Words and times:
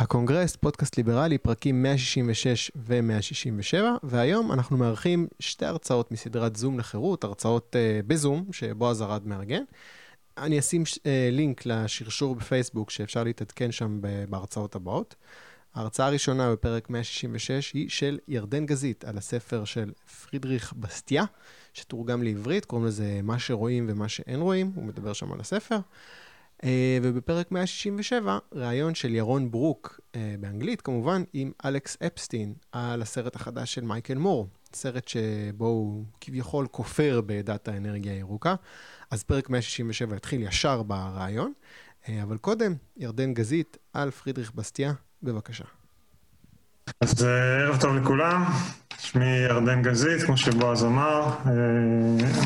הקונגרס, 0.00 0.56
פודקאסט 0.56 0.96
ליברלי, 0.96 1.38
פרקים 1.38 1.82
166 1.82 2.70
ו-167, 2.76 3.76
והיום 4.02 4.52
אנחנו 4.52 4.76
מארחים 4.76 5.28
שתי 5.40 5.66
הרצאות 5.66 6.12
מסדרת 6.12 6.56
זום 6.56 6.78
לחירות, 6.78 7.24
הרצאות 7.24 7.76
אה, 7.76 8.06
בזום, 8.06 8.44
שבועז 8.52 9.02
ארד 9.02 9.26
מארגן. 9.26 9.62
אני 10.38 10.58
אשים 10.58 10.82
אה, 10.82 11.02
לינק 11.32 11.66
לשרשור 11.66 12.34
בפייסבוק 12.34 12.90
שאפשר 12.90 13.24
להתעדכן 13.24 13.72
שם 13.72 14.00
בהרצאות 14.28 14.74
הבאות. 14.74 15.14
ההרצאה 15.74 16.06
הראשונה 16.06 16.52
בפרק 16.52 16.90
166 16.90 17.72
היא 17.72 17.88
של 17.88 18.18
ירדן 18.28 18.66
גזית 18.66 19.04
על 19.04 19.18
הספר 19.18 19.64
של 19.64 19.92
פרידריך 20.22 20.72
בסטיה, 20.72 21.24
שתורגם 21.72 22.22
לעברית, 22.22 22.64
קוראים 22.64 22.86
לזה 22.86 23.20
מה 23.22 23.38
שרואים 23.38 23.86
ומה 23.88 24.08
שאין 24.08 24.40
רואים, 24.40 24.72
הוא 24.74 24.84
מדבר 24.84 25.12
שם 25.12 25.32
על 25.32 25.40
הספר. 25.40 25.78
Uh, 26.62 26.66
ובפרק 27.02 27.52
167, 27.52 28.38
ראיון 28.52 28.94
של 28.94 29.14
ירון 29.14 29.50
ברוק, 29.50 30.00
uh, 30.00 30.16
באנגלית 30.40 30.80
כמובן, 30.80 31.22
עם 31.32 31.52
אלכס 31.64 31.96
אפסטין, 32.06 32.54
על 32.72 33.02
הסרט 33.02 33.36
החדש 33.36 33.74
של 33.74 33.84
מייקל 33.84 34.14
מור, 34.14 34.48
סרט 34.74 35.08
שבו 35.08 35.66
הוא 35.66 36.04
כביכול 36.20 36.66
כופר 36.70 37.20
בעדת 37.26 37.68
האנרגיה 37.68 38.12
הירוקה. 38.12 38.54
אז 39.10 39.22
פרק 39.22 39.50
167 39.50 40.16
יתחיל 40.16 40.42
ישר 40.42 40.82
בראיון, 40.82 41.52
uh, 42.04 42.08
אבל 42.22 42.38
קודם, 42.38 42.74
ירדן 42.96 43.34
גזית 43.34 43.76
על 43.92 44.10
פרידריך 44.10 44.52
בסטיה, 44.54 44.92
בבקשה. 45.22 45.64
אז 47.00 47.22
ערב 47.22 47.80
טוב 47.80 47.96
לכולם, 47.96 48.44
שמי 48.98 49.24
ירדן 49.24 49.82
גזית, 49.82 50.22
כמו 50.22 50.36
שבועז 50.36 50.84
אמר, 50.84 51.30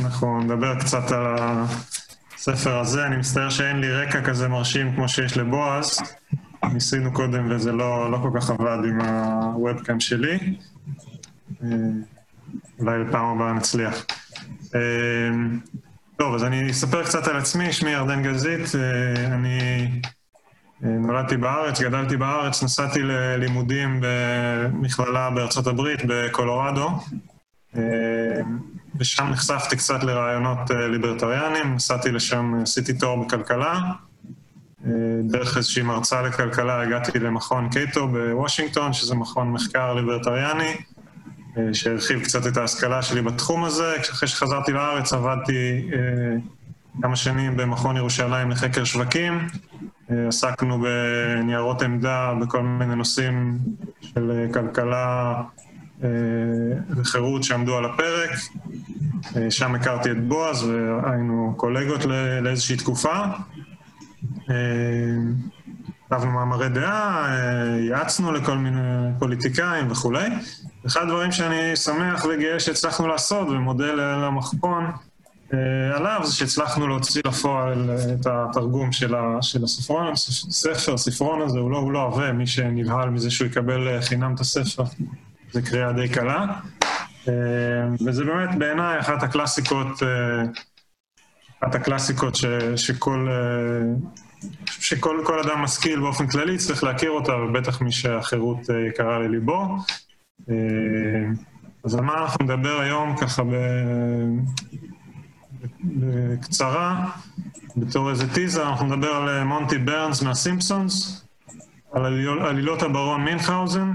אנחנו 0.01 0.41
נדבר 0.41 0.81
קצת 0.81 1.11
על 1.11 1.27
ה... 1.27 1.67
הספר 2.43 2.79
הזה, 2.79 3.07
אני 3.07 3.17
מצטער 3.17 3.51
שאין 3.51 3.81
לי 3.81 3.93
רקע 3.93 4.23
כזה 4.23 4.49
מרשים 4.49 4.95
כמו 4.95 5.09
שיש 5.09 5.37
לבועז. 5.37 5.99
ניסינו 6.73 7.13
קודם 7.13 7.51
וזה 7.51 7.73
לא, 7.73 8.11
לא 8.11 8.19
כל 8.23 8.31
כך 8.41 8.51
עבד 8.51 8.79
עם 8.89 9.01
הוובקאם 9.01 10.01
שלי. 10.01 10.39
אה, 11.63 11.69
אולי 12.79 13.05
בפעם 13.05 13.25
הבאה 13.25 13.53
נצליח. 13.53 14.07
אה, 14.75 14.81
טוב, 16.17 16.35
אז 16.35 16.45
אני 16.45 16.71
אספר 16.71 17.05
קצת 17.05 17.27
על 17.29 17.37
עצמי, 17.37 17.73
שמי 17.73 17.91
ירדן 17.91 18.23
גזית, 18.23 18.75
אה, 18.75 19.35
אני 19.35 19.89
נולדתי 20.81 21.37
בארץ, 21.37 21.81
גדלתי 21.81 22.17
בארץ, 22.17 22.63
נסעתי 22.63 23.03
ללימודים 23.03 24.01
במכללה 24.03 25.31
בארצות 25.31 25.67
הברית, 25.67 26.01
בקולורדו. 26.09 26.91
ושם 28.97 29.29
נחשפתי 29.31 29.77
קצת 29.77 30.03
לרעיונות 30.03 30.71
אה, 30.71 30.89
ליברטריאנים, 30.89 31.75
נסעתי 31.75 32.11
לשם, 32.13 32.55
עשיתי 32.63 32.93
תואר 32.93 33.17
בכלכלה. 33.17 33.81
אה, 34.87 34.91
דרך 35.25 35.57
איזושהי 35.57 35.83
מרצה 35.83 36.23
לכלכלה 36.23 36.81
הגעתי 36.81 37.19
למכון 37.19 37.69
קייטו 37.69 38.09
בוושינגטון, 38.09 38.93
שזה 38.93 39.15
מכון 39.15 39.51
מחקר 39.51 39.95
ליברטריאני, 39.95 40.75
אה, 41.59 41.75
שהרחיב 41.75 42.23
קצת 42.23 42.47
את 42.47 42.57
ההשכלה 42.57 43.03
שלי 43.03 43.23
בתחום 43.23 43.65
הזה. 43.65 43.97
אחרי 44.11 44.29
שחזרתי 44.29 44.73
לארץ 44.73 45.13
עבדתי 45.13 45.91
כמה 47.03 47.17
שנים 47.17 47.57
במכון 47.57 47.97
ירושלים 47.97 48.51
לחקר 48.51 48.85
שווקים. 48.85 49.47
עסקנו 50.29 50.83
בניירות 50.83 51.83
עמדה 51.83 52.35
בכל 52.41 52.63
מיני 52.63 52.95
נושאים 52.97 53.59
של 54.01 54.47
כלכלה 54.55 55.35
וחירות 56.97 57.45
שעמדו 57.45 57.77
על 57.77 57.85
הפרק. 57.85 58.31
אה, 59.37 59.51
שם 59.51 59.75
הכרתי 59.75 60.11
את 60.11 60.25
בועז 60.29 60.65
והיינו 60.65 61.55
קולגות 61.57 62.01
לאיזושהי 62.43 62.77
תקופה. 62.77 63.15
אה, 64.51 64.55
כתבנו 66.07 66.31
מאמרי 66.31 66.69
דעה, 66.69 67.27
אה, 67.29 67.81
יעצנו 67.81 68.33
לכל 68.33 68.59
מיני 68.59 69.09
פוליטיקאים 69.19 69.91
וכולי. 69.91 70.29
אחד 70.87 71.03
הדברים 71.03 71.33
שאני 71.33 71.77
שמח 71.77 72.25
וגאה 72.25 72.61
שהצלחנו 72.61 73.09
לעשות, 73.09 73.49
ומודה 73.49 73.93
למכון 73.95 74.91
עליו, 75.95 76.21
זה 76.25 76.35
שהצלחנו 76.35 76.89
להוציא 76.89 77.23
לפועל 77.27 77.91
את 78.21 78.27
התרגום 78.27 78.93
של, 78.93 79.15
הספרון, 79.65 80.17
ספר, 80.17 80.95
הספרון 80.95 81.43
הזה, 81.43 81.59
הוא 81.59 81.71
לא, 81.71 81.79
הוא 81.79 81.93
לא 81.93 82.03
עבה, 82.03 82.33
מי 82.33 82.47
שנבהל 82.47 83.11
מזה 83.11 83.31
שהוא 83.31 83.47
יקבל 83.47 84.01
חינם 84.01 84.35
את 84.35 84.41
הספר, 84.41 84.83
זה 85.53 85.63
קריאה 85.63 85.93
די 85.93 86.09
קלה. 86.09 86.47
אה, 87.29 87.89
וזה 88.07 88.25
באמת 88.25 88.59
בעיניי 88.59 89.01
אחת 89.01 89.23
הקלאסיקות, 89.23 90.03
אה, 90.03 90.43
אחת 91.61 91.75
הקלאסיקות 91.75 92.35
ש, 92.35 92.45
שכל, 92.77 93.29
אה, 93.31 94.11
שכל 94.67 95.23
כל 95.25 95.39
אדם 95.39 95.63
משכיל 95.63 96.01
באופן 96.01 96.27
כללי 96.27 96.59
צריך 96.59 96.85
להכיר 96.85 97.11
אותה, 97.11 97.33
ובטח 97.37 97.81
מי 97.81 97.93
שהחירות 97.93 98.59
יקרה 98.89 99.19
לליבו. 99.19 99.77
אז 101.85 101.95
על 101.95 102.01
מה 102.01 102.23
אנחנו 102.23 102.45
נדבר 102.45 102.81
היום 102.81 103.17
ככה 103.17 103.43
בקצרה, 105.85 107.11
בתור 107.77 108.11
איזה 108.11 108.35
טיזר, 108.35 108.69
אנחנו 108.69 108.87
נדבר 108.87 109.09
על 109.09 109.45
מונטי 109.45 109.79
ברנס 109.79 110.23
מהסימפסונס, 110.23 111.27
על 111.93 112.07
עלילות 112.41 112.83
הברון 112.83 113.25
מינכאוזן, 113.25 113.93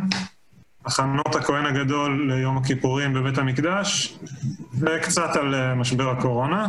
הכנות 0.87 1.35
הכהן 1.35 1.65
הגדול 1.65 2.31
ליום 2.33 2.57
הכיפורים 2.57 3.13
בבית 3.13 3.37
המקדש, 3.37 4.19
וקצת 4.79 5.35
על 5.35 5.55
אה, 5.55 5.75
משבר 5.75 6.09
הקורונה, 6.09 6.67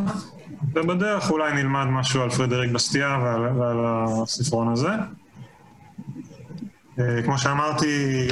ובדרך 0.74 1.30
אולי 1.30 1.52
נלמד 1.52 1.84
משהו 1.84 2.22
על 2.22 2.30
פרדריק 2.30 2.70
בסטיה 2.70 3.18
ועל, 3.22 3.40
ועל 3.40 3.76
הספרון 3.86 4.72
הזה. 4.72 4.90
אה, 6.98 7.22
כמו 7.24 7.38
שאמרתי, 7.38 8.28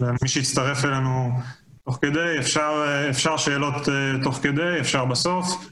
למי 0.00 0.28
שיצטרף 0.28 0.84
אלינו 0.84 1.30
תוך 1.84 1.98
כדי, 2.02 2.38
אפשר, 2.38 2.84
אה, 2.86 3.10
אפשר 3.10 3.36
שאלות 3.36 3.88
תוך 4.22 4.38
כדי, 4.42 4.80
אפשר 4.80 5.04
בסוף, 5.04 5.68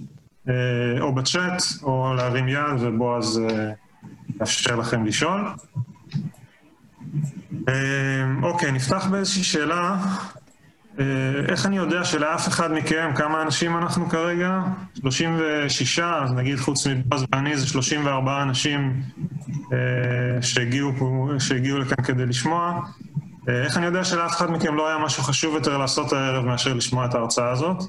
או 1.01 1.15
בצ'אט, 1.15 1.63
או 1.83 2.15
להרים 2.17 2.49
יד 2.49 2.81
ובועז 2.81 3.41
יאפשר 4.41 4.77
לכם 4.77 5.05
לשאול. 5.05 5.41
אמ, 7.69 8.45
אוקיי, 8.45 8.73
נפתח 8.73 9.07
באיזושהי 9.11 9.45
שאלה. 9.45 9.97
אה, 10.99 11.05
איך 11.49 11.67
אני 11.67 11.77
יודע 11.77 12.05
שלאף 12.05 12.49
אחד 12.49 12.73
מכם, 12.73 13.11
כמה 13.15 13.43
אנשים 13.43 13.77
אנחנו 13.77 14.09
כרגע? 14.09 14.61
36, 15.01 15.99
אז 15.99 16.33
נגיד 16.33 16.59
חוץ 16.59 16.87
מבאז 16.87 17.25
ואני 17.33 17.57
זה 17.57 17.67
34 17.67 18.43
אנשים 18.43 19.03
אה, 19.73 20.43
שהגיעו, 20.43 20.93
פה, 20.99 21.29
שהגיעו 21.39 21.79
לכאן 21.79 22.05
כדי 22.05 22.27
לשמוע. 22.27 22.81
אה, 23.49 23.63
איך 23.63 23.77
אני 23.77 23.87
יודע 23.87 24.05
שלאף 24.05 24.37
אחד 24.37 24.51
מכם 24.51 24.75
לא 24.75 24.89
היה 24.89 24.99
משהו 24.99 25.23
חשוב 25.23 25.55
יותר 25.55 25.79
לעשות 25.79 26.13
הערב 26.13 26.45
מאשר 26.45 26.75
לשמוע 26.75 27.07
את 27.07 27.15
ההרצאה 27.15 27.51
הזאת? 27.51 27.83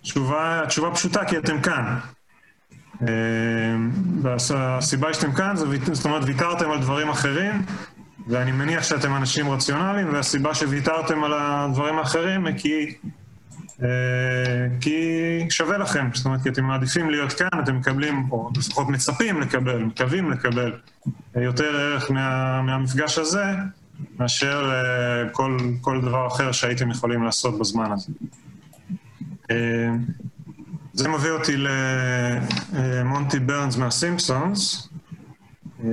התשובה, 0.00 0.62
התשובה 0.62 0.90
פשוטה, 0.94 1.24
כי 1.24 1.38
אתם 1.38 1.60
כאן. 1.60 1.98
והסיבה 4.22 5.14
שאתם 5.14 5.32
כאן, 5.32 5.54
זאת 5.92 6.04
אומרת, 6.04 6.22
ויתרתם 6.26 6.70
על 6.70 6.80
דברים 6.80 7.08
אחרים, 7.08 7.62
ואני 8.28 8.52
מניח 8.52 8.82
שאתם 8.82 9.16
אנשים 9.16 9.50
רציונליים, 9.50 10.12
והסיבה 10.12 10.54
שוויתרתם 10.54 11.24
על 11.24 11.32
הדברים 11.36 11.98
האחרים 11.98 12.46
היא 12.46 12.56
כי, 12.58 12.94
אה, 13.82 13.88
כי 14.80 15.00
שווה 15.50 15.78
לכם, 15.78 16.08
זאת 16.14 16.26
אומרת, 16.26 16.42
כי 16.42 16.48
אתם 16.48 16.64
מעדיפים 16.64 17.10
להיות 17.10 17.32
כאן, 17.32 17.48
אתם 17.62 17.76
מקבלים, 17.76 18.26
או 18.30 18.50
לפחות 18.56 18.88
מצפים 18.88 19.40
לקבל, 19.40 19.78
מקווים 19.78 20.30
לקבל 20.30 20.72
יותר 21.36 21.76
ערך 21.76 22.10
מה, 22.10 22.62
מהמפגש 22.62 23.18
הזה, 23.18 23.44
מאשר 24.18 24.70
אה, 24.72 25.28
כל, 25.30 25.56
כל 25.80 26.00
דבר 26.00 26.26
אחר 26.26 26.52
שהייתם 26.52 26.90
יכולים 26.90 27.22
לעשות 27.22 27.58
בזמן 27.58 27.92
הזה. 27.92 28.12
אה, 30.90 30.98
זה 30.98 31.08
מביא 31.08 31.30
אותי 31.30 31.56
למונטי 32.72 33.38
ברנס 33.38 33.76
מהסימפסונס. 33.76 34.88
אה, 35.84 35.88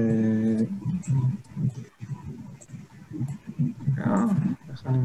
איך 4.72 4.84
אני? 4.85 4.99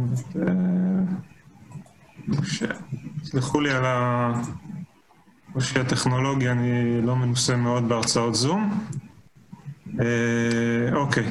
סלחו 3.24 3.60
לי 3.60 3.70
על 3.70 3.84
הקושי 5.48 5.80
הטכנולוגי, 5.80 6.48
אני 6.50 7.02
לא 7.02 7.16
מנוסה 7.16 7.56
מאוד 7.56 7.88
בהרצאות 7.88 8.34
זום. 8.34 8.86
אה, 10.00 10.94
אוקיי. 10.94 11.24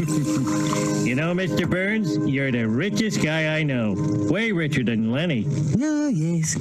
You 0.00 1.14
know, 1.14 1.34
Mr. 1.34 1.68
Burns, 1.68 2.16
you're 2.26 2.50
the 2.50 2.66
richest 2.66 3.22
guy 3.22 3.58
I 3.58 3.62
know. 3.62 3.94
Way 4.30 4.52
richer 4.52 4.82
than 4.82 5.12
Lenny. 5.12 5.46
Oh, 5.80 6.08
yes. 6.08 6.56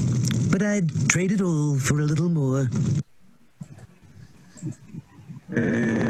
But 0.51 0.61
I'd 0.61 1.09
trade 1.09 1.31
it 1.31 1.41
all 1.41 1.79
for 1.79 1.99
a 2.01 2.03
little 2.03 2.29
more. 2.29 2.67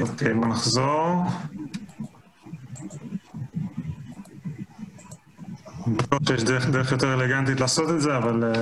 אוקיי, 0.02 0.34
בוא 0.34 0.48
נחזור. 0.48 1.24
בטוח 5.88 6.20
שיש 6.28 6.44
דרך, 6.44 6.70
דרך 6.70 6.92
יותר 6.92 7.14
אלגנטית 7.14 7.60
לעשות 7.60 7.90
את 7.90 8.02
זה, 8.02 8.18
אבל 8.18 8.54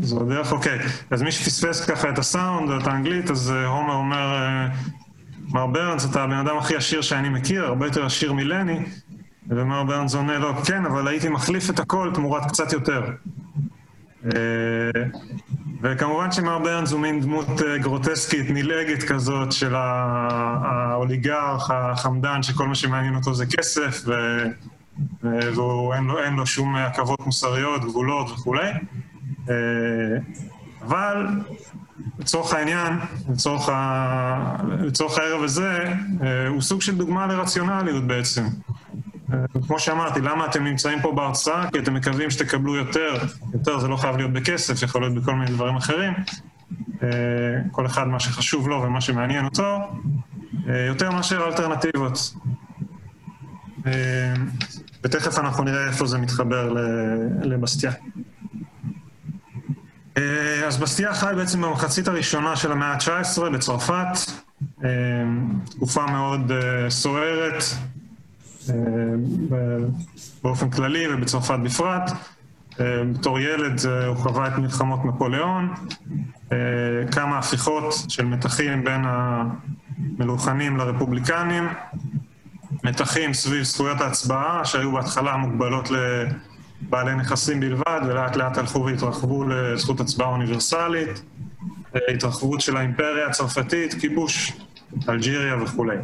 זו 0.00 0.20
הדרך, 0.20 0.52
אוקיי. 0.52 0.78
אז 1.10 1.22
מי 1.22 1.32
שפספס 1.32 1.84
ככה 1.84 2.10
את 2.10 2.18
הסאונד 2.18 2.70
או 2.70 2.78
את 2.78 2.86
האנגלית, 2.86 3.30
אז 3.30 3.50
הומר 3.50 3.94
אומר, 3.94 4.66
מר 5.52 5.66
ברנס, 5.66 6.10
אתה 6.10 6.22
הבן 6.22 6.36
אדם 6.36 6.56
הכי 6.58 6.76
עשיר 6.76 7.02
שאני 7.02 7.28
מכיר, 7.28 7.64
הרבה 7.64 7.86
יותר 7.86 8.06
עשיר 8.06 8.32
מלני, 8.32 8.78
ומר 9.48 9.84
ברנס 9.84 10.14
עונה 10.14 10.38
לו, 10.38 10.54
כן, 10.56 10.84
אבל 10.84 11.08
הייתי 11.08 11.28
מחליף 11.28 11.70
את 11.70 11.80
הכל 11.80 12.10
תמורת 12.14 12.48
קצת 12.48 12.72
יותר. 12.72 13.02
אה, 14.24 14.30
וכמובן 15.82 16.32
שמר 16.32 16.58
ברנס 16.58 16.92
הוא 16.92 17.00
מין 17.00 17.20
דמות 17.20 17.46
גרוטסקית, 17.80 18.46
נלעגת 18.50 19.02
כזאת 19.02 19.52
של 19.52 19.74
האוליגרך, 19.74 21.70
החמדן, 21.70 22.42
שכל 22.42 22.68
מה 22.68 22.74
שמעניין 22.74 23.14
אותו 23.14 23.34
זה 23.34 23.46
כסף, 23.46 24.02
ו... 24.06 24.12
ואין 25.22 25.54
לו, 25.54 25.92
לו 26.36 26.46
שום 26.46 26.76
עכבות 26.76 27.26
מוסריות, 27.26 27.84
גבולות 27.84 28.30
וכולי. 28.30 28.70
אה, 29.50 29.54
אבל 30.82 31.26
לצורך 32.18 32.52
העניין, 32.52 32.92
לצורך, 33.32 33.68
ה... 33.68 34.56
לצורך 34.80 35.18
הערב 35.18 35.42
הזה, 35.42 35.92
אה, 36.22 36.48
הוא 36.48 36.60
סוג 36.62 36.82
של 36.82 36.96
דוגמה 36.96 37.26
לרציונליות 37.26 38.06
בעצם. 38.06 38.44
אה, 39.32 39.38
כמו 39.66 39.78
שאמרתי, 39.78 40.20
למה 40.20 40.46
אתם 40.46 40.64
נמצאים 40.64 41.00
פה 41.02 41.12
בהרצאה? 41.12 41.70
כי 41.70 41.78
אתם 41.78 41.94
מקווים 41.94 42.30
שתקבלו 42.30 42.76
יותר, 42.76 43.18
יותר 43.52 43.78
זה 43.78 43.88
לא 43.88 43.96
חייב 43.96 44.16
להיות 44.16 44.32
בכסף, 44.32 44.82
יכול 44.82 45.02
להיות 45.02 45.14
בכל 45.14 45.34
מיני 45.34 45.50
דברים 45.50 45.76
אחרים. 45.76 46.12
כל 47.70 47.86
אחד 47.86 48.08
מה 48.08 48.20
שחשוב 48.20 48.68
לו 48.68 48.82
ומה 48.82 49.00
שמעניין 49.00 49.44
אותו, 49.44 49.78
יותר 50.88 51.10
מאשר 51.10 51.46
אלטרנטיבות. 51.46 52.34
ותכף 55.04 55.38
אנחנו 55.38 55.64
נראה 55.64 55.86
איפה 55.86 56.06
זה 56.06 56.18
מתחבר 56.18 56.72
לבסטיה. 57.42 57.92
אה, 60.16 60.66
אז 60.66 60.76
בסטיה 60.76 61.14
חי 61.14 61.32
בעצם 61.36 61.62
במחצית 61.62 62.08
הראשונה 62.08 62.56
של 62.56 62.72
המאה 62.72 62.92
ה-19 62.92 63.50
בצרפת, 63.52 64.18
אה, 64.84 64.88
תקופה 65.70 66.06
מאוד 66.06 66.52
אה, 66.52 66.90
סוערת 66.90 67.64
באופן 70.42 70.70
כללי 70.70 71.14
ובצרפת 71.14 71.58
בפרט. 71.64 72.10
בתור 73.12 73.40
ילד 73.40 73.80
הוא 74.06 74.16
חווה 74.16 74.48
את 74.48 74.58
מלחמות 74.58 75.04
נפוליאון, 75.04 75.74
כמה 77.10 77.38
הפיכות 77.38 77.94
של 78.08 78.24
מתחים 78.24 78.84
בין 78.84 79.04
המלוכנים 79.06 80.76
לרפובליקנים, 80.76 81.68
מתחים 82.84 83.34
סביב 83.34 83.62
זכויות 83.62 84.00
ההצבעה 84.00 84.64
שהיו 84.64 84.92
בהתחלה 84.92 85.36
מוגבלות 85.36 85.90
לבעלי 86.82 87.14
נכסים 87.14 87.60
בלבד 87.60 88.00
ולאט 88.06 88.36
לאט 88.36 88.58
הלכו 88.58 88.84
והתרחבו 88.84 89.44
לזכות 89.44 90.00
הצבעה 90.00 90.28
אוניברסלית, 90.28 91.22
התרחבות 92.08 92.60
של 92.60 92.76
האימפריה 92.76 93.26
הצרפתית, 93.26 93.94
כיבוש 93.94 94.52
אלג'יריה 95.08 95.62
וכולי. 95.62 95.96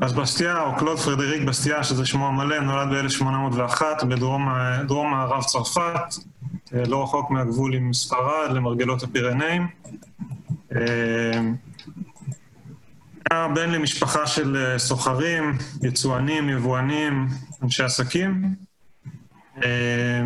אז 0.00 0.12
בסטיה, 0.12 0.60
או 0.60 0.76
קלוד 0.76 0.98
פרדריק 0.98 1.42
בסטיה, 1.42 1.84
שזה 1.84 2.06
שמו 2.06 2.26
המלא, 2.26 2.60
נולד 2.60 2.88
ב-1801 2.88 4.04
בדרום 4.04 5.10
מערב 5.10 5.42
צרפת, 5.42 6.14
לא 6.72 7.02
רחוק 7.02 7.30
מהגבול 7.30 7.74
עם 7.74 7.92
ספרד, 7.92 8.50
למרגלות 8.50 9.02
הפירנאים. 9.02 9.66
היה 13.34 13.48
בן 13.48 13.70
למשפחה 13.70 14.26
של 14.26 14.56
אה, 14.56 14.78
סוחרים, 14.78 15.58
יצואנים, 15.82 16.48
יבואנים, 16.48 17.28
אנשי 17.62 17.82
עסקים. 17.82 18.54
אה, 19.64 20.22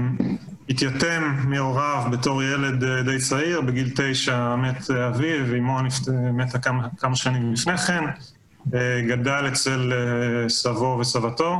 התייתם 0.69 1.37
מהוריו 1.45 2.05
בתור 2.13 2.43
ילד 2.43 2.85
אה, 2.85 3.03
די 3.03 3.19
צעיר, 3.19 3.61
בגיל 3.61 3.91
תשע 3.97 4.57
מת 4.57 4.91
אביו, 4.91 5.47
ואימו 5.51 5.79
מתה 6.33 6.59
כמה, 6.59 6.89
כמה 6.99 7.17
שנים 7.17 7.53
לפני 7.53 7.79
כן. 7.79 8.05
גדל 9.09 9.49
אצל 9.49 9.93
סבו 10.49 10.99
וסבתו, 11.01 11.59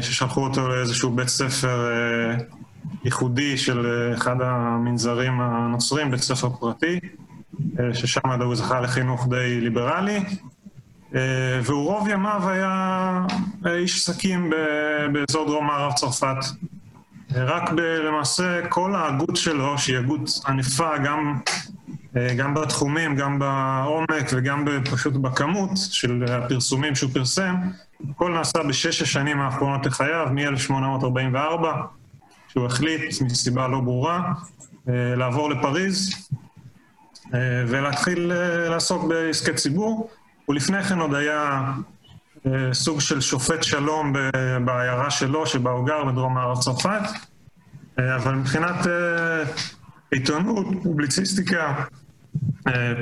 ששלחו 0.00 0.44
אותו 0.44 0.68
לאיזשהו 0.68 1.10
בית 1.10 1.28
ספר 1.28 1.90
ייחודי 3.04 3.58
של 3.58 4.12
אחד 4.14 4.36
המנזרים 4.40 5.40
הנוצרים, 5.40 6.10
בית 6.10 6.20
ספר 6.20 6.50
פרטי. 6.50 7.00
אה, 7.80 7.94
ששם 7.94 8.40
הוא 8.44 8.54
זכה 8.54 8.80
לחינוך 8.80 9.28
די 9.28 9.60
ליברלי, 9.60 10.24
אה, 11.14 11.60
והוא 11.62 11.84
רוב 11.84 12.08
ימיו 12.08 12.48
היה 12.48 13.26
איש 13.66 13.96
עסקים 13.96 14.50
באזור 15.12 15.46
דרום 15.46 15.66
מערב 15.66 15.92
צרפת. 15.92 16.36
אה, 17.36 17.44
רק 17.44 17.70
למעשה 18.04 18.68
כל 18.68 18.94
ההגות 18.94 19.36
שלו, 19.36 19.78
שהיא 19.78 19.98
הגות 19.98 20.30
ענפה 20.48 20.98
גם, 20.98 21.38
גם 22.36 22.54
בתחומים, 22.54 23.16
גם 23.16 23.38
בעומק 23.38 24.30
וגם 24.32 24.64
פשוט 24.90 25.14
בכמות 25.14 25.70
של 25.74 26.24
הפרסומים 26.28 26.94
שהוא 26.94 27.10
פרסם, 27.12 27.54
הכל 28.10 28.32
נעשה 28.32 28.58
בשש 28.68 29.02
השנים 29.02 29.40
האחרונות 29.40 29.86
לחייו, 29.86 30.28
מ-1844, 30.32 31.66
שהוא 32.48 32.66
החליט, 32.66 33.22
מסיבה 33.22 33.68
לא 33.68 33.80
ברורה, 33.80 34.32
לעבור 34.86 35.50
לפריז, 35.50 36.28
ולהתחיל 37.68 38.32
אה, 38.32 38.68
לעסוק 38.68 39.04
בעסקי 39.04 39.54
ציבור. 39.54 40.10
ולפני 40.48 40.82
כן 40.82 40.98
עוד 40.98 41.14
היה 41.14 41.72
אה, 42.46 42.74
סוג 42.74 43.00
של 43.00 43.20
שופט 43.20 43.62
שלום 43.62 44.12
בעיירה 44.64 45.10
שלו, 45.10 45.46
שבה 45.46 45.70
הוא 45.70 45.86
גר 45.86 46.04
בדרום 46.04 46.34
מערב 46.34 46.58
צרפת, 46.60 47.02
אבל 47.98 48.34
מבחינת 48.34 48.86
עיתונות, 50.10 50.66
פובליציסטיקה, 50.82 51.84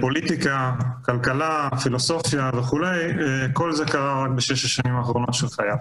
פוליטיקה, 0.01 0.75
כלכלה, 1.05 1.69
פילוסופיה 1.83 2.51
וכולי, 2.55 2.99
כל 3.53 3.73
זה 3.73 3.85
קרה 3.85 4.25
רק 4.25 4.31
בשש 4.31 4.65
השנים 4.65 4.97
האחרונות 4.97 5.35
של 5.35 5.47
חייו. 5.49 5.77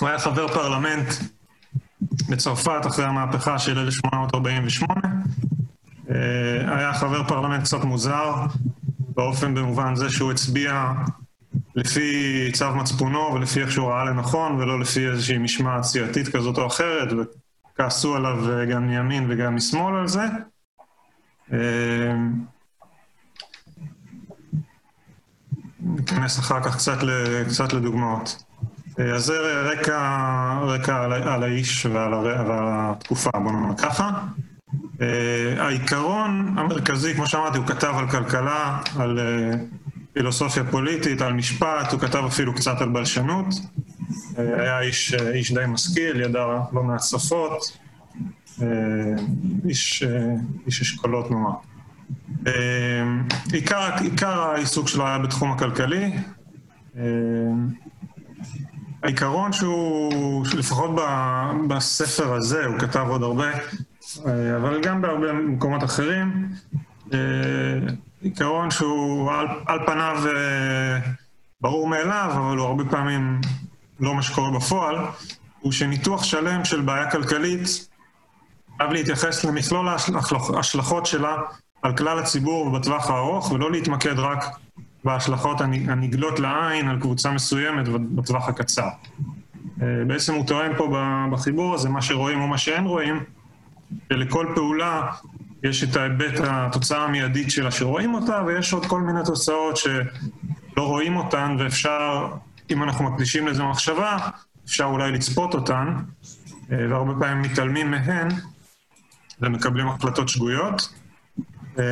הוא 0.00 0.08
היה 0.08 0.18
חבר 0.18 0.48
פרלמנט 0.48 1.06
בצרפת 2.02 2.86
אחרי 2.86 3.04
המהפכה 3.04 3.58
של 3.58 3.78
1848. 3.78 5.00
אה, 6.10 6.76
היה 6.76 6.94
חבר 6.94 7.28
פרלמנט 7.28 7.64
קצת 7.64 7.84
מוזר, 7.84 8.34
באופן 8.98 9.54
במובן 9.54 9.96
זה 9.96 10.10
שהוא 10.10 10.32
הצביע 10.32 10.92
לפי 11.74 12.50
צו 12.52 12.74
מצפונו 12.74 13.30
ולפי 13.34 13.60
איך 13.60 13.72
שהוא 13.72 13.90
ראה 13.90 14.04
לנכון, 14.04 14.52
ולא 14.52 14.80
לפי 14.80 15.08
איזושהי 15.08 15.38
משמעת 15.38 15.84
סיעתית 15.84 16.28
כזאת 16.28 16.58
או 16.58 16.66
אחרת, 16.66 17.08
וכעסו 17.74 18.16
עליו 18.16 18.50
אה, 18.50 18.64
גם 18.64 18.86
מימין 18.86 19.26
וגם 19.28 19.56
משמאל 19.56 19.94
על 19.94 20.08
זה. 20.08 20.24
אה, 21.52 22.14
ניכנס 25.80 26.38
אחר 26.38 26.62
כך 26.62 26.76
קצת, 26.76 26.98
קצת 27.48 27.72
לדוגמאות. 27.72 28.47
אה, 28.98 29.14
אז 29.14 29.24
זה 29.24 29.38
רקע, 29.62 30.58
רקע 30.62 31.04
על, 31.04 31.12
על 31.12 31.42
האיש 31.42 31.86
ועל. 31.86 32.14
ועל 32.14 32.66
התקופה, 32.70 33.30
בוא 33.30 33.52
נאמר 33.52 33.76
ככה. 33.76 34.10
Uh, 34.68 35.00
העיקרון 35.58 36.54
המרכזי, 36.58 37.14
כמו 37.14 37.26
שאמרתי, 37.26 37.58
הוא 37.58 37.66
כתב 37.66 37.94
על 37.98 38.10
כלכלה, 38.10 38.78
על 38.98 39.18
uh, 39.18 39.56
פילוסופיה 40.12 40.64
פוליטית, 40.70 41.22
על 41.22 41.32
משפט, 41.32 41.92
הוא 41.92 42.00
כתב 42.00 42.22
אפילו 42.26 42.54
קצת 42.54 42.80
על 42.80 42.88
בלשנות. 42.88 43.46
היה 44.36 44.80
איש, 44.80 45.14
איש 45.14 45.52
די 45.52 45.64
משכיל, 45.68 46.20
ידע 46.20 46.46
לא 46.72 46.82
מעט 46.82 47.02
שפות, 47.02 47.78
איש, 49.68 50.02
איש 50.66 50.80
אשכולות 50.80 51.30
נאמר. 51.30 51.50
עיקר, 53.52 53.90
עיקר 54.00 54.40
העיסוק 54.40 54.88
שלו 54.88 55.06
היה 55.06 55.18
בתחום 55.18 55.52
הכלכלי. 55.52 56.12
העיקרון 59.02 59.52
שהוא, 59.52 60.46
לפחות 60.58 60.90
בספר 61.68 62.34
הזה, 62.34 62.64
הוא 62.64 62.78
כתב 62.78 63.06
עוד 63.08 63.22
הרבה, 63.22 63.50
אה, 64.26 64.56
אבל 64.56 64.80
גם 64.80 65.02
בהרבה 65.02 65.32
מקומות 65.32 65.84
אחרים, 65.84 66.48
אה, 67.12 67.18
עיקרון 68.20 68.70
שהוא 68.70 69.32
על, 69.32 69.46
על 69.66 69.78
פניו 69.86 70.16
אה, 70.26 70.98
ברור 71.60 71.88
מאליו, 71.88 72.30
אבל 72.34 72.56
הוא 72.56 72.66
הרבה 72.66 72.84
פעמים 72.84 73.40
לא 74.00 74.14
מה 74.14 74.22
שקורה 74.22 74.50
בפועל, 74.50 74.96
הוא 75.60 75.72
שניתוח 75.72 76.24
שלם 76.24 76.64
של 76.64 76.80
בעיה 76.80 77.10
כלכלית 77.10 77.88
חייב 78.78 78.92
להתייחס 78.92 79.44
למכלול 79.44 79.88
ההשלכות 80.56 81.06
שלה 81.06 81.36
על 81.82 81.96
כלל 81.96 82.18
הציבור 82.18 82.78
בטווח 82.78 83.10
הארוך, 83.10 83.52
ולא 83.52 83.70
להתמקד 83.72 84.18
רק 84.18 84.44
בהשלכות 85.04 85.60
הנגלות 85.60 86.38
לעין 86.38 86.88
על 86.88 87.00
קבוצה 87.00 87.30
מסוימת 87.30 87.88
בטווח 87.88 88.48
הקצר. 88.48 88.88
אה, 89.82 89.86
בעצם 90.06 90.34
הוא 90.34 90.46
טוען 90.46 90.72
פה 90.76 90.96
בחיבור 91.32 91.74
הזה, 91.74 91.88
מה 91.88 92.02
שרואים 92.02 92.40
או 92.40 92.46
מה 92.46 92.58
שאין 92.58 92.84
רואים, 92.84 93.24
שלכל 94.12 94.46
פעולה 94.54 95.10
יש 95.62 95.84
את 95.84 95.96
ההיבט, 95.96 96.40
התוצאה 96.40 97.04
המיידית 97.04 97.50
שלה 97.50 97.70
שרואים 97.70 98.14
אותה, 98.14 98.42
ויש 98.46 98.72
עוד 98.72 98.86
כל 98.86 99.00
מיני 99.00 99.20
תוצאות 99.24 99.76
שלא 99.76 100.82
רואים 100.86 101.16
אותן, 101.16 101.56
ואפשר, 101.58 102.28
אם 102.70 102.82
אנחנו 102.82 103.04
מקדישים 103.04 103.46
לזה 103.46 103.62
מחשבה, 103.62 104.18
אפשר 104.66 104.84
אולי 104.84 105.12
לצפות 105.12 105.54
אותן, 105.54 105.94
אה, 106.72 106.76
והרבה 106.90 107.12
פעמים 107.20 107.42
מתעלמים 107.42 107.90
מהן 107.90 108.28
ומקבלים 109.40 109.88
החלטות 109.88 110.28
שגויות. 110.28 110.92
אה, 111.78 111.84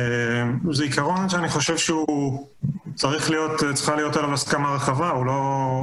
זה 0.71 0.83
עיקרון 0.83 1.29
שאני 1.29 1.49
חושב 1.49 1.77
שהוא 1.77 2.47
צריך 2.95 3.29
להיות, 3.29 3.51
צריכה 3.73 3.95
להיות 3.95 4.15
עליו 4.15 4.33
הסכמה 4.33 4.75
רחבה, 4.75 5.09
הוא 5.09 5.25
לא, 5.25 5.33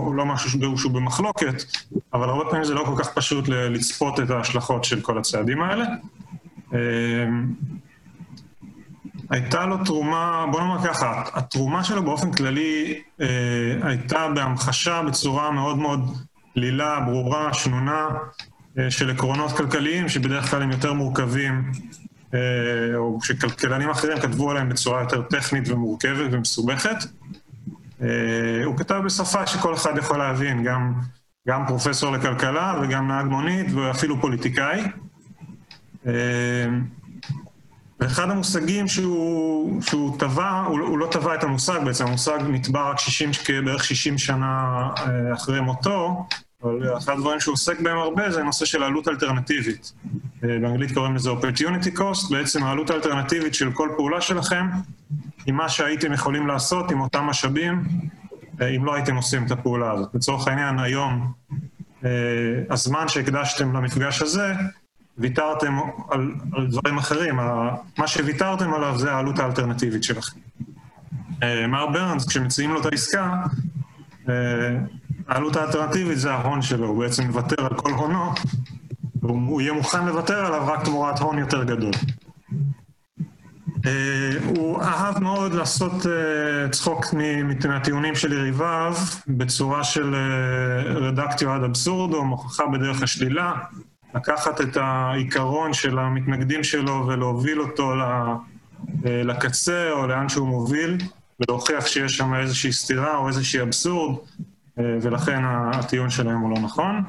הוא 0.05 0.15
לא 0.15 0.27
משהו 0.27 0.79
שהוא, 0.79 0.93
במחלוקת, 0.93 1.65
אבל 2.15 2.29
הרבה 2.29 2.45
פעמים 2.51 2.65
זה 2.65 2.75
לא 2.75 2.85
כל 2.85 3.03
כך 3.05 3.13
פשוט 3.13 3.49
לצפות 3.49 4.21
את 4.21 4.31
ההשלכות 4.31 4.85
של 4.85 5.01
כל 5.01 5.19
הצעדים 5.19 5.63
האלה. 5.63 5.85
אה, 6.75 6.79
הייתה 9.31 9.67
לו 9.67 9.85
תרומה, 9.85 10.47
בוא 10.53 10.61
נאמר 10.61 10.85
ככה, 10.85 11.23
התרומה 11.35 11.85
שלו 11.85 12.03
באופן 12.03 12.33
כללי 12.33 13.01
אה, 13.21 13.27
הייתה 13.83 14.29
בהמחשה 14.35 15.03
בצורה 15.03 15.51
מאוד 15.51 15.79
מאוד 15.79 16.17
דלילה, 16.57 17.01
ברורה, 17.01 17.55
שנונה, 17.55 18.09
אה, 18.79 18.91
של 18.91 19.11
עקרונות 19.11 19.53
כלכליים 19.53 20.09
שבדרך 20.09 20.51
כלל 20.51 20.63
הם 20.63 20.71
יותר 20.71 20.93
מורכבים, 20.93 21.73
או 22.97 23.19
שכלכלנים 23.23 23.91
אחרים 23.91 24.21
כתבו 24.21 24.51
עליהם 24.51 24.69
בצורה 24.69 25.01
יותר 25.01 25.23
טכנית 25.23 25.69
ומורכבת 25.69 26.33
ומסובכת. 26.33 26.97
אה, 28.03 28.65
הוא 28.65 28.77
כתב 28.77 29.01
בשפה 29.05 29.47
שכל 29.47 29.75
אחד 29.75 29.99
יכול 29.99 30.19
להבין, 30.19 30.65
גם, 30.65 30.95
גם 31.49 31.67
פרופסור 31.67 32.13
לכלכלה 32.13 32.75
וגם 32.83 33.09
נהג 33.09 33.27
מונית 33.27 33.73
ואפילו 33.73 34.21
פוליטיקאי. 34.21 34.83
אה, 36.07 36.13
ואחד 38.01 38.31
המושגים 38.31 38.89
שהוא, 38.89 39.83
שהוא 39.83 40.19
טבע, 40.19 40.65
הוא, 40.67 40.81
הוא 40.81 40.99
לא 40.99 41.09
טבע 41.11 41.35
את 41.35 41.45
המושג 41.45 41.81
בעצם, 41.85 42.07
המושג 42.07 42.39
נטבע 42.49 42.91
רק 42.91 42.99
60, 42.99 43.31
בערך 43.65 43.85
60 43.85 44.19
שנה 44.19 44.83
אה, 44.99 45.35
אחרי 45.35 45.61
מותו, 45.61 46.27
אבל 46.65 46.97
אחד 46.99 47.13
הדברים 47.13 47.41
שהוא 47.41 47.53
עוסק 47.53 47.81
בהם 47.81 47.99
הרבה 47.99 48.31
זה 48.31 48.41
הנושא 48.41 48.65
של 48.65 48.83
עלות 48.83 49.09
אלטרנטיבית. 49.09 49.93
אה, 50.45 50.59
באנגלית 50.59 50.95
קוראים 50.95 51.15
לזה 51.15 51.31
opportunity 51.31 51.99
cost, 51.99 52.31
בעצם 52.31 52.65
העלות 52.65 52.91
האלטרנטיבית 52.91 53.55
של 53.55 53.73
כל 53.73 53.89
פעולה 53.97 54.21
שלכם, 54.21 54.67
היא 55.47 55.55
מה 55.55 55.69
שהייתם 55.69 56.13
יכולים 56.13 56.47
לעשות 56.47 56.91
עם 56.91 57.01
אותם 57.01 57.25
משאבים, 57.25 57.83
אה, 58.61 58.69
אם 58.69 58.85
לא 58.85 58.95
הייתם 58.95 59.17
עושים 59.17 59.47
את 59.47 59.51
הפעולה 59.51 59.93
הזאת. 59.93 60.15
לצורך 60.15 60.49
העניין, 60.49 60.79
היום, 60.79 61.33
הזמן 62.71 63.09
שהקדשתם 63.09 63.77
למפגש 63.77 64.23
הזה, 64.23 64.53
ויתרתם 65.19 65.79
על, 66.11 66.35
על 66.53 66.67
דברים 66.67 66.99
אחרים, 66.99 67.37
מה 67.99 68.07
שוויתרתם 68.07 68.75
עליו 68.75 68.99
זה 68.99 69.13
העלות 69.13 69.39
האלטרנטיבית 69.39 70.05
שלכם. 70.05 70.41
אה, 71.43 71.67
מר 71.67 71.87
ברנס, 71.87 72.29
כשמציעים 72.29 72.71
לו 72.71 72.81
את 72.81 72.87
העסקה, 72.87 73.43
אה, 74.29 74.35
העלות 75.29 75.57
האלטרנטיבית 75.57 76.19
זה 76.19 76.33
ההון 76.33 76.63
שלו, 76.63 76.87
הוא 76.87 76.99
בעצם 76.99 77.27
מוותר 77.27 77.67
על 77.67 77.75
כל 77.75 77.91
הונו, 77.91 78.33
והוא 79.23 79.61
יהיה 79.61 79.73
מוכן 79.73 80.07
לוותר 80.07 80.47
עליו 80.47 80.67
רק 80.67 80.85
תמורת 80.85 81.19
הון 81.19 81.39
יותר 81.39 81.65
גדול. 81.65 81.93
אה, 83.87 84.31
הוא 84.45 84.83
אהב 84.83 85.23
מאוד 85.23 85.55
לעשות 85.55 85.93
צחוק 86.71 87.15
מהטיעונים 87.69 88.15
של 88.15 88.33
יריביו 88.33 88.95
בצורה 89.29 89.85
של 89.85 90.15
רדקטיו 90.87 91.51
עד 91.51 91.63
אבסורדו, 91.63 92.25
מוכחה 92.25 92.67
בדרך 92.67 93.03
השלילה. 93.03 93.53
לקחת 94.15 94.61
את 94.61 94.77
העיקרון 94.77 95.73
של 95.73 95.99
המתנגדים 95.99 96.65
שלו 96.65 97.07
ולהוביל 97.07 97.61
אותו 97.61 97.93
לקצה 99.05 99.91
או 99.93 100.07
לאן 100.07 100.29
שהוא 100.29 100.49
מוביל, 100.49 100.99
ולהוכיח 101.41 101.87
שיש 101.87 102.17
שם 102.17 102.35
איזושהי 102.35 102.73
סתירה 102.73 103.17
או 103.17 103.29
איזושהי 103.29 103.63
אבסורד, 103.63 104.19
ולכן 104.77 105.43
הטיעון 105.45 106.11
שלהם 106.11 106.41
הוא 106.41 106.51
לא 106.51 106.63
נכון. 106.63 107.05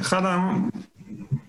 אחד 0.00 0.22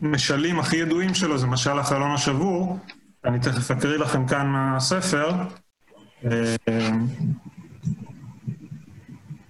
המשלים 0.02 0.60
הכי 0.60 0.78
ידועים 0.78 1.14
שלו 1.14 1.38
זה 1.38 1.48
משל 1.48 1.80
החלון 1.80 2.12
השבור, 2.12 2.80
אני 3.26 3.40
תכף 3.40 3.72
אקריא 3.72 3.98
לכם 3.98 4.28
כאן 4.28 4.48
מהספר. 4.48 5.32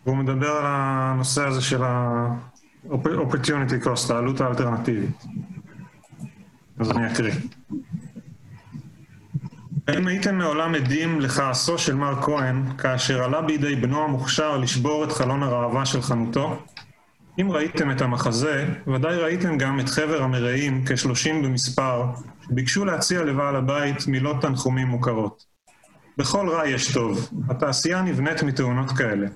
והוא 0.05 0.17
מדבר 0.17 0.49
על 0.49 0.65
הנושא 0.65 1.43
הזה 1.47 1.61
של 1.61 1.83
ה... 1.83 2.27
opportunity 2.91 3.85
cost, 3.85 4.13
העלות 4.13 4.41
האלטרנטיבית. 4.41 5.25
אז 6.79 6.91
אני 6.91 7.11
אקריא. 7.11 7.33
האם 9.87 10.07
הייתם 10.07 10.37
מעולם 10.37 10.75
עדים 10.75 11.21
לכעסו 11.21 11.77
של 11.77 11.95
מר 11.95 12.21
כהן 12.21 12.63
כאשר 12.77 13.23
עלה 13.23 13.41
בידי 13.41 13.75
בנו 13.75 14.03
המוכשר 14.03 14.57
לשבור 14.57 15.03
את 15.03 15.11
חלון 15.11 15.43
הראווה 15.43 15.85
של 15.85 16.01
חנותו? 16.01 16.63
אם 17.41 17.51
ראיתם 17.51 17.91
את 17.91 18.01
המחזה, 18.01 18.67
ודאי 18.87 19.17
ראיתם 19.17 19.57
גם 19.57 19.79
את 19.79 19.89
חבר 19.89 20.21
המרעים, 20.23 20.83
כשלושים 20.85 21.43
במספר, 21.43 22.05
שביקשו 22.47 22.85
להציע 22.85 23.23
לבעל 23.23 23.55
הבית 23.55 24.07
מילות 24.07 24.41
תנחומים 24.41 24.87
מוכרות. 24.87 25.45
בכל 26.17 26.49
רע 26.49 26.67
יש 26.67 26.93
טוב, 26.93 27.29
התעשייה 27.49 28.01
נבנית 28.01 28.43
מתאונות 28.43 28.91
כאלה. 28.91 29.27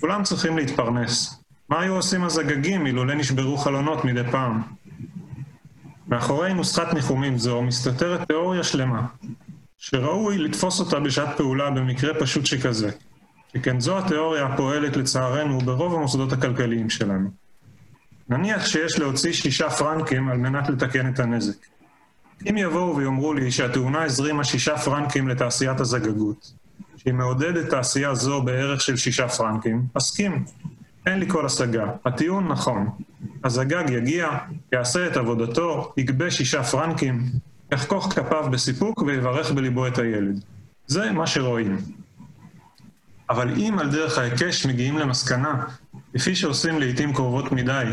כולם 0.00 0.22
צריכים 0.22 0.56
להתפרנס. 0.56 1.42
מה 1.68 1.80
היו 1.80 1.94
עושים 1.94 2.24
הזגגים 2.24 2.86
אילולא 2.86 3.14
נשברו 3.14 3.56
חלונות 3.56 4.04
מדי 4.04 4.30
פעם? 4.30 4.62
מאחורי 6.08 6.54
נוסחת 6.54 6.94
ניחומים 6.94 7.38
זו 7.38 7.62
מסתתרת 7.62 8.28
תיאוריה 8.28 8.64
שלמה, 8.64 9.06
שראוי 9.82 10.38
לתפוס 10.38 10.80
אותה 10.80 11.00
בשעת 11.00 11.36
פעולה 11.36 11.70
במקרה 11.70 12.14
פשוט 12.20 12.46
שכזה, 12.46 12.90
שכן 13.52 13.80
זו 13.80 13.98
התיאוריה 13.98 14.46
הפועלת 14.46 14.96
לצערנו 14.96 15.58
ברוב 15.58 15.94
המוסדות 15.94 16.32
הכלכליים 16.32 16.90
שלנו. 16.90 17.30
נניח 18.28 18.66
שיש 18.66 18.98
להוציא 18.98 19.32
שישה 19.32 19.70
פרנקים 19.70 20.28
על 20.28 20.38
מנת 20.38 20.68
לתקן 20.68 21.08
את 21.08 21.20
הנזק. 21.20 21.56
אם 22.50 22.56
יבואו 22.58 22.96
ויאמרו 22.96 23.34
לי 23.34 23.52
שהתאונה 23.52 24.02
הזרימה 24.02 24.44
שישה 24.44 24.78
פרנקים 24.78 25.28
לתעשיית 25.28 25.80
הזגגות, 25.80 26.52
שהיא 26.96 27.14
מעודדת 27.14 27.70
תעשייה 27.70 28.14
זו 28.14 28.42
בערך 28.42 28.80
של 28.80 28.96
שישה 28.96 29.28
פרנקים, 29.28 29.86
אסכים. 29.94 30.44
אין 31.06 31.18
לי 31.18 31.30
כל 31.30 31.46
השגה. 31.46 31.86
הטיעון 32.04 32.48
נכון. 32.48 32.88
הזגג 33.44 33.90
יגיע, 33.90 34.28
יעשה 34.72 35.06
את 35.06 35.16
עבודתו, 35.16 35.92
יגבה 35.96 36.30
שישה 36.30 36.62
פרנקים, 36.62 37.22
יחכוך 37.72 38.12
כפיו 38.12 38.50
בסיפוק 38.50 39.02
ויברך 39.02 39.50
בליבו 39.50 39.86
את 39.86 39.98
הילד. 39.98 40.44
זה 40.86 41.12
מה 41.12 41.26
שרואים. 41.26 41.78
אבל 43.30 43.48
אם 43.48 43.76
על 43.78 43.90
דרך 43.90 44.18
ההיקש 44.18 44.66
מגיעים 44.66 44.98
למסקנה, 44.98 45.64
כפי 46.14 46.34
שעושים 46.34 46.80
לעיתים 46.80 47.14
קרובות 47.14 47.52
מדי, 47.52 47.84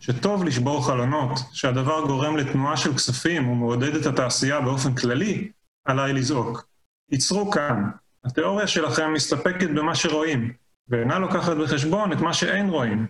שטוב 0.00 0.44
לשבור 0.44 0.86
חלונות, 0.86 1.38
שהדבר 1.52 2.06
גורם 2.06 2.36
לתנועה 2.36 2.76
של 2.76 2.94
כספים 2.94 3.48
ומעודד 3.48 3.94
את 3.94 4.06
התעשייה 4.06 4.60
באופן 4.60 4.94
כללי, 4.94 5.48
עליי 5.84 6.12
לזעוק. 6.12 6.66
ייצרו 7.12 7.50
כאן. 7.50 7.90
התיאוריה 8.24 8.66
שלכם 8.66 9.12
מסתפקת 9.12 9.70
במה 9.70 9.94
שרואים, 9.94 10.52
ואינה 10.88 11.18
לוקחת 11.18 11.56
בחשבון 11.56 12.12
את 12.12 12.18
מה 12.20 12.34
שאין 12.34 12.68
רואים. 12.68 13.06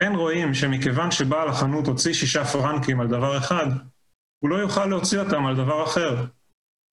אין 0.00 0.14
רואים 0.14 0.54
שמכיוון 0.54 1.10
שבעל 1.10 1.48
החנות 1.48 1.86
הוציא 1.86 2.12
שישה 2.12 2.44
פרנקים 2.44 3.00
על 3.00 3.06
דבר 3.06 3.38
אחד, 3.38 3.66
הוא 4.44 4.50
לא 4.50 4.56
יוכל 4.56 4.86
להוציא 4.86 5.20
אותם 5.20 5.46
על 5.46 5.56
דבר 5.56 5.84
אחר. 5.84 6.26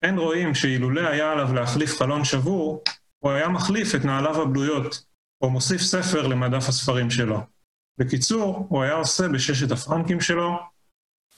אין 0.02 0.18
רואים 0.18 0.54
שאילולא 0.54 1.00
היה 1.00 1.32
עליו 1.32 1.54
להחליף 1.54 1.98
חלון 1.98 2.24
שבור, 2.24 2.82
הוא 3.18 3.30
היה 3.30 3.48
מחליף 3.48 3.94
את 3.94 4.04
נעליו 4.04 4.42
הבלויות, 4.42 5.04
או 5.40 5.50
מוסיף 5.50 5.80
ספר 5.80 6.26
למדף 6.26 6.68
הספרים 6.68 7.10
שלו. 7.10 7.40
בקיצור, 7.98 8.66
הוא 8.68 8.82
היה 8.82 8.94
עושה 8.94 9.28
בששת 9.28 9.70
הפרנקים 9.70 10.20
שלו 10.20 10.58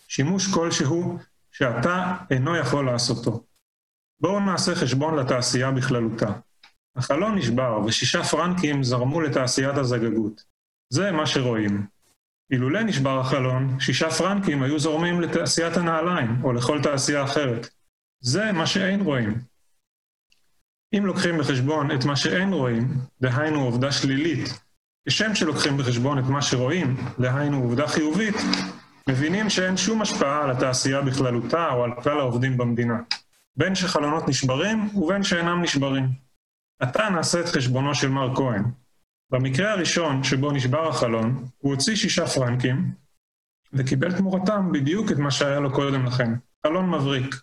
שימוש 0.09 0.55
כלשהו 0.55 1.19
שאתה 1.53 2.17
אינו 2.31 2.57
יכול 2.57 2.87
לעשותו. 2.87 3.45
בואו 4.21 4.41
נעשה 4.41 4.75
חשבון 4.75 5.19
לתעשייה 5.19 5.71
בכללותה. 5.71 6.33
החלון 6.97 7.39
נשבר 7.39 7.81
ושישה 7.87 8.25
פרנקים 8.25 8.83
זרמו 8.83 9.21
לתעשיית 9.21 9.77
הזגגות. 9.77 10.45
זה 10.89 11.13
מה 11.13 11.27
שרואים. 11.27 11.87
אילולא 12.53 12.83
נשבר 12.83 13.21
החלון, 13.21 13.81
שישה 13.81 14.11
פרנקים 14.11 14.63
היו 14.63 14.79
זורמים 14.79 15.21
לתעשיית 15.21 15.77
הנעליים, 15.77 16.45
או 16.45 16.53
לכל 16.53 16.83
תעשייה 16.83 17.25
אחרת. 17.25 17.69
זה 18.21 18.53
מה 18.53 18.67
שאין 18.67 19.01
רואים. 19.01 19.39
אם 20.97 21.07
לוקחים 21.07 21.39
בחשבון 21.39 21.91
את 21.91 22.05
מה 22.05 22.17
שאין 22.17 22.53
רואים, 22.53 22.89
דהיינו 23.21 23.65
עובדה 23.65 23.93
שלילית, 23.93 24.61
כשם 25.09 25.35
שלוקחים 25.35 25.77
בחשבון 25.77 26.19
את 26.19 26.25
מה 26.25 26.43
שרואים, 26.43 26.97
דהיינו 27.21 27.63
עובדה 27.63 27.87
חיובית, 27.87 28.37
מבינים 29.09 29.51
שאין 29.51 29.77
שום 29.77 30.03
השפעה 30.03 30.45
על 30.45 30.51
התעשייה 30.51 31.01
בכללותה 31.01 31.69
או 31.69 31.85
על 31.85 31.91
כלל 32.03 32.21
העובדים 32.21 32.57
במדינה, 32.57 33.01
בין 33.57 33.75
שחלונות 33.75 34.29
נשברים 34.29 34.97
ובין 34.97 35.23
שאינם 35.23 35.63
נשברים. 35.63 36.09
עתה 36.81 37.09
נעשה 37.09 37.41
את 37.41 37.47
חשבונו 37.47 37.95
של 37.95 38.09
מר 38.09 38.37
כהן. 38.37 38.63
במקרה 39.33 39.73
הראשון 39.73 40.25
שבו 40.25 40.51
נשבר 40.51 40.89
החלון, 40.89 41.45
הוא 41.59 41.75
הוציא 41.75 41.97
שישה 41.97 42.27
פרנקים, 42.27 42.93
וקיבל 43.73 44.19
תמורתם 44.19 44.73
בדיוק 44.73 45.13
את 45.13 45.17
מה 45.17 45.31
שהיה 45.31 45.61
לו 45.61 45.73
קודם 45.73 46.07
לכן, 46.07 46.31
חלון 46.67 46.91
מבריק. 46.91 47.35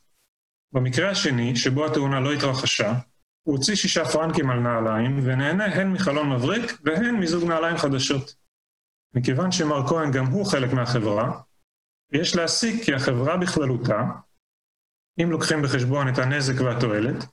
במקרה 0.71 1.09
השני, 1.09 1.55
שבו 1.55 1.85
התאונה 1.85 2.19
לא 2.19 2.33
התרחשה, 2.33 2.93
הוא 3.43 3.57
הוציא 3.57 3.75
שישה 3.75 4.05
פרנקים 4.05 4.49
על 4.49 4.59
נעליים, 4.59 5.19
ונהנה 5.23 5.65
הן 5.65 5.93
מחלון 5.93 6.29
מבריק 6.29 6.79
והן 6.85 7.15
מזוג 7.15 7.43
נעליים 7.43 7.77
חדשות. 7.77 8.35
מכיוון 9.13 9.51
שמר 9.51 9.87
כהן 9.87 10.11
גם 10.11 10.25
הוא 10.25 10.45
חלק 10.45 10.73
מהחברה, 10.73 11.41
יש 12.11 12.35
להסיק 12.35 12.83
כי 12.83 12.93
החברה 12.93 13.37
בכללותה, 13.37 14.03
אם 15.21 15.31
לוקחים 15.31 15.61
בחשבון 15.61 16.09
את 16.09 16.17
הנזק 16.17 16.61
והתועלת, 16.61 17.25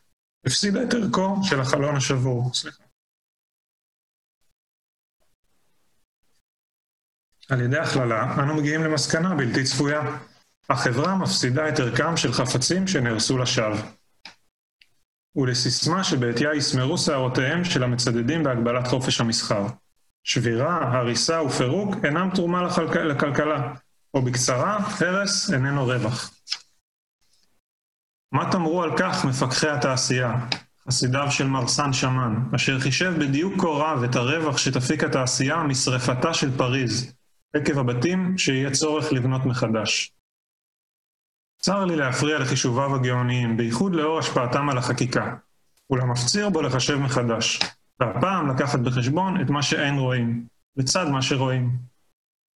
הפסידה 0.47 0.83
את 0.83 0.95
ערכו 0.95 1.37
של 1.43 1.61
החלון 1.61 1.97
השבור. 1.97 2.55
סליחה. 2.55 2.86
על 7.50 7.61
ידי 7.61 7.79
הכללה, 7.79 8.35
אנו 8.43 8.55
מגיעים 8.55 8.85
למסקנה 8.85 9.35
בלתי 9.35 9.65
צפויה. 9.65 10.03
החברה 10.71 11.17
מפסידה 11.17 11.69
את 11.69 11.81
ערכם 11.81 12.17
של 12.17 12.33
חפצים 12.33 12.87
שנהרסו 12.87 13.38
לשווא. 13.38 13.76
ולסיסמה 15.37 16.05
שבעטיה 16.05 16.55
יסמרו 16.55 16.99
שערותיהם 16.99 17.65
של 17.65 17.83
המצדדים 17.83 18.43
בהגבלת 18.43 18.87
חופש 18.87 19.21
המסחר. 19.21 19.67
שבירה, 20.25 20.99
הריסה 20.99 21.43
ופירוק 21.43 21.95
אינם 22.05 22.31
תרומה 22.35 22.62
לחלק... 22.62 22.97
לכלכלה, 22.97 23.73
או 24.15 24.23
בקצרה, 24.23 24.79
הרס 25.00 25.53
איננו 25.53 25.87
רווח. 25.87 26.31
מה 28.33 28.50
תאמרו 28.50 28.83
על 28.83 28.91
כך 28.99 29.25
מפקחי 29.25 29.69
התעשייה, 29.69 30.35
חסידיו 30.88 31.31
של 31.31 31.47
מרסן 31.47 31.93
שמן, 31.93 32.35
אשר 32.55 32.81
חישב 32.81 33.15
בדיוק 33.19 33.61
כה 33.61 33.69
רב 33.69 34.03
את 34.03 34.17
הרווח 34.17 34.59
שתפיק 34.59 35.05
התעשייה 35.05 35.62
משרפתה 35.62 36.35
של 36.35 36.57
פריז, 36.57 37.12
עקב 37.57 37.79
הבתים 37.79 38.39
שיהיה 38.39 38.71
צורך 38.71 39.13
לבנות 39.13 39.47
מחדש. 39.47 40.13
צר 41.63 41.85
לי 41.85 41.97
להפריע 41.97 42.39
לחישוביו 42.39 42.95
הגאוניים, 42.95 43.57
בייחוד 43.57 43.95
לאור 43.95 44.19
השפעתם 44.19 44.69
על 44.69 44.79
החקיקה, 44.79 45.37
ולמפציר 45.91 46.49
בו 46.49 46.63
לחשב 46.63 46.99
מחדש, 46.99 47.61
והפעם 48.01 48.51
לקחת 48.51 48.79
בחשבון 48.79 49.41
את 49.41 49.51
מה 49.51 49.63
שאין 49.63 49.99
רואים, 49.99 50.47
לצד 50.77 51.09
מה 51.09 51.23
שרואים. 51.23 51.71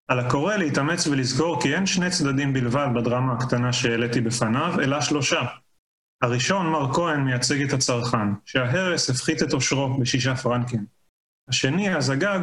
על 0.09 0.21
הקורא 0.21 0.57
להתאמץ 0.57 1.07
ולזכור 1.07 1.62
כי 1.62 1.75
אין 1.75 1.87
שני 1.87 2.11
צדדים 2.11 2.52
בלבד 2.52 2.88
בדרמה 2.95 3.33
הקטנה 3.33 3.73
שהעליתי 3.73 4.21
בפניו, 4.21 4.80
אלא 4.80 5.00
שלושה. 5.00 5.40
הראשון, 6.23 6.66
מר 6.66 6.95
כהן, 6.95 7.21
מייצג 7.21 7.62
את 7.62 7.73
הצרכן, 7.73 8.28
שההרס 8.45 9.11
הפחית 9.11 9.42
את 9.42 9.52
עושרו 9.52 9.99
בשישה 9.99 10.37
פרנקים. 10.37 10.87
השני, 11.49 11.90
הזגג, 11.90 12.40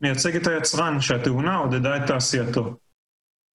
מייצג 0.00 0.36
את 0.36 0.46
היצרן, 0.46 1.00
שהתאונה 1.00 1.56
עודדה 1.56 1.96
את 1.96 2.02
תעשייתו. 2.06 2.76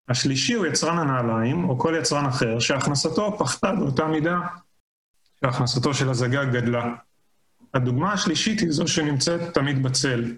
השלישי 0.09 0.53
הוא 0.53 0.65
יצרן 0.65 0.97
הנעליים, 0.97 1.69
או 1.69 1.79
כל 1.79 1.95
יצרן 1.99 2.25
אחר, 2.25 2.59
שהכנסתו 2.59 3.37
פחתה 3.37 3.71
באותה 3.71 4.07
מידה 4.07 4.39
שהכנסתו 5.39 5.93
של 5.93 6.09
הזגג 6.09 6.45
גדלה. 6.53 6.95
הדוגמה 7.73 8.13
השלישית 8.13 8.59
היא 8.59 8.71
זו 8.71 8.87
שנמצאת 8.87 9.53
תמיד 9.53 9.83
בצל, 9.83 10.37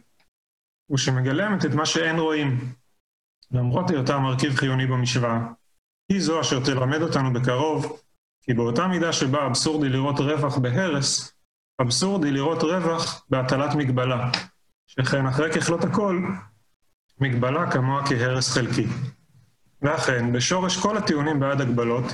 ושמגלמת 0.92 1.66
את 1.66 1.72
מה 1.74 1.86
שאין 1.86 2.20
רואים, 2.20 2.74
למרות 3.52 3.90
היותה 3.90 4.20
מרכיב 4.20 4.56
חיוני 4.56 4.86
במשוואה. 4.86 5.40
היא 6.10 6.22
זו 6.22 6.42
אשר 6.42 6.64
תלמד 6.66 7.02
אותנו 7.02 7.34
בקרוב, 7.34 8.02
כי 8.42 8.54
באותה 8.54 8.88
מידה 8.88 9.14
שבה 9.14 9.46
אבסורדי 9.48 9.90
לראות 9.90 10.20
רווח 10.20 10.58
בהרס, 10.58 11.34
אבסורדי 11.82 12.32
לראות 12.32 12.64
רווח 12.64 13.26
בהטלת 13.30 13.76
מגבלה, 13.76 14.32
שכן 15.00 15.26
אחרי 15.26 15.52
ככלות 15.52 15.84
הכל, 15.84 16.22
מגבלה 17.20 17.72
כמוה 17.72 18.06
כהרס 18.06 18.52
חלקי. 18.52 18.88
ואכן, 19.82 20.34
בשורש 20.34 20.78
כל 20.78 20.98
הטיעונים 20.98 21.40
בעד 21.40 21.62
הגבלות, 21.62 22.06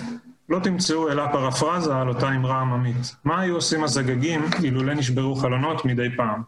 לא 0.50 0.60
תמצאו 0.64 1.12
אלא 1.12 1.28
פרפרזה 1.32 1.96
על 1.96 2.10
אותה 2.10 2.30
אמרה 2.30 2.62
עממית. 2.62 3.16
מה 3.24 3.42
היו 3.42 3.56
עושים 3.56 3.84
הזגגים 3.84 4.46
אילולא 4.64 4.94
נשברו 4.94 5.36
חלונות 5.36 5.86
מדי 5.86 6.08
פעם? 6.18 6.44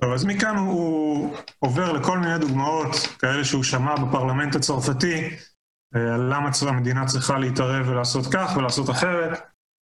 טוב, 0.00 0.12
אז 0.12 0.24
מכאן 0.24 0.56
הוא 0.56 1.36
עובר 1.58 1.92
לכל 1.92 2.18
מיני 2.18 2.38
דוגמאות, 2.38 2.90
כאלה 3.18 3.44
שהוא 3.44 3.62
שמע 3.62 3.94
בפרלמנט 3.96 4.54
הצרפתי, 4.54 5.30
אה, 5.96 6.14
על 6.14 6.34
למה 6.34 6.50
המדינה 6.68 7.06
צריכה 7.06 7.38
להתערב 7.38 7.88
ולעשות 7.88 8.24
כך 8.32 8.52
ולעשות 8.56 8.90
אחרת, 8.90 9.38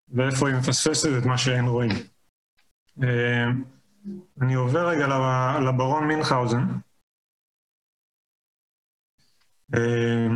ואיפה 0.09 0.47
היא 0.47 0.55
מפספסת 0.55 1.09
את 1.17 1.25
מה 1.25 1.37
שאין 1.37 1.65
רואים. 1.65 1.95
אני 4.41 4.53
עובר 4.53 4.87
רגע 4.87 5.07
לברון 5.59 6.07
מינכאוזן. 6.07 6.63
אה, 9.75 10.27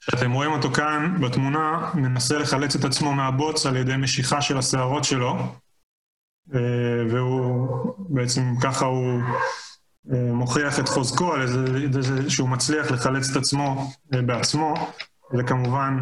שאתם 0.00 0.32
רואים 0.32 0.52
אותו 0.52 0.70
כאן 0.70 1.14
בתמונה, 1.20 1.92
מנסה 1.94 2.38
לחלץ 2.38 2.76
את 2.76 2.84
עצמו 2.84 3.12
מהבוץ 3.14 3.66
על 3.66 3.76
ידי 3.76 3.96
משיכה 3.96 4.42
של 4.42 4.58
השערות 4.58 5.04
שלו, 5.04 5.34
אה, 6.54 7.04
והוא 7.10 7.94
בעצם 8.08 8.42
ככה 8.62 8.84
הוא 8.84 9.22
אה, 10.12 10.32
מוכיח 10.32 10.78
את 10.78 10.88
חוזקו 10.88 11.32
על 11.32 11.46
זה 11.46 12.30
שהוא 12.30 12.48
מצליח 12.48 12.90
לחלץ 12.90 13.30
את 13.30 13.36
עצמו 13.36 13.90
בעצמו, 14.04 14.74
זה 15.36 15.42
כמובן 15.42 15.98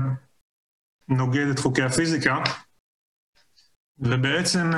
נוגד 1.09 1.47
את 1.51 1.59
חוקי 1.59 1.83
הפיזיקה. 1.83 2.37
ובעצם 4.01 4.71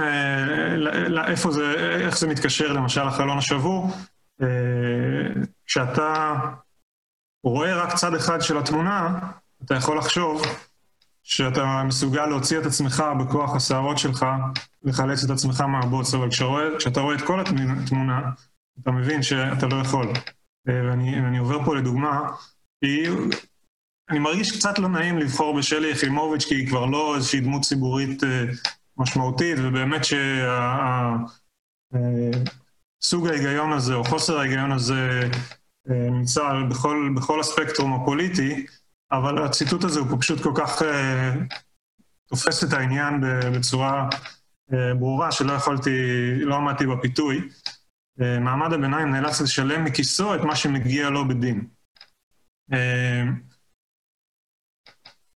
איפה 1.27 1.51
זה, 1.51 1.75
איך 2.01 2.19
זה 2.19 2.29
מתקשר 2.29 2.73
למשל 2.73 3.05
לחלון 3.05 3.39
השבור, 3.39 3.91
כשאתה 5.67 6.35
רואה 7.45 7.77
רק 7.83 7.95
צד 7.95 8.15
אחד 8.15 8.41
של 8.41 8.59
התמונה, 8.59 9.19
אתה 9.65 9.75
יכול 9.75 9.99
לחשוב 9.99 10.43
שאתה 11.23 11.83
מסוגל 11.87 12.27
להוציא 12.27 12.59
את 12.59 12.67
עצמך 12.67 13.05
בכוח 13.21 13.57
השערות 13.57 13.99
שלך, 13.99 14.27
לחלץ 14.85 15.25
את 15.25 15.31
עצמך 15.31 15.61
מהבוץ, 15.61 16.15
אבל 16.15 16.29
כשאתה 16.79 17.01
רואה 17.01 17.15
את 17.15 17.23
כל 17.23 17.41
התמונה, 17.41 18.21
אתה 18.83 18.91
מבין 18.91 19.23
שאתה 19.23 19.67
לא 19.67 19.77
יכול. 19.77 20.13
אה, 20.69 20.81
ואני, 20.89 21.21
ואני 21.21 21.39
עובר 21.39 21.65
פה 21.65 21.77
לדוגמה, 21.77 22.31
היא, 22.83 23.11
אני 24.11 24.19
מרגיש 24.19 24.59
קצת 24.59 24.79
לא 24.79 24.89
נעים 24.89 25.19
לבחור 25.19 25.57
בשלי 25.57 25.91
יחימוביץ', 25.91 26.45
כי 26.45 26.55
היא 26.55 26.69
כבר 26.69 26.87
לא 26.87 27.17
איזושהי 27.17 27.41
דמות 27.41 27.63
ציבורית 27.63 28.25
אה, 28.25 28.45
משמעותית, 28.97 29.59
ובאמת 29.63 30.05
שהסוג 30.05 31.27
אה, 33.27 33.33
ההיגיון 33.33 33.73
הזה, 33.73 33.95
או 33.95 34.05
חוסר 34.05 34.39
ההיגיון 34.39 34.73
הזה, 34.73 35.21
אה, 35.91 36.11
נמצא 36.11 36.43
בכל, 36.71 37.11
בכל 37.17 37.41
הספקטרום 37.41 38.03
הפוליטי, 38.03 38.67
אבל 39.13 39.45
הציטוט 39.45 39.85
הזה 39.85 40.01
הוא 40.01 40.21
פשוט 40.21 40.43
כל 40.43 40.53
כך 40.55 40.83
uh, 40.83 40.85
תופס 42.29 42.65
את 42.65 42.73
העניין 42.73 43.21
בצורה 43.55 44.09
ברורה 44.99 45.33
שלא 45.33 45.53
יכולתי, 45.53 45.91
לא 46.41 46.57
עמדתי 46.57 46.87
בפיתוי. 46.87 47.49
מעמד 48.19 48.73
הביניים 48.73 49.11
נאלץ 49.11 49.41
לשלם 49.41 49.85
מכיסו 49.85 50.35
את 50.35 50.41
מה 50.41 50.57
שמגיע 50.57 51.11
לו 51.11 51.29
בדין. 51.29 51.67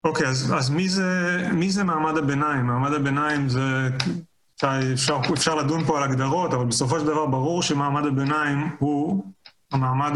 אוקיי, 0.05 0.27
אז, 0.27 0.53
אז 0.57 0.69
מי, 0.69 0.89
זה, 0.89 1.37
מי 1.53 1.71
זה 1.71 1.83
מעמד 1.83 2.17
הביניים? 2.17 2.65
מעמד 2.65 2.93
הביניים 2.93 3.49
זה... 3.49 3.89
אפשר, 4.93 5.21
אפשר 5.33 5.55
לדון 5.55 5.85
פה 5.85 5.97
על 5.97 6.03
הגדרות, 6.03 6.53
אבל 6.53 6.65
בסופו 6.65 6.99
של 6.99 7.05
דבר 7.05 7.25
ברור 7.25 7.63
שמעמד 7.63 8.05
הביניים 8.05 8.75
הוא 8.79 9.23
המעמד 9.71 10.11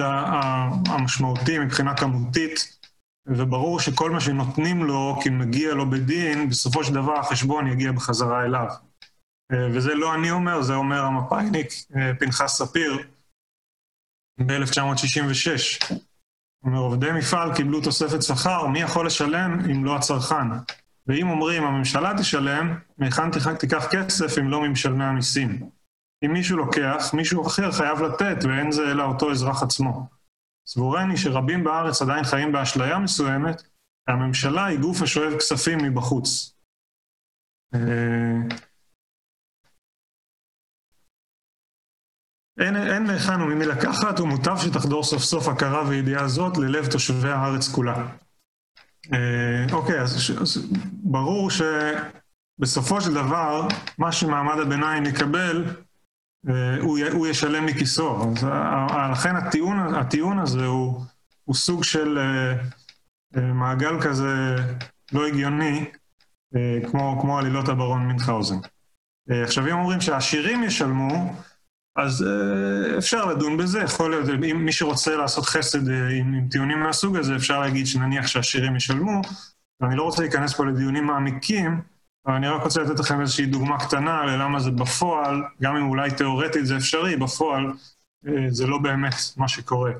המשמעותי 0.87 1.59
מבחינה 1.59 1.97
כמותית, 1.97 2.79
וברור 3.27 3.79
שכל 3.79 4.11
מה 4.11 4.19
שנותנים 4.19 4.83
לו 4.83 5.19
כי 5.23 5.29
מגיע 5.29 5.73
לו 5.73 5.89
בדין, 5.89 6.49
בסופו 6.49 6.83
של 6.83 6.93
דבר 6.93 7.19
החשבון 7.19 7.67
יגיע 7.67 7.91
בחזרה 7.91 8.45
אליו. 8.45 8.67
וזה 9.51 9.95
לא 9.95 10.15
אני 10.15 10.31
אומר, 10.31 10.61
זה 10.61 10.75
אומר 10.75 11.03
המפא"יניק 11.03 11.67
פנחס 12.19 12.57
ספיר 12.57 12.97
ב-1966. 14.45 15.93
עובדי 16.65 17.11
מפעל 17.11 17.55
קיבלו 17.55 17.81
תוספת 17.81 18.23
שכר, 18.23 18.67
מי 18.67 18.81
יכול 18.81 19.05
לשלם 19.05 19.59
אם 19.71 19.85
לא 19.85 19.95
הצרכן? 19.95 20.47
ואם 21.07 21.29
אומרים 21.29 21.63
הממשלה 21.63 22.13
תשלם, 22.17 22.79
מהיכן 22.97 23.31
תיקח 23.59 23.87
כסף 23.91 24.37
אם 24.37 24.49
לא 24.49 24.61
ממשלמי 24.61 25.03
המיסים? 25.03 25.69
אם 26.25 26.33
מישהו 26.33 26.57
לוקח, 26.57 27.13
מישהו 27.13 27.47
אחר 27.47 27.71
חייב 27.71 28.01
לתת, 28.01 28.37
ואין 28.43 28.71
זה 28.71 28.91
אלא 28.91 29.03
אותו 29.03 29.31
אזרח 29.31 29.63
עצמו. 29.63 30.07
סבורני 30.67 31.17
שרבים 31.17 31.63
בארץ 31.63 32.01
עדיין 32.01 32.23
חיים 32.23 32.51
באשליה 32.51 32.99
מסוימת, 32.99 33.63
והממשלה 34.07 34.65
היא 34.65 34.79
גוף 34.79 35.01
השואב 35.01 35.37
כספים 35.37 35.77
מבחוץ. 35.77 36.55
אין, 42.59 42.75
אין 42.75 43.07
מהיכן 43.07 43.41
וממי 43.41 43.65
לקחת, 43.65 44.19
ומוטב 44.19 44.57
שתחדור 44.57 45.03
סוף 45.03 45.23
סוף 45.23 45.47
הכרה 45.47 45.87
וידיעה 45.87 46.27
זאת 46.27 46.57
ללב 46.57 46.85
תושבי 46.91 47.29
הארץ 47.29 47.67
כולה. 47.67 48.07
אה, 49.13 49.65
אוקיי, 49.71 50.01
אז, 50.01 50.31
אז 50.41 50.71
ברור 51.03 51.49
שבסופו 51.51 53.01
של 53.01 53.13
דבר, 53.13 53.67
מה 53.97 54.11
שמעמד 54.11 54.59
הביניים 54.59 55.05
יקבל, 55.05 55.65
אה, 56.49 56.77
הוא, 56.81 56.99
הוא 57.11 57.27
ישלם 57.27 57.65
מכיסו. 57.65 58.31
אז 58.37 58.43
לכן 59.11 59.35
הטיעון, 59.35 59.95
הטיעון 59.95 60.39
הזה 60.39 60.65
הוא, 60.65 61.01
הוא 61.43 61.55
סוג 61.55 61.83
של 61.83 62.17
אה, 62.17 62.53
אה, 63.37 63.53
מעגל 63.53 64.01
כזה 64.01 64.55
לא 65.11 65.27
הגיוני, 65.27 65.85
אה, 66.55 66.89
כמו, 66.89 67.17
כמו 67.21 67.39
עלילות 67.39 67.69
הברון 67.69 68.07
מינכהאוזן. 68.07 68.57
אה, 69.31 69.43
עכשיו, 69.43 69.67
אם 69.67 69.73
אומרים 69.73 70.01
שהעשירים 70.01 70.63
ישלמו, 70.63 71.33
אז 71.99 72.23
אה, 72.27 72.97
אפשר 72.97 73.25
לדון 73.25 73.57
בזה, 73.57 73.79
יכול 73.79 74.11
להיות, 74.11 74.43
אם 74.51 74.65
מי 74.65 74.71
שרוצה 74.71 75.15
לעשות 75.15 75.45
חסד 75.45 75.89
אה, 75.89 76.09
עם, 76.09 76.33
עם 76.33 76.47
טיעונים 76.51 76.79
מהסוג 76.79 77.17
הזה, 77.17 77.35
אפשר 77.35 77.59
להגיד 77.59 77.87
שנניח 77.87 78.27
שהעשירים 78.27 78.75
ישלמו, 78.75 79.21
ואני 79.79 79.95
לא 79.95 80.03
רוצה 80.03 80.21
להיכנס 80.21 80.53
פה 80.53 80.65
לדיונים 80.65 81.05
מעמיקים, 81.05 81.81
אבל 82.25 82.35
אני 82.35 82.47
רק 82.47 82.63
רוצה 82.63 82.81
לתת 82.81 82.99
לכם 82.99 83.21
איזושהי 83.21 83.45
דוגמה 83.45 83.79
קטנה 83.79 84.25
ללמה 84.25 84.59
זה 84.59 84.71
בפועל, 84.71 85.41
גם 85.61 85.75
אם 85.75 85.89
אולי 85.89 86.11
תיאורטית 86.11 86.65
זה 86.65 86.77
אפשרי, 86.77 87.15
בפועל 87.15 87.65
אה, 88.27 88.45
זה 88.49 88.67
לא 88.67 88.77
באמת 88.77 89.15
מה 89.37 89.47
שקורה. 89.47 89.91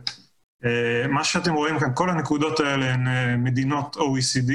מה 1.10 1.24
שאתם 1.24 1.54
רואים 1.54 1.80
כאן, 1.80 1.90
כל 1.94 2.10
הנקודות 2.10 2.60
האלה 2.60 2.94
הן 2.94 3.08
מדינות 3.44 3.96
OECD, 3.96 4.54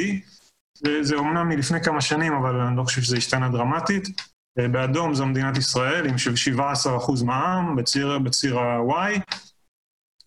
זה, 0.74 1.02
זה 1.02 1.16
אומנם 1.16 1.48
מלפני 1.48 1.82
כמה 1.82 2.00
שנים, 2.00 2.32
אבל 2.32 2.60
אני 2.60 2.76
לא 2.76 2.82
חושב 2.82 3.02
שזה 3.02 3.16
השתנה 3.16 3.48
דרמטית. 3.48 4.33
אה, 4.58 4.68
באדום 4.68 5.14
זו 5.14 5.26
מדינת 5.26 5.56
ישראל 5.56 6.06
עם 6.06 6.14
17% 6.14 7.24
מע"מ, 7.24 7.76
בציר, 7.76 8.18
בציר 8.18 8.58
ה-Y, 8.58 9.20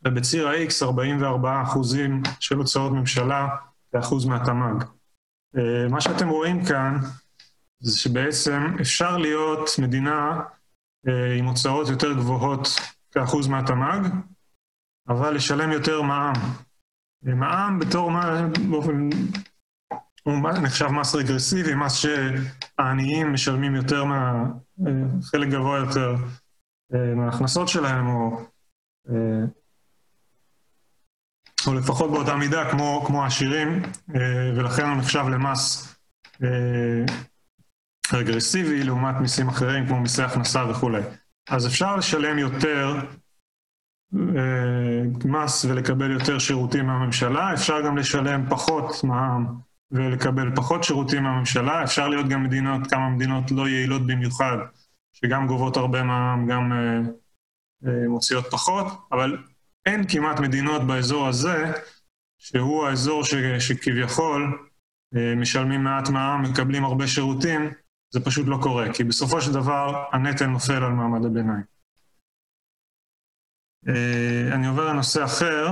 ובציר 0.05 0.47
ה-X 0.47 0.83
44% 0.83 1.45
של 2.39 2.55
הוצאות 2.55 2.91
ממשלה 2.91 3.47
ואחוז 3.93 4.25
מהתמ"ג. 4.25 4.83
אה, 5.57 5.87
מה 5.89 6.01
שאתם 6.01 6.29
רואים 6.29 6.65
כאן 6.65 6.97
זה 7.79 7.97
שבעצם 7.97 8.75
אפשר 8.81 9.17
להיות 9.17 9.69
מדינה 9.81 10.41
אה, 11.07 11.35
עם 11.37 11.45
הוצאות 11.45 11.87
יותר 11.89 12.13
גבוהות 12.13 12.67
כאחוז 13.11 13.47
מהתמ"ג, 13.47 14.09
אבל 15.09 15.35
לשלם 15.35 15.71
יותר 15.71 16.01
מע"מ. 16.01 16.33
מע"מ 17.23 17.79
בתור, 17.79 18.11
באופן 18.69 19.09
הוא 20.27 20.51
נחשב 20.63 20.87
מס 20.87 21.15
רגרסיבי, 21.15 21.75
מס 21.75 21.95
שהעניים 21.95 23.33
משלמים 23.33 23.75
יותר, 23.75 24.03
מה, 24.03 24.45
חלק 25.23 25.47
גבוה 25.47 25.77
יותר 25.77 26.15
אה, 26.93 27.15
מההכנסות 27.15 27.67
שלהם, 27.67 28.07
או, 28.07 28.45
אה, 29.09 29.45
או 31.67 31.73
לפחות 31.73 32.11
באותה 32.11 32.35
מידה 32.35 32.71
כמו, 32.71 33.03
כמו 33.07 33.23
העשירים, 33.23 33.81
אה, 34.15 34.51
ולכן 34.55 34.89
הוא 34.89 34.97
נחשב 34.97 35.23
למס 35.31 35.95
רגרסיבי 38.13 38.83
לעומת 38.83 39.15
מיסים 39.21 39.47
אחרים 39.47 39.87
כמו 39.87 39.99
מיסי 39.99 40.23
הכנסה 40.23 40.65
וכולי. 40.69 41.01
אז 41.49 41.67
אפשר 41.67 41.95
לשלם 41.95 42.39
יותר 42.39 42.99
מס 45.25 45.65
ולקבל 45.65 46.11
יותר 46.11 46.39
שירותים 46.39 46.85
מהממשלה, 46.85 47.53
אפשר 47.53 47.81
גם 47.81 47.97
לשלם 47.97 48.45
פחות 48.49 49.03
מע"מ 49.03 49.67
ולקבל 49.91 50.55
פחות 50.55 50.83
שירותים 50.83 51.23
מהממשלה. 51.23 51.83
אפשר 51.83 52.07
להיות 52.07 52.27
גם 52.27 52.43
מדינות, 52.43 52.87
כמה 52.87 53.09
מדינות 53.09 53.51
לא 53.51 53.67
יעילות 53.67 54.07
במיוחד, 54.07 54.57
שגם 55.13 55.47
גובות 55.47 55.77
הרבה 55.77 56.03
מע"מ, 56.03 56.47
גם 56.47 56.73
אה, 56.73 56.99
אה, 57.85 58.07
מוציאות 58.07 58.45
פחות, 58.51 58.85
אבל 59.11 59.37
אין 59.85 60.07
כמעט 60.07 60.39
מדינות 60.39 60.87
באזור 60.87 61.27
הזה, 61.27 61.71
שהוא 62.37 62.85
האזור 62.85 63.23
ש, 63.23 63.33
שכביכול 63.59 64.67
אה, 65.15 65.35
משלמים 65.35 65.83
מעט 65.83 66.09
מע"מ, 66.09 66.41
מקבלים 66.41 66.83
הרבה 66.85 67.07
שירותים, 67.07 67.71
זה 68.13 68.19
פשוט 68.25 68.47
לא 68.47 68.57
קורה, 68.61 68.93
כי 68.93 69.03
בסופו 69.03 69.41
של 69.41 69.53
דבר 69.53 70.03
הנטל 70.11 70.45
נופל 70.45 70.83
על 70.83 70.91
מעמד 70.91 71.25
הביניים. 71.25 71.63
אה, 73.87 74.53
אני 74.53 74.67
עובר 74.67 74.93
לנושא 74.93 75.23
אחר, 75.23 75.67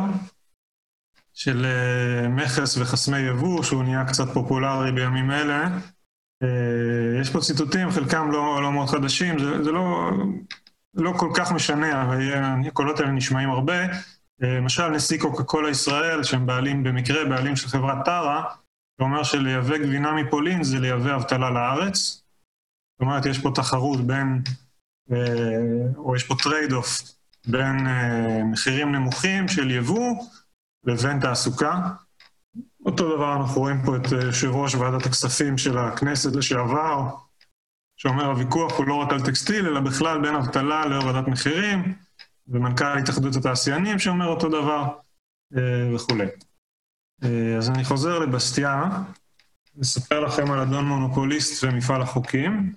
של 1.35 1.65
אה, 1.65 2.27
מכס 2.27 2.77
וחסמי 2.77 3.17
יבוא, 3.17 3.63
שהוא 3.63 3.83
נהיה 3.83 4.05
קצת 4.05 4.27
פופולרי 4.33 4.91
בימים 4.91 5.31
אלה. 5.31 5.67
אה, 6.43 7.21
יש 7.21 7.29
פה 7.29 7.39
ציטוטים, 7.39 7.91
חלקם 7.91 8.31
לא, 8.31 8.61
לא 8.63 8.71
מאוד 8.71 8.89
חדשים, 8.89 9.39
זה, 9.39 9.63
זה 9.63 9.71
לא, 9.71 10.11
לא 10.93 11.13
כל 11.17 11.29
כך 11.35 11.51
משנה, 11.51 12.03
אבל 12.03 12.17
הקולות 12.67 12.99
האלה 12.99 13.11
נשמעים 13.11 13.49
הרבה. 13.49 13.83
אה, 14.43 14.57
למשל, 14.57 14.87
נשיא 14.87 15.19
קוקה 15.19 15.43
קולה 15.43 15.69
ישראל, 15.69 16.23
שהם 16.23 16.45
בעלים, 16.45 16.83
במקרה 16.83 17.25
בעלים 17.25 17.55
של 17.55 17.67
חברת 17.67 18.05
טרה, 18.05 18.43
שאומר 18.97 19.23
שלייבא 19.23 19.77
גבינה 19.77 20.13
מפולין 20.13 20.63
זה 20.63 20.79
לייבא 20.79 21.15
אבטלה 21.15 21.49
לארץ. 21.49 22.23
זאת 22.93 23.01
אומרת, 23.01 23.25
יש 23.25 23.39
פה 23.39 23.51
תחרות 23.55 24.01
בין, 24.07 24.41
או 25.97 26.15
יש 26.15 26.23
פה 26.23 26.35
trade-off 26.43 27.01
בין 27.47 27.87
מחירים 28.51 28.91
נמוכים 28.91 29.47
של 29.47 29.71
יבוא, 29.71 30.15
לבין 30.85 31.19
תעסוקה. 31.19 31.89
אותו 32.85 33.15
דבר 33.15 33.35
אנחנו 33.35 33.61
רואים 33.61 33.77
פה 33.85 33.95
את 33.95 34.13
אה, 34.13 34.23
יושב 34.23 34.49
ראש 34.51 34.75
ועדת 34.75 35.05
הכספים 35.05 35.57
של 35.57 35.77
הכנסת 35.77 36.35
לשעבר, 36.35 37.09
שאומר 37.97 38.25
הוויכוח 38.25 38.77
הוא 38.77 38.87
לא 38.87 38.93
רק 38.93 39.11
על 39.11 39.25
טקסטיל, 39.25 39.67
אלא 39.67 39.79
בכלל 39.79 40.21
בין 40.21 40.35
אבטלה 40.35 40.85
להורדת 40.85 41.27
מחירים, 41.27 41.95
ומנכ"ל 42.47 42.97
התאחדות 42.97 43.35
התעשיינים 43.35 43.99
שאומר 43.99 44.27
אותו 44.27 44.49
דבר, 44.49 44.97
אה, 45.57 45.95
וכולי. 45.95 46.27
אה, 47.23 47.57
אז 47.57 47.69
אני 47.69 47.83
חוזר 47.83 48.19
לבסטיה, 48.19 48.89
לספר 49.77 50.19
לכם 50.19 50.51
על 50.51 50.59
אדון 50.59 50.85
מונופוליסט 50.85 51.63
ומפעל 51.63 52.01
החוקים. 52.01 52.73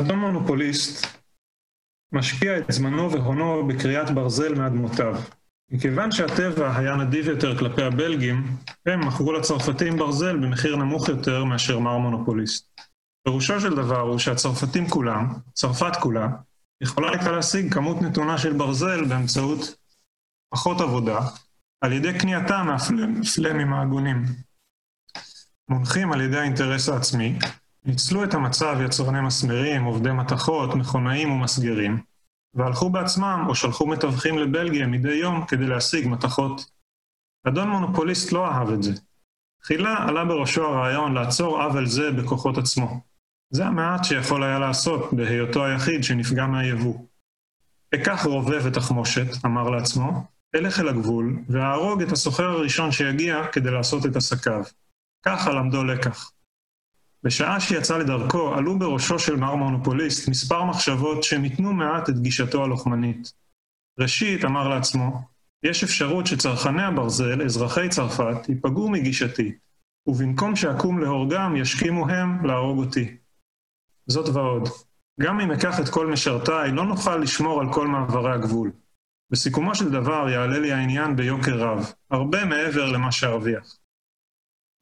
אדון 0.00 0.18
מונופוליסט 0.18 1.06
משקיע 2.14 2.58
את 2.58 2.64
זמנו 2.68 3.12
והונו 3.12 3.66
בקריאת 3.66 4.10
ברזל 4.10 4.54
מאדמותיו. 4.54 5.16
מכיוון 5.70 6.10
שהטבע 6.12 6.76
היה 6.76 6.96
נדיב 6.96 7.28
יותר 7.28 7.58
כלפי 7.58 7.82
הבלגים, 7.82 8.56
הם 8.86 9.06
מכרו 9.06 9.32
לצרפתים 9.32 9.96
ברזל 9.96 10.36
במחיר 10.36 10.76
נמוך 10.76 11.08
יותר 11.08 11.44
מאשר 11.44 11.78
מר 11.78 11.98
מונופוליסט. 11.98 12.80
פירושו 13.24 13.60
של 13.60 13.76
דבר 13.76 14.00
הוא 14.00 14.18
שהצרפתים 14.18 14.88
כולם, 14.88 15.34
צרפת 15.52 15.96
כולה, 16.00 16.28
יכולה 16.80 17.10
הייתה 17.10 17.32
להשיג 17.32 17.74
כמות 17.74 18.02
נתונה 18.02 18.38
של 18.38 18.52
ברזל 18.52 19.04
באמצעות 19.04 19.76
פחות 20.50 20.80
עבודה, 20.80 21.18
על 21.80 21.92
ידי 21.92 22.18
קנייתה 22.18 22.62
מהפלמים 22.62 23.72
ההגונים. 23.72 24.24
מונחים 25.68 26.12
על 26.12 26.20
ידי 26.20 26.38
האינטרס 26.38 26.88
העצמי, 26.88 27.38
ניצלו 27.84 28.24
את 28.24 28.34
המצב 28.34 28.76
יצרני 28.84 29.20
מסמרים, 29.20 29.84
עובדי 29.84 30.12
מתכות, 30.12 30.74
מכונאים 30.74 31.30
ומסגרים, 31.30 32.02
והלכו 32.54 32.90
בעצמם 32.90 33.44
או 33.48 33.54
שלחו 33.54 33.86
מתווכים 33.86 34.38
לבלגיה 34.38 34.86
מדי 34.86 35.14
יום 35.14 35.44
כדי 35.46 35.66
להשיג 35.66 36.08
מתכות. 36.08 36.70
אדון 37.48 37.68
מונופוליסט 37.68 38.32
לא 38.32 38.46
אהב 38.46 38.70
את 38.70 38.82
זה. 38.82 38.92
תחילה 39.62 40.08
עלה 40.08 40.24
בראשו 40.24 40.64
הרעיון 40.64 41.14
לעצור 41.14 41.62
עוול 41.62 41.86
זה 41.86 42.10
בכוחות 42.12 42.58
עצמו. 42.58 43.00
זה 43.50 43.66
המעט 43.66 44.04
שיכול 44.04 44.42
היה 44.44 44.58
לעשות 44.58 45.12
בהיותו 45.12 45.64
היחיד 45.64 46.04
שנפגע 46.04 46.46
מהיבוא. 46.46 46.98
אקח 47.94 48.26
רובה 48.26 48.56
ותחמושת, 48.64 49.44
אמר 49.44 49.70
לעצמו, 49.70 50.26
אלך 50.54 50.80
אל 50.80 50.88
הגבול, 50.88 51.38
ואהרוג 51.48 52.02
את 52.02 52.12
הסוחר 52.12 52.44
הראשון 52.44 52.92
שיגיע 52.92 53.46
כדי 53.52 53.70
לעשות 53.70 54.06
את 54.06 54.16
עסקיו. 54.16 54.62
ככה 55.26 55.52
למדו 55.52 55.84
לקח. 55.84 56.30
בשעה 57.24 57.60
שיצא 57.60 57.98
לדרכו, 57.98 58.54
עלו 58.54 58.78
בראשו 58.78 59.18
של 59.18 59.36
מר 59.36 59.54
מונופוליסט 59.54 60.28
מספר 60.28 60.64
מחשבות 60.64 61.22
שמיתנו 61.22 61.72
מעט 61.72 62.08
את 62.08 62.20
גישתו 62.20 62.64
הלוחמנית. 62.64 63.32
ראשית, 64.00 64.44
אמר 64.44 64.68
לעצמו, 64.68 65.20
יש 65.62 65.84
אפשרות 65.84 66.26
שצרכני 66.26 66.82
הברזל, 66.82 67.42
אזרחי 67.42 67.88
צרפת, 67.88 68.48
ייפגעו 68.48 68.90
מגישתי, 68.90 69.52
ובמקום 70.06 70.56
שאקום 70.56 70.98
להורגם, 70.98 71.56
ישכימו 71.56 72.08
הם 72.08 72.46
להרוג 72.46 72.78
אותי. 72.78 73.16
זאת 74.06 74.28
ועוד, 74.28 74.68
גם 75.20 75.40
אם 75.40 75.52
אקח 75.52 75.80
את 75.80 75.88
כל 75.88 76.06
משרתיי, 76.06 76.72
לא 76.72 76.84
נוכל 76.84 77.16
לשמור 77.16 77.60
על 77.60 77.72
כל 77.72 77.86
מעברי 77.86 78.32
הגבול. 78.32 78.70
בסיכומו 79.30 79.74
של 79.74 79.90
דבר 79.90 80.28
יעלה 80.28 80.58
לי 80.58 80.72
העניין 80.72 81.16
ביוקר 81.16 81.58
רב, 81.58 81.92
הרבה 82.10 82.44
מעבר 82.44 82.92
למה 82.92 83.12
שארוויח. 83.12 83.76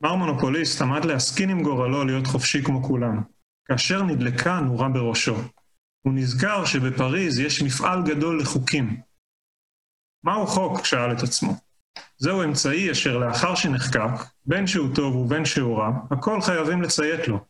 מר 0.02 0.14
מונופוליסט 0.14 0.82
עמד 0.82 1.04
להסכין 1.04 1.50
עם 1.50 1.62
גורלו 1.62 2.04
להיות 2.04 2.26
חופשי 2.26 2.64
כמו 2.64 2.82
כולם, 2.82 3.22
כאשר 3.64 4.02
נדלקה 4.02 4.60
נורה 4.60 4.88
בראשו. 4.88 5.36
הוא 6.02 6.12
נזכר 6.14 6.64
שבפריז 6.64 7.38
יש 7.38 7.62
מפעל 7.62 8.02
גדול 8.02 8.40
לחוקים. 8.40 9.00
מהו 10.24 10.46
חוק? 10.46 10.84
שאל 10.84 11.12
את 11.12 11.22
עצמו. 11.22 11.52
זהו 12.18 12.44
אמצעי 12.44 12.90
אשר 12.92 13.18
לאחר 13.18 13.54
שנחקק, 13.54 14.10
בין 14.46 14.66
שהוא 14.66 14.94
טוב 14.94 15.16
ובין 15.16 15.44
שהוא 15.44 15.78
רע, 15.78 15.90
הכל 16.10 16.40
חייבים 16.40 16.82
לציית 16.82 17.28
לו. 17.28 17.44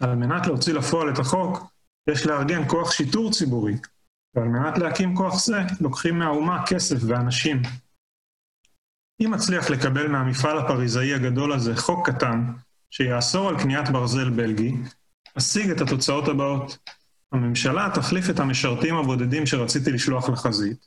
על 0.00 0.14
מנת 0.14 0.46
להוציא 0.46 0.74
לפועל 0.74 1.12
את 1.12 1.18
החוק, 1.18 1.58
יש 2.10 2.26
לארגן 2.26 2.68
כוח 2.68 2.92
שיטור 2.92 3.32
ציבורי, 3.32 3.74
ועל 4.34 4.48
מנת 4.48 4.78
להקים 4.78 5.16
כוח 5.16 5.34
זה, 5.38 5.58
לוקחים 5.80 6.18
מהאומה 6.18 6.66
כסף 6.66 6.96
ואנשים. 7.08 7.62
אם 9.20 9.34
אצליח 9.34 9.70
לקבל 9.70 10.08
מהמפעל 10.08 10.58
הפריזאי 10.58 11.14
הגדול 11.14 11.52
הזה 11.52 11.76
חוק 11.76 12.10
קטן, 12.10 12.44
שיאסור 12.90 13.48
על 13.48 13.60
קניית 13.60 13.88
ברזל 13.88 14.30
בלגי, 14.30 14.74
אשיג 15.38 15.70
את 15.70 15.80
התוצאות 15.80 16.28
הבאות. 16.28 16.78
הממשלה 17.32 17.90
תחליף 17.94 18.30
את 18.30 18.40
המשרתים 18.40 18.96
הבודדים 18.96 19.46
שרציתי 19.46 19.92
לשלוח 19.92 20.28
לחזית, 20.28 20.86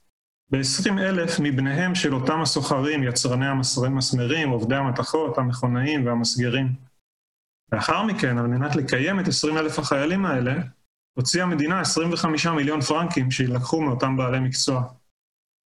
ב-20 0.50 1.00
אלף 1.00 1.40
מבניהם 1.40 1.96
של 1.96 2.14
אותם 2.14 2.42
הסוחרים, 2.42 3.04
יצרני 3.04 3.48
המסמרים, 3.48 4.50
עובדי 4.50 4.76
המתכות, 4.76 5.38
המכונאים 5.38 6.06
והמסגרים. 6.06 6.74
לאחר 7.72 8.04
מכן, 8.04 8.38
על 8.38 8.48
מנת 8.48 8.76
לקיים 8.76 9.20
את 9.20 9.28
20 9.28 9.58
אלף 9.58 9.80
החיילים 9.80 10.26
האלה, 10.26 10.54
הוציאה 11.14 11.44
המדינה 11.44 11.80
25 11.80 12.48
מיליון 12.48 12.82
פרנקים 12.82 13.32
שיילקחו 13.32 13.82
מאותם 13.82 14.18
בעלי 14.18 14.40
מקצוע. 14.40 14.84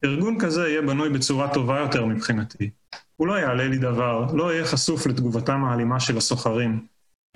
ארגון 0.04 0.38
כזה 0.40 0.68
יהיה 0.70 0.82
בנוי 0.82 1.10
בצורה 1.10 1.54
טובה 1.54 1.80
יותר 1.80 2.06
מבחינתי. 2.06 2.70
הוא 3.16 3.28
לא 3.28 3.34
יעלה 3.34 3.68
לי 3.68 3.78
דבר, 3.78 4.34
לא 4.34 4.54
יהיה 4.54 4.66
חשוף 4.66 5.08
לתגובתם 5.08 5.64
האלימה 5.64 6.00
של 6.00 6.18
הסוחרים. 6.18 6.88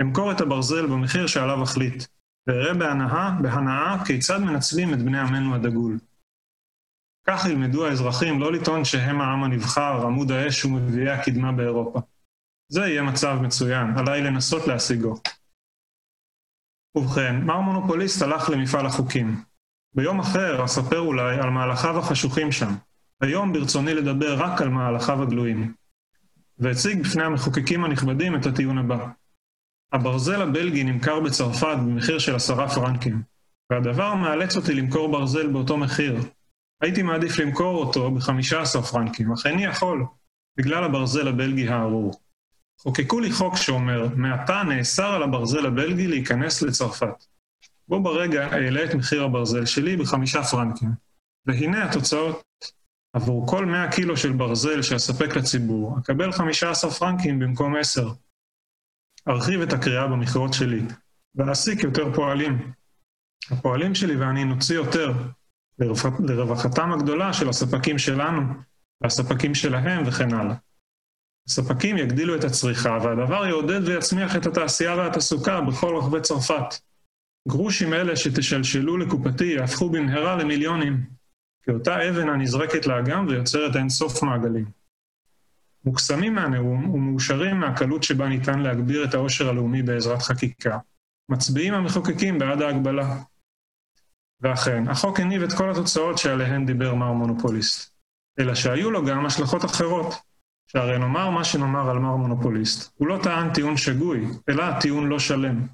אמכור 0.01 0.31
את 0.31 0.41
הברזל 0.41 0.87
במחיר 0.87 1.27
שעליו 1.27 1.63
אחליט, 1.63 2.03
ואראה 2.47 2.73
בהנאה, 2.73 3.31
בהנאה 3.41 4.05
כיצד 4.05 4.37
מנצלים 4.37 4.93
את 4.93 4.99
בני 4.99 5.19
עמנו 5.19 5.55
הדגול. 5.55 5.97
כך 7.27 7.45
ילמדו 7.45 7.85
האזרחים 7.85 8.39
לא 8.39 8.51
לטעון 8.51 8.85
שהם 8.85 9.21
העם 9.21 9.43
הנבחר, 9.43 10.05
עמוד 10.05 10.31
האש 10.31 10.65
ומביאי 10.65 11.09
הקדמה 11.09 11.51
באירופה. 11.51 11.99
זה 12.71 12.81
יהיה 12.81 13.01
מצב 13.01 13.37
מצוין, 13.41 13.97
עליי 13.97 14.21
לנסות 14.21 14.67
להשיגו. 14.67 15.15
ובכן, 16.95 17.35
מר 17.45 17.59
מונופוליסט 17.59 18.21
הלך 18.21 18.49
למפעל 18.49 18.85
החוקים. 18.85 19.43
ביום 19.95 20.19
אחר 20.19 20.65
אספר 20.65 20.99
אולי 20.99 21.39
על 21.39 21.49
מהלכיו 21.49 21.99
החשוכים 21.99 22.51
שם. 22.51 22.75
היום 23.21 23.53
ברצוני 23.53 23.93
לדבר 23.93 24.35
רק 24.37 24.61
על 24.61 24.69
מהלכיו 24.69 25.23
הגלויים. 25.23 25.73
והציג 26.57 27.01
בפני 27.01 27.23
המחוקקים 27.23 27.83
הנכבדים 27.83 28.35
את 28.35 28.45
הטיעון 28.45 28.77
הבא. 28.77 29.07
הברזל 29.91 30.41
הבלגי 30.41 30.83
נמכר 30.83 31.19
בצרפת 31.19 31.77
במחיר 31.77 32.19
של 32.19 32.35
עשרה 32.35 32.69
פרנקים, 32.69 33.21
והדבר 33.69 34.15
מאלץ 34.15 34.55
אותי 34.55 34.73
למכור 34.73 35.11
ברזל 35.11 35.47
באותו 35.47 35.77
מחיר. 35.77 36.21
הייתי 36.81 37.01
מעדיף 37.01 37.39
למכור 37.39 37.85
אותו 37.85 38.11
בחמישה 38.11 38.61
עשר 38.61 38.81
פרנקים, 38.81 39.31
אך 39.31 39.45
איני 39.45 39.65
יכול, 39.65 40.05
בגלל 40.57 40.83
הברזל 40.83 41.27
הבלגי 41.27 41.67
הארור. 41.67 42.13
חוקקו 42.79 43.19
לי 43.19 43.31
חוק 43.31 43.55
שאומר, 43.57 44.07
מעתה 44.15 44.63
נאסר 44.63 45.13
על 45.13 45.23
הברזל 45.23 45.65
הבלגי 45.65 46.07
להיכנס 46.07 46.61
לצרפת. 46.61 47.25
בו 47.89 48.03
ברגע 48.03 48.47
אעלה 48.47 48.83
את 48.83 48.95
מחיר 48.95 49.23
הברזל 49.23 49.65
שלי 49.65 49.97
בחמישה 49.97 50.43
פרנקים. 50.43 50.89
והנה 51.45 51.89
התוצאות. 51.89 52.43
עבור 53.13 53.47
כל 53.47 53.65
100 53.65 53.91
קילו 53.91 54.17
של 54.17 54.31
ברזל 54.31 54.81
שאספק 54.81 55.35
לציבור, 55.35 55.99
אקבל 55.99 56.31
15 56.31 56.91
פרנקים 56.91 57.39
במקום 57.39 57.75
10. 57.75 58.09
ארחיב 59.27 59.61
את 59.61 59.73
הקריאה 59.73 60.07
במכרות 60.07 60.53
שלי, 60.53 60.81
ואעסיק 61.35 61.83
יותר 61.83 62.13
פועלים. 62.15 62.71
הפועלים 63.51 63.95
שלי 63.95 64.15
ואני 64.15 64.43
נוציא 64.43 64.75
יותר, 64.75 65.13
לרווחתם 66.19 66.91
הגדולה 66.91 67.33
של 67.33 67.49
הספקים 67.49 67.97
שלנו, 67.97 68.41
והספקים 69.01 69.55
שלהם 69.55 70.03
וכן 70.07 70.33
הלאה. 70.33 70.55
הספקים 71.47 71.97
יגדילו 71.97 72.35
את 72.35 72.43
הצריכה, 72.43 72.97
והדבר 73.03 73.45
יעודד 73.45 73.87
ויצמיח 73.87 74.35
את 74.35 74.45
התעשייה 74.45 74.95
והתעסוקה 74.95 75.61
בכל 75.61 75.95
רחבי 75.95 76.21
צרפת. 76.21 76.88
גרושים 77.47 77.93
אלה 77.93 78.15
שתשלשלו 78.15 78.97
לקופתי 78.97 79.45
יהפכו 79.45 79.89
במהרה 79.89 80.35
למיליונים, 80.35 81.03
כאותה 81.63 82.09
אבן 82.09 82.29
הנזרקת 82.29 82.85
לאגם 82.85 83.27
ויוצרת 83.27 83.75
אין 83.75 83.89
סוף 83.89 84.23
מעגלים. 84.23 84.65
מוקסמים 85.85 86.35
מהנאום 86.35 86.89
ומאושרים 86.89 87.59
מהקלות 87.59 88.03
שבה 88.03 88.27
ניתן 88.27 88.59
להגביר 88.59 89.05
את 89.05 89.13
העושר 89.13 89.49
הלאומי 89.49 89.83
בעזרת 89.83 90.21
חקיקה, 90.21 90.77
מצביעים 91.29 91.73
המחוקקים 91.73 92.39
בעד 92.39 92.61
ההגבלה. 92.61 93.17
ואכן, 94.41 94.87
החוק 94.87 95.19
הניב 95.19 95.41
את 95.43 95.53
כל 95.53 95.71
התוצאות 95.71 96.17
שעליהן 96.17 96.65
דיבר 96.65 96.95
מר 96.95 97.11
מונופוליסט, 97.11 97.95
אלא 98.39 98.55
שהיו 98.55 98.91
לו 98.91 99.05
גם 99.05 99.25
השלכות 99.25 99.65
אחרות, 99.65 100.13
שהרי 100.67 100.99
נאמר 100.99 101.29
מה 101.29 101.43
שנאמר 101.43 101.89
על 101.89 101.99
מר 101.99 102.15
מונופוליסט, 102.15 102.93
הוא 102.97 103.07
לא 103.07 103.19
טען 103.23 103.53
טיעון 103.53 103.77
שגוי, 103.77 104.27
אלא 104.49 104.79
טיעון 104.79 105.07
לא 105.07 105.19
שלם. 105.19 105.67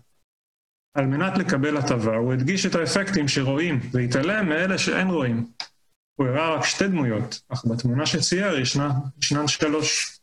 על 0.96 1.06
מנת 1.06 1.38
לקבל 1.38 1.78
הטבה, 1.78 2.16
הוא 2.16 2.34
הדגיש 2.34 2.66
את 2.66 2.76
האפקטים 2.76 3.28
שרואים, 3.28 3.80
והתעלם 3.92 4.50
מאלה 4.50 4.78
שאין 4.78 5.08
רואים. 5.08 5.46
הוא 6.16 6.28
הראה 6.28 6.56
רק 6.56 6.66
שתי 6.66 6.88
דמויות, 6.88 7.42
אך 7.50 7.66
בתמונה 7.66 8.06
שצייר 8.06 8.60
ישנה, 8.60 8.92
ישנן 9.22 9.48
שלוש. 9.48 10.20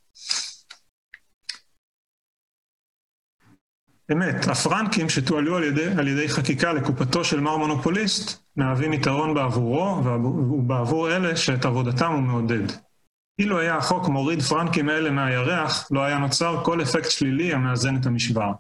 אמת, 4.13 4.49
הפרנקים 4.49 5.09
שתועלו 5.09 5.57
על 5.57 5.65
ידי, 5.65 5.87
על 5.99 6.09
ידי 6.09 6.29
חקיקה 6.29 6.73
לקופתו 6.73 7.25
של 7.25 7.41
מר 7.41 7.57
מונופוליסט, 7.57 8.43
מהווים 8.57 8.93
יתרון 8.93 9.35
בעבורו 9.35 10.05
ובעבור 10.05 11.17
אלה 11.17 11.37
שאת 11.37 11.65
עבודתם 11.65 12.13
הוא 12.13 12.23
מעודד. 12.23 12.67
אילו 13.39 13.59
היה 13.59 13.77
החוק 13.77 14.09
מוריד 14.09 14.43
פרנקים 14.43 14.91
אלה 14.91 15.11
מהירח, 15.11 15.89
לא 15.91 16.01
היה 16.01 16.19
נוצר 16.19 16.65
כל 16.65 16.83
אפקט 16.83 17.11
שלילי 17.11 17.55
המאזן 17.55 17.97
את 17.97 18.07
המשוואה. 18.07 18.53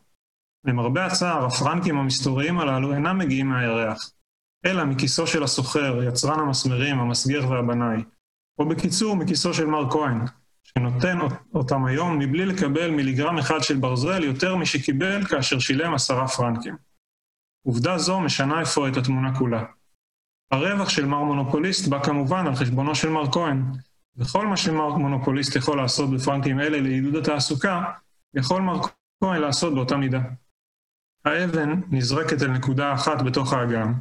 למרבה 0.65 1.07
הצער, 1.07 1.47
הפרנקים 1.47 1.99
המסתוריים 1.99 2.59
הללו 2.59 2.95
אינם 2.95 3.19
מגיעים 3.19 3.49
מהירח, 3.49 4.11
אלא 4.67 4.85
מכיסו 4.85 5.27
של 5.27 5.43
הסוחר, 5.43 6.03
יצרן 6.03 6.39
המסמרים, 6.41 6.99
המסגר 6.99 7.51
והבנאי, 7.51 8.03
או 8.59 8.69
בקיצור, 8.69 9.17
מכיסו 9.17 9.55
של 9.55 9.67
מר 9.67 9.91
כהן, 9.91 10.19
שנותן 10.65 11.19
אותם 11.55 11.85
היום 11.85 12.19
מבלי 12.19 12.47
לקבל 12.47 12.91
מיליגרם 12.91 13.39
אחד 13.39 13.63
של 13.63 13.77
ברזל 13.77 14.25
יותר 14.25 14.57
משקיבל 14.57 15.25
כאשר 15.25 15.59
שילם 15.59 15.95
עשרה 15.95 16.29
פרנקים. 16.29 16.77
עובדה 17.67 17.99
זו 17.99 18.21
משנה 18.21 18.63
אפוא 18.63 18.89
את 18.89 18.97
התמונה 18.97 19.39
כולה. 19.39 19.65
הרווח 20.51 20.89
של 20.89 21.07
מר 21.07 21.23
מונופוליסט 21.23 21.89
בא 21.89 22.03
כמובן 22.03 22.47
על 22.47 22.55
חשבונו 22.55 22.95
של 22.95 23.09
מר 23.09 23.33
כהן, 23.33 23.63
וכל 24.17 24.47
מה 24.47 24.57
שמר 24.57 24.89
מונופוליסט 24.89 25.57
יכול 25.57 25.77
לעשות 25.77 26.11
בפרנקים 26.11 26.61
אלה 26.61 26.81
לעידוד 26.81 27.17
התעסוקה, 27.17 27.83
יכול 28.35 28.63
מר 28.63 28.81
כהן 29.21 29.41
לעשות 29.41 29.75
באותה 29.75 29.97
מידה. 29.97 30.21
האבן 31.25 31.81
נזרקת 31.91 32.43
אל 32.43 32.49
נקודה 32.49 32.95
אחת 32.95 33.23
בתוך 33.27 33.53
האגם, 33.53 33.95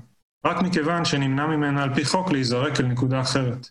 רק 0.45 0.57
מכיוון 0.63 1.05
שנמנע 1.05 1.47
ממנה 1.47 1.83
על 1.83 1.95
פי 1.95 2.05
חוק 2.05 2.31
להיזרק 2.31 2.79
אל 2.79 2.85
נקודה 2.85 3.21
אחרת. 3.21 3.69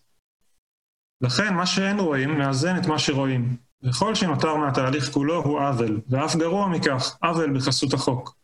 לכן 1.21 1.53
מה 1.53 1.65
שאין 1.65 1.99
רואים 1.99 2.37
מאזן 2.37 2.77
את 2.77 2.85
מה 2.85 2.99
שרואים, 2.99 3.57
וכל 3.83 4.15
שנותר 4.15 4.55
מהתהליך 4.55 5.11
כולו 5.11 5.43
הוא 5.43 5.59
עוול, 5.59 6.01
ואף 6.09 6.35
גרוע 6.35 6.67
מכך, 6.67 7.17
עוול 7.23 7.57
בחסות 7.57 7.93
החוק. 7.93 8.35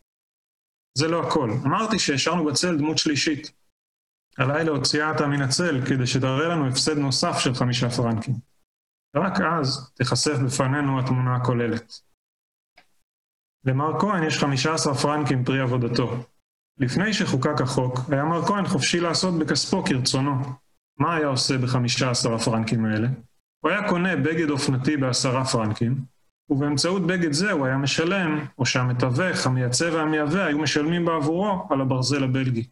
זה 0.97 1.07
לא 1.07 1.27
הכל. 1.27 1.51
אמרתי 1.65 1.99
שהשארנו 1.99 2.45
בצל 2.45 2.77
דמות 2.77 2.97
שלישית. 2.97 3.51
עליי 4.37 4.63
להוציאה 4.63 5.11
אותה 5.11 5.27
מן 5.27 5.41
הצל 5.41 5.81
כדי 5.85 6.07
שתראה 6.07 6.47
לנו 6.47 6.67
הפסד 6.67 6.97
נוסף 6.97 7.39
של 7.39 7.53
חמישה 7.53 7.89
פרנקים. 7.89 8.35
רק 9.15 9.41
אז 9.41 9.91
תיחשף 9.93 10.37
בפנינו 10.45 10.99
התמונה 10.99 11.35
הכוללת. 11.35 12.06
למר 13.65 13.99
כהן 13.99 14.23
יש 14.23 14.37
15 14.37 14.93
פרנקים 14.93 15.43
פרי 15.43 15.59
עבודתו. 15.59 16.17
לפני 16.79 17.13
שחוקק 17.13 17.61
החוק, 17.61 17.99
היה 18.11 18.23
מר 18.23 18.45
כהן 18.45 18.67
חופשי 18.67 18.99
לעשות 18.99 19.39
בכספו 19.39 19.83
כרצונו. 19.83 20.35
מה 20.99 21.15
היה 21.15 21.27
עושה 21.27 21.57
ב-15 21.57 22.35
הפרנקים 22.35 22.85
האלה? 22.85 23.07
הוא 23.59 23.71
היה 23.71 23.89
קונה 23.89 24.15
בגד 24.15 24.49
אופנתי 24.49 24.97
בעשרה 24.97 25.45
פרנקים, 25.45 25.95
ובאמצעות 26.49 27.07
בגד 27.07 27.31
זה 27.31 27.51
הוא 27.51 27.65
היה 27.65 27.77
משלם, 27.77 28.45
או 28.57 28.65
שהמתווך, 28.65 29.47
המייצא 29.47 29.89
והמייבא 29.93 30.43
היו 30.43 30.57
משלמים 30.57 31.05
בעבורו 31.05 31.67
על 31.69 31.81
הברזל 31.81 32.23
הבלגי. 32.23 32.67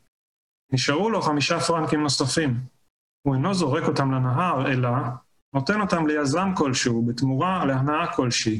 נשארו 0.74 1.10
לו 1.10 1.22
חמישה 1.22 1.60
פרנקים 1.60 2.02
נוספים. 2.02 2.60
הוא 3.22 3.36
אינו 3.36 3.54
זורק 3.54 3.84
אותם 3.84 4.12
לנהר, 4.12 4.72
אלא 4.72 4.90
נותן 5.54 5.82
אותם 5.82 6.08
ליזם 6.08 6.52
כלשהו 6.56 7.06
בתמורה 7.06 7.66
להנאה 7.66 8.14
כלשהי, 8.14 8.60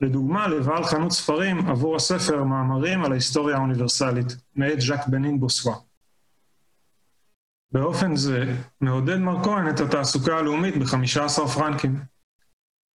לדוגמה 0.00 0.48
לבעל 0.48 0.84
חנות 0.84 1.12
ספרים 1.12 1.68
עבור 1.68 1.96
הספר 1.96 2.44
מאמרים 2.44 3.04
על 3.04 3.12
ההיסטוריה 3.12 3.56
האוניברסלית, 3.56 4.26
מאת 4.56 4.80
ז'אק 4.80 5.08
בנין 5.08 5.40
בוסווה. 5.40 5.74
באופן 7.72 8.16
זה 8.16 8.56
מעודד 8.80 9.16
מר 9.16 9.44
כהן 9.44 9.68
את 9.68 9.80
התעסוקה 9.80 10.38
הלאומית 10.38 10.74
ב-15 10.76 11.48
פרנקים. 11.54 12.00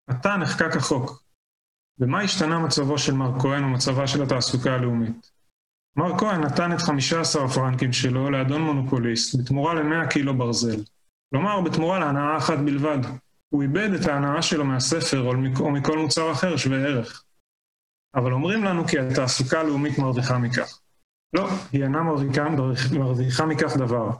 עתה 0.06 0.36
נחקק 0.36 0.76
החוק. 0.76 1.22
במה 1.98 2.20
השתנה 2.20 2.58
מצבו 2.58 2.98
של 2.98 3.14
מר 3.14 3.40
כהן 3.40 3.64
ומצבה 3.64 4.06
של 4.06 4.22
התעסוקה 4.22 4.74
הלאומית? 4.74 5.30
מר 5.96 6.18
כהן 6.18 6.40
נתן 6.40 6.72
את 6.72 6.78
15 6.78 7.44
הפרנקים 7.44 7.92
שלו 7.92 8.30
לאדון 8.30 8.62
מונופוליסט 8.62 9.40
בתמורה 9.40 9.74
ל-100 9.74 10.10
קילו 10.10 10.38
ברזל. 10.38 10.80
כלומר, 11.30 11.60
בתמורה 11.60 11.98
להנאה 11.98 12.36
אחת 12.36 12.58
בלבד. 12.58 12.98
הוא 13.50 13.62
איבד 13.62 13.90
את 14.00 14.06
ההנאה 14.06 14.42
שלו 14.42 14.64
מהספר 14.64 15.20
או 15.60 15.70
מכל 15.70 15.98
מוצר 15.98 16.32
אחר 16.32 16.56
שווה 16.56 16.78
ערך. 16.78 17.24
אבל 18.14 18.32
אומרים 18.32 18.64
לנו 18.64 18.86
כי 18.86 18.98
התעסוקה 18.98 19.60
הלאומית 19.60 19.98
מרוויחה 19.98 20.38
מכך. 20.38 20.80
לא, 21.32 21.48
היא 21.72 21.82
אינה 21.82 22.02
מרוויחה, 22.02 22.48
מרוויחה 22.92 23.46
מכך 23.46 23.76
דבר. 23.76 24.10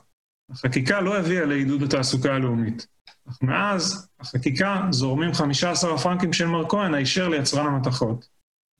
החקיקה 0.50 1.00
לא 1.00 1.18
הביאה 1.18 1.44
לעידוד 1.44 1.82
התעסוקה 1.82 2.34
הלאומית. 2.34 2.86
אך 3.28 3.42
מאז 3.42 4.08
החקיקה 4.20 4.82
זורמים 4.90 5.32
15 5.34 5.94
הפרנקים 5.94 6.32
של 6.32 6.46
מר 6.46 6.68
כהן 6.68 6.94
הישר 6.94 7.28
ליצרן 7.28 7.66
המתכות. 7.66 8.28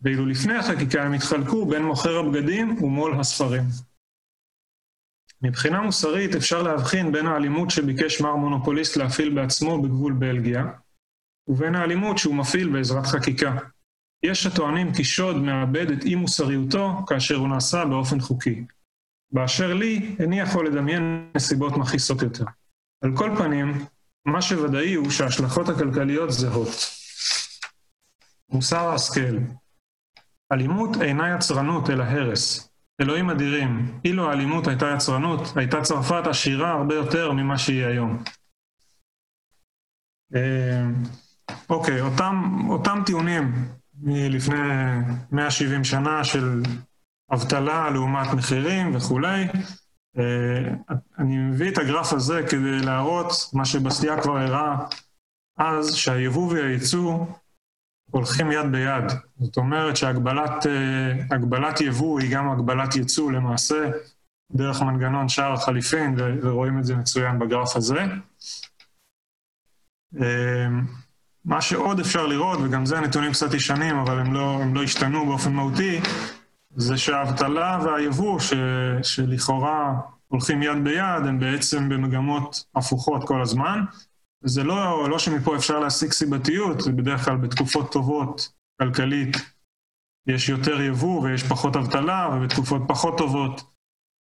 ואילו 0.03 0.27
לפני 0.27 0.55
החקיקה 0.55 1.03
הם 1.03 1.13
התחלקו 1.13 1.67
בין 1.67 1.83
מוכר 1.83 2.19
הבגדים 2.19 2.83
ומו"ל 2.83 3.21
הספרים. 3.21 3.63
מבחינה 5.43 5.81
מוסרית 5.81 6.35
אפשר 6.35 6.63
להבחין 6.63 7.13
בין 7.13 7.27
האלימות 7.27 7.71
שביקש 7.71 8.21
מר 8.21 8.37
מונופוליסט 8.37 8.97
להפעיל 8.97 9.35
בעצמו 9.35 9.83
בגבול 9.83 10.13
בלגיה, 10.13 10.67
ובין 11.49 11.75
האלימות 11.75 12.19
שהוא 12.19 12.35
מפעיל 12.35 12.69
בעזרת 12.69 13.07
חקיקה. 13.07 13.57
יש 14.23 14.47
הטוענים 14.47 14.95
כי 14.95 15.05
שוד 15.05 15.37
מאבד 15.37 15.91
את 15.91 16.05
אי 16.05 16.15
מוסריותו 16.15 17.05
כאשר 17.07 17.37
הוא 17.37 17.49
נעשה 17.49 17.85
באופן 17.85 18.21
חוקי. 18.21 18.65
באשר 19.33 19.75
לי, 19.75 20.17
איני 20.21 20.41
יכול 20.41 20.67
לדמיין 20.67 21.31
נסיבות 21.35 21.77
מכעיסות 21.77 22.23
יותר. 22.23 22.45
על 23.03 23.17
כל 23.17 23.31
פנים, 23.39 23.85
מה 24.27 24.43
שוודאי 24.43 24.95
הוא 24.95 25.11
שההשלכות 25.11 25.69
הכלכליות 25.69 26.31
זהות. 26.31 26.69
מוסר 28.49 28.89
ההשכל 28.89 29.37
אלימות 30.53 31.03
אינה 31.03 31.35
יצרנות 31.35 31.91
אלא 31.91 32.05
הרס. 32.05 32.70
אלוהים 33.01 33.31
אדירים, 33.31 34.01
אילו 34.05 34.31
האלימות 34.31 34.67
הייתה 34.67 34.93
יצרנות, 34.97 35.41
הייתה 35.57 35.83
צרפת 35.83 36.27
עשירה 36.27 36.71
הרבה 36.71 36.95
יותר 36.95 37.33
ממה 37.33 37.59
שהיא 37.59 37.85
היום. 37.85 38.23
אה, 40.35 40.87
אוקיי, 41.71 42.01
אותם, 42.01 42.67
אותם 42.69 43.03
טיעונים 43.07 43.69
מלפני 44.03 44.57
170 45.33 45.85
שנה 45.85 46.25
של 46.25 46.63
אבטלה 47.33 47.91
לעומת 47.91 48.35
מחירים 48.35 48.97
וכולי, 48.97 49.47
אה, 50.19 50.75
אני 51.19 51.37
מביא 51.37 51.71
את 51.73 51.79
הגרף 51.79 52.13
הזה 52.13 52.43
כדי 52.51 52.87
להראות 52.87 53.33
מה 53.53 53.65
שבסטייה 53.65 54.23
כבר 54.23 54.39
הראה 54.39 54.77
אז, 55.59 55.95
שהיבוא 55.95 56.53
והייצוא 56.53 57.27
הולכים 58.11 58.53
יד 58.53 58.73
ביד. 58.73 59.05
זאת 59.41 59.57
אומרת 59.57 59.97
שהגבלת 59.97 61.81
יבוא 61.81 62.21
היא 62.21 62.37
גם 62.37 62.51
הגבלת 62.51 62.97
ייצוא 62.97 63.33
למעשה, 63.33 63.91
דרך 64.53 64.83
מנגנון 64.83 65.29
שער 65.29 65.53
החליפין, 65.53 66.15
ורואים 66.43 66.79
את 66.79 66.85
זה 66.85 66.95
מצוין 66.97 67.39
בגרף 67.39 67.77
הזה. 67.77 68.05
אה, 70.21 70.69
מה 71.45 71.61
שעוד 71.61 72.01
אפשר 72.01 72.27
לראות, 72.27 72.59
וגם 72.63 72.87
זה 72.87 73.01
נתונים 73.01 73.33
קצת 73.33 73.55
ישנים, 73.55 73.97
אבל 73.97 74.19
הם 74.19 74.33
לא, 74.33 74.59
הם 74.63 74.75
לא 74.75 74.83
השתנו 74.83 75.27
באופן 75.27 75.53
מהותי, 75.53 76.01
זה 76.77 76.99
שהאבטלה 76.99 77.79
והיבוא, 77.85 78.41
ש, 78.41 78.53
שלכאורה 79.03 79.95
הולכים 80.29 80.63
יד 80.63 80.85
ביד, 80.85 81.27
הם 81.29 81.41
בעצם 81.41 81.89
במגמות 81.89 82.65
הפוכות 82.75 83.27
כל 83.27 83.43
הזמן. 83.43 83.81
וזה 84.45 84.65
לא, 84.65 85.11
לא 85.11 85.19
שמפה 85.19 85.57
אפשר 85.57 85.79
להשיג 85.79 86.13
סיבתיות, 86.13 86.81
זה 86.81 86.93
בדרך 86.93 87.25
כלל 87.25 87.37
בתקופות 87.37 87.93
טובות 87.93 88.53
כלכלית 88.83 89.37
יש 90.27 90.49
יותר 90.49 90.81
יבוא 90.81 91.23
ויש 91.23 91.43
פחות 91.43 91.77
אבטלה, 91.77 92.29
ובתקופות 92.35 92.83
פחות 92.89 93.19
טובות 93.19 93.61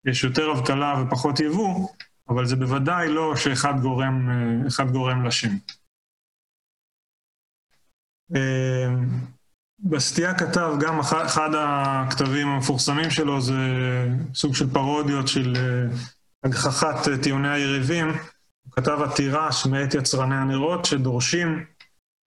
יש 0.07 0.25
יותר 0.25 0.53
אבטלה 0.53 1.03
ופחות 1.03 1.41
יבוא, 1.41 1.89
אבל 2.29 2.47
זה 2.47 2.57
בוודאי 2.57 3.09
לא 3.09 3.37
שאחד 3.37 3.81
גורם, 3.81 4.29
גורם 4.93 5.27
לשני. 5.27 5.59
בסטייה 9.81 10.39
כתב, 10.39 10.73
גם 10.81 11.01
אחד 11.01 11.51
הכתבים 11.59 12.49
המפורסמים 12.49 13.11
שלו 13.11 13.41
זה 13.41 13.55
סוג 14.35 14.55
של 14.55 14.71
פרודיות 14.73 15.29
של 15.29 15.57
אה, 15.57 15.97
הגחכת 16.45 17.09
אה, 17.09 17.23
טיעוני 17.23 17.49
היריבים. 17.49 18.07
הוא 18.69 18.83
כתב 18.83 18.99
עתירה 19.05 19.53
שמאת 19.53 19.95
יצרני 19.95 20.35
הנרות 20.35 20.85
שדורשים 20.85 21.65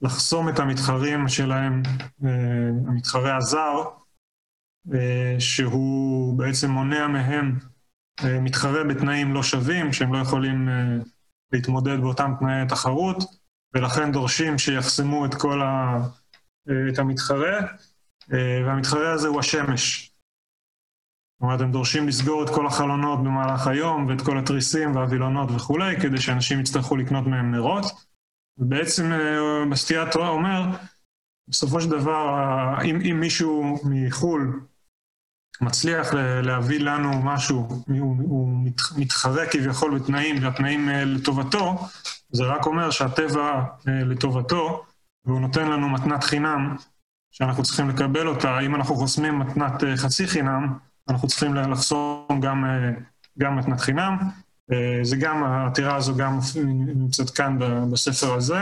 לחסום 0.01 0.49
את 0.49 0.59
המתחרים 0.59 1.27
שלהם, 1.27 1.83
אה, 2.25 2.29
המתחרה 2.87 3.37
הזר, 3.37 3.83
שהוא 5.39 6.37
בעצם 6.37 6.71
מונע 6.71 7.07
מהם 7.07 7.59
מתחרה 8.23 8.83
בתנאים 8.83 9.33
לא 9.33 9.43
שווים, 9.43 9.93
שהם 9.93 10.13
לא 10.13 10.17
יכולים 10.17 10.69
להתמודד 11.51 11.97
באותם 12.01 12.33
תנאי 12.39 12.67
תחרות, 12.69 13.17
ולכן 13.73 14.11
דורשים 14.11 14.57
שיחסמו 14.57 15.25
את 15.25 15.35
כל 15.35 15.61
ה... 15.61 15.97
אה, 16.69 16.89
את 16.93 16.99
המתחרה, 16.99 17.59
אה, 18.33 18.61
והמתחרה 18.65 19.11
הזה 19.11 19.27
הוא 19.27 19.39
השמש. 19.39 20.10
הם 21.41 21.71
דורשים 21.71 22.07
לסגור 22.07 22.43
את 22.43 22.49
כל 22.49 22.67
החלונות 22.67 23.19
במהלך 23.19 23.67
היום, 23.67 24.07
ואת 24.07 24.21
כל 24.21 24.37
התריסים 24.37 24.95
והווילונות 24.95 25.49
וכולי, 25.51 25.99
כדי 26.01 26.17
שאנשים 26.17 26.59
יצטרכו 26.59 26.95
לקנות 26.95 27.27
מהם 27.27 27.51
נרות. 27.51 27.85
ובעצם 28.57 29.11
אה, 29.11 29.65
בסטייה 29.71 30.03
התורה 30.03 30.29
אומר, 30.29 30.61
בסופו 31.47 31.81
של 31.81 31.89
דבר, 31.89 32.33
אם, 32.85 33.01
אם 33.01 33.19
מישהו 33.19 33.77
מחו"ל 33.83 34.59
מצליח 35.61 36.13
להביא 36.43 36.79
לנו 36.79 37.21
משהו, 37.23 37.83
הוא, 37.87 38.17
הוא 38.19 38.49
מתחרה 38.97 39.45
כביכול 39.45 39.99
בתנאים, 39.99 40.43
והתנאים 40.43 40.89
לטובתו, 40.89 41.87
זה 42.31 42.43
רק 42.43 42.65
אומר 42.65 42.91
שהטבע 42.91 43.63
לטובתו, 43.85 44.83
והוא 45.25 45.39
נותן 45.39 45.71
לנו 45.71 45.89
מתנת 45.89 46.23
חינם 46.23 46.75
שאנחנו 47.31 47.63
צריכים 47.63 47.89
לקבל 47.89 48.27
אותה. 48.27 48.59
אם 48.59 48.75
אנחנו 48.75 48.95
חוסמים 48.95 49.39
מתנת 49.39 49.83
אה, 49.83 49.97
חצי 49.97 50.27
חינם, 50.27 50.77
אנחנו 51.09 51.27
צריכים 51.27 51.55
לחסום 51.55 52.39
גם, 52.41 52.65
אה, 52.65 52.91
גם 53.39 53.55
מתנת 53.55 53.79
חינם. 53.79 54.17
אה, 54.71 55.01
העתירה 55.45 55.95
הזו 55.95 56.15
גם 56.15 56.39
נמצאת 56.95 57.29
כאן 57.29 57.57
בספר 57.91 58.33
הזה. 58.33 58.59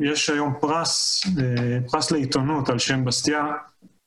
יש 0.00 0.30
היום 0.30 0.54
פרס, 0.60 1.24
פרס 1.90 2.10
לעיתונות 2.10 2.68
על 2.68 2.78
שם 2.78 3.04
בסטיה, 3.04 3.44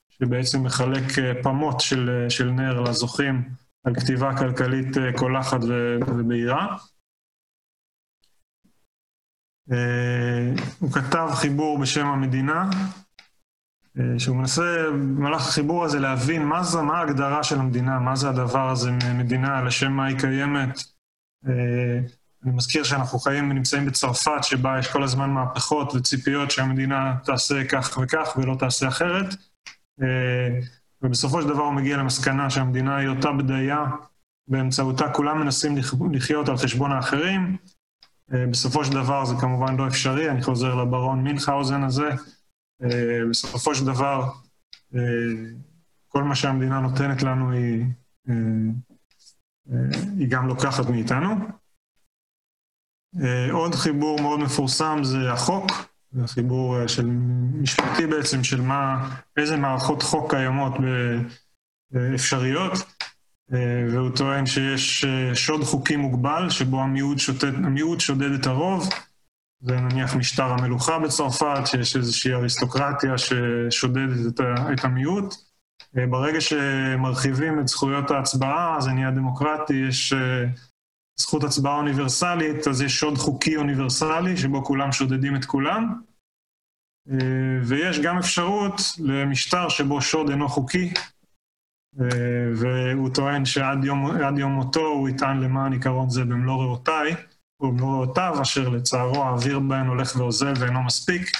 שבעצם 0.09 0.63
מחלק 0.63 1.03
פמות 1.43 1.79
של, 1.79 2.25
של 2.29 2.51
נר 2.51 2.81
לזוכים 2.81 3.49
על 3.83 3.95
כתיבה 3.95 4.37
כלכלית 4.37 4.87
קולחת 5.15 5.59
ובהירה. 6.07 6.77
אה, 9.71 10.53
הוא 10.79 10.91
כתב 10.91 11.27
חיבור 11.33 11.79
בשם 11.79 12.05
המדינה, 12.05 12.69
אה, 13.99 14.19
שהוא 14.19 14.35
מנסה 14.37 14.85
במהלך 14.91 15.41
החיבור 15.41 15.83
הזה 15.85 15.99
להבין 15.99 16.45
מה 16.45 16.63
זה, 16.63 16.81
מה 16.81 16.97
ההגדרה 16.97 17.43
של 17.43 17.59
המדינה, 17.59 17.99
מה 17.99 18.15
זה 18.15 18.29
הדבר 18.29 18.69
הזה 18.69 18.91
מדינה, 18.91 19.63
לשם 19.63 19.91
מה 19.91 20.05
היא 20.05 20.19
קיימת. 20.19 20.83
אה, 21.47 21.99
אני 22.43 22.51
מזכיר 22.53 22.83
שאנחנו 22.83 23.19
חיים 23.19 23.51
ונמצאים 23.51 23.85
בצרפת, 23.85 24.43
שבה 24.43 24.79
יש 24.79 24.87
כל 24.87 25.03
הזמן 25.03 25.29
מהפכות 25.29 25.95
וציפיות 25.95 26.51
שהמדינה 26.51 27.15
תעשה 27.23 27.63
כך 27.63 27.97
וכך 28.01 28.37
ולא 28.37 28.55
תעשה 28.59 28.87
אחרת. 28.87 29.35
ובסופו 31.01 31.41
של 31.41 31.47
דבר 31.47 31.63
הוא 31.63 31.73
מגיע 31.73 31.97
למסקנה 31.97 32.49
שהמדינה 32.49 32.97
היא 32.97 33.07
אותה 33.07 33.31
בדיה, 33.31 33.85
באמצעותה 34.47 35.09
כולם 35.09 35.41
מנסים 35.41 35.75
לחיות 36.11 36.49
על 36.49 36.57
חשבון 36.57 36.91
האחרים, 36.91 37.57
אה, 38.33 38.45
בסופו 38.47 38.85
של 38.85 38.93
דבר 38.93 39.25
זה 39.25 39.35
כמובן 39.41 39.75
לא 39.75 39.87
אפשרי, 39.87 40.29
אני 40.29 40.41
חוזר 40.41 40.75
לברון 40.75 41.23
מינכהאוזן 41.23 41.83
הזה. 41.83 42.09
אה, 42.83 43.19
בסופו 43.29 43.75
של 43.75 43.85
דבר, 43.85 44.29
אה, 44.95 45.01
כל 46.07 46.23
מה 46.23 46.35
שהמדינה 46.35 46.79
נותנת 46.79 47.23
לנו 47.23 47.51
היא, 47.51 47.85
היא 50.17 50.27
גם 50.29 50.47
לוקחת 50.47 50.89
מאיתנו. 50.89 51.35
עוד 53.51 53.75
חיבור 53.75 54.21
מאוד 54.21 54.39
מפורסם 54.39 54.99
זה 55.03 55.31
החוק, 55.31 55.71
זה 56.11 56.27
חיבור 56.27 56.87
של 56.87 57.05
משפטי 57.61 58.07
בעצם, 58.07 58.43
של 58.43 58.61
מה, 58.61 59.09
איזה 59.37 59.57
מערכות 59.57 60.03
חוק 60.03 60.31
קיימות 60.31 60.73
אפשריות. 62.15 62.73
אה, 63.53 63.85
והוא 63.91 64.09
טוען 64.15 64.45
שיש 64.45 65.05
אה, 65.05 65.35
שוד 65.35 65.63
חוקי 65.63 65.95
מוגבל, 65.95 66.49
שבו 66.49 66.81
המיעוט, 66.81 67.19
שוטד, 67.19 67.55
המיעוט 67.55 67.99
שודד 67.99 68.31
את 68.31 68.45
הרוב. 68.47 68.89
זה 69.65 69.75
נניח 69.75 70.15
משטר 70.15 70.43
המלוכה 70.43 70.99
בצרפת, 70.99 71.61
שיש 71.65 71.95
איזושהי 71.95 72.33
אריסטוקרטיה 72.33 73.17
ששודדת 73.17 74.27
את, 74.27 74.41
את 74.73 74.83
המיעוט. 74.83 75.33
אה, 75.97 76.07
ברגע 76.07 76.41
שמרחיבים 76.41 77.59
את 77.59 77.67
זכויות 77.67 78.11
ההצבעה, 78.11 78.81
זה 78.81 78.91
נהיה 78.91 79.11
דמוקרטי, 79.11 79.73
יש 79.89 80.13
זכות 81.19 81.43
הצבעה 81.43 81.75
אוניברסלית, 81.75 82.67
אז 82.67 82.81
יש 82.81 82.99
שוד 82.99 83.17
חוקי 83.17 83.57
אוניברסלי, 83.57 84.37
שבו 84.37 84.65
כולם 84.65 84.91
שודדים 84.91 85.35
את 85.35 85.45
כולם. 85.45 86.01
ויש 87.63 87.99
גם 87.99 88.17
אפשרות 88.17 88.81
למשטר 88.99 89.69
שבו 89.69 90.01
שוד 90.01 90.29
אינו 90.29 90.49
חוקי, 90.49 90.93
אה, 92.01 92.07
והוא 92.55 93.09
טוען 93.13 93.45
שעד 93.45 93.83
יום, 93.83 94.17
יום 94.37 94.51
מותו 94.51 94.85
הוא 94.85 95.09
יטען 95.09 95.39
למען 95.39 95.73
עיקרון 95.73 96.09
זה 96.09 96.25
במלוא 96.25 96.63
ריאותיי, 96.63 97.15
או 97.59 97.71
במלוא 97.71 98.03
ריאותיו, 98.03 98.41
אשר 98.41 98.69
לצערו 98.69 99.23
האוויר 99.23 99.59
בהן 99.59 99.87
הולך 99.87 100.15
ואוזל 100.15 100.53
ואינו 100.59 100.83
מספיק. 100.83 101.31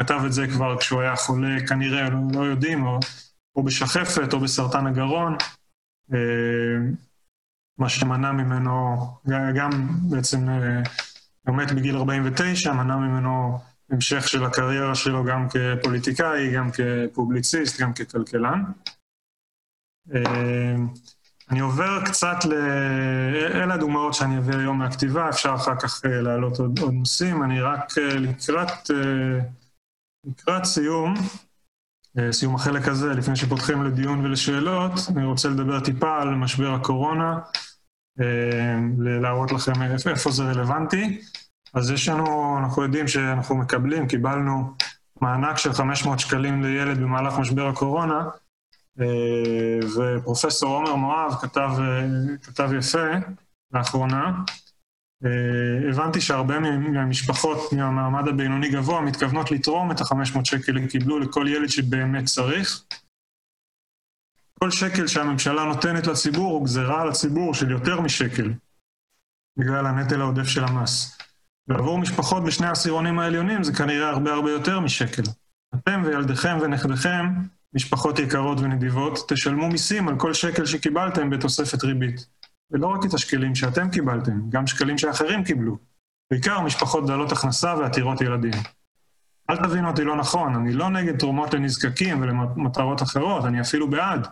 כתב 0.00 0.20
את 0.26 0.32
זה 0.32 0.46
כבר 0.46 0.78
כשהוא 0.78 1.00
היה 1.00 1.16
חולה, 1.16 1.66
כנראה, 1.68 2.10
לא, 2.10 2.18
לא 2.34 2.40
יודעים, 2.40 2.86
או, 2.86 2.98
או 3.56 3.62
בשחפת 3.62 4.32
או 4.32 4.40
בסרטן 4.40 4.86
הגרון, 4.86 5.36
אה, 6.14 6.18
מה 7.78 7.88
שמנע 7.88 8.32
ממנו, 8.32 8.96
גם 9.54 9.70
בעצם 10.10 10.48
אה, 10.48 10.82
הוא 11.46 11.56
מת 11.56 11.72
בגיל 11.72 11.96
49, 11.96 12.72
מנע 12.72 12.96
ממנו 12.96 13.58
המשך 13.90 14.28
של 14.28 14.44
הקריירה 14.44 14.94
שלו 14.94 15.24
גם 15.24 15.46
כפוליטיקאי, 15.48 16.52
גם 16.54 16.70
כפובליציסט, 16.70 17.80
גם 17.80 17.92
ככלכלן. 17.92 18.62
אני 21.50 21.60
עובר 21.60 22.04
קצת 22.04 22.36
ל... 22.44 22.52
אלה 23.54 23.74
הדוגמאות 23.74 24.14
שאני 24.14 24.38
אביא 24.38 24.56
היום 24.56 24.78
מהכתיבה, 24.78 25.28
אפשר 25.28 25.54
אחר 25.54 25.76
כך 25.76 26.04
אה, 26.04 26.20
להעלות 26.20 26.58
עוד, 26.58 26.78
עוד 26.78 26.92
נושאים. 26.92 27.42
אני 27.42 27.60
רק 27.60 27.98
אה, 27.98 28.14
לקראת, 28.14 28.90
אה, 28.90 29.40
לקראת 30.24 30.64
סיום, 30.64 31.14
סיום 32.30 32.54
החלק 32.54 32.88
הזה, 32.88 33.14
לפני 33.14 33.36
שפותחים 33.36 33.82
לדיון 33.82 34.24
ולשאלות, 34.24 34.92
אני 35.16 35.24
רוצה 35.24 35.48
לדבר 35.48 35.80
טיפה 35.80 36.22
על 36.22 36.34
משבר 36.34 36.74
הקורונה, 36.74 37.38
להראות 38.98 39.52
לכם 39.52 39.72
איפה 40.10 40.30
זה 40.30 40.42
רלוונטי. 40.42 41.20
אז 41.74 41.90
יש 41.90 42.08
לנו, 42.08 42.58
אנחנו 42.58 42.82
יודעים 42.82 43.08
שאנחנו 43.08 43.56
מקבלים, 43.56 44.08
קיבלנו 44.08 44.74
מענק 45.20 45.58
של 45.58 45.72
500 45.72 46.18
שקלים 46.18 46.62
לילד 46.62 46.98
במהלך 46.98 47.38
משבר 47.38 47.68
הקורונה, 47.68 48.28
ופרופסור 49.96 50.74
עומר 50.74 50.94
מואב 50.94 51.34
כתב, 51.40 51.70
אה, 51.78 52.36
כתב 52.42 52.70
יפה 52.78 53.08
לאחרונה. 53.72 54.42
אה, 55.24 55.90
הבנתי 55.90 56.20
שהרבה 56.20 56.58
מהמשפחות 56.60 57.72
מהמעמד 57.72 58.28
הבינוני 58.28 58.70
גבוה 58.70 59.00
מתכוונות 59.00 59.50
לתרום 59.50 59.90
את 59.90 60.00
ה-500 60.00 60.44
שקל 60.44 60.78
הם 60.78 60.86
קיבלו 60.86 61.18
לכל 61.18 61.46
ילד 61.48 61.68
שבאמת 61.68 62.24
צריך. 62.24 62.84
כל 64.58 64.70
שקל 64.70 65.06
שהממשלה 65.06 65.64
נותנת 65.64 66.06
לציבור 66.06 66.52
הוא 66.52 66.64
גזירה 66.64 67.02
על 67.02 67.08
הציבור 67.08 67.54
של 67.54 67.70
יותר 67.70 68.00
משקל, 68.00 68.52
בגלל 69.56 69.86
הנטל 69.86 70.20
העודף 70.20 70.44
של 70.44 70.64
המס. 70.64 71.18
ועבור 71.68 71.98
משפחות 71.98 72.44
בשני 72.44 72.66
העשירונים 72.66 73.18
העליונים 73.18 73.62
זה 73.62 73.72
כנראה 73.72 74.08
הרבה 74.08 74.32
הרבה 74.32 74.50
יותר 74.50 74.80
משקל. 74.80 75.22
אתם 75.74 76.02
וילדיכם 76.04 76.58
ונכדיכם 76.60 77.26
משפחות 77.74 78.18
יקרות 78.18 78.60
ונדיבות, 78.60 79.18
תשלמו 79.28 79.68
מיסים 79.68 80.08
על 80.08 80.18
כל 80.18 80.34
שקל 80.34 80.66
שקיבלתם 80.66 81.30
בתוספת 81.30 81.84
ריבית. 81.84 82.26
ולא 82.70 82.86
רק 82.86 83.04
את 83.04 83.14
השקלים 83.14 83.54
שאתם 83.54 83.90
קיבלתם, 83.90 84.50
גם 84.50 84.66
שקלים 84.66 84.98
שאחרים 84.98 85.44
קיבלו. 85.44 85.78
בעיקר 86.30 86.60
משפחות 86.60 87.06
דלות 87.06 87.32
הכנסה 87.32 87.74
ועתירות 87.78 88.20
ילדים. 88.20 88.52
אל 89.50 89.56
תבינו 89.56 89.90
אותי 89.90 90.04
לא 90.04 90.16
נכון, 90.16 90.54
אני 90.54 90.72
לא 90.72 90.90
נגד 90.90 91.18
תרומות 91.18 91.54
לנזקקים 91.54 92.22
ולמטרות 92.22 93.02
אחרות, 93.02 93.44
אני 93.44 93.60
אפילו 93.60 93.90
בעד. 93.90 94.26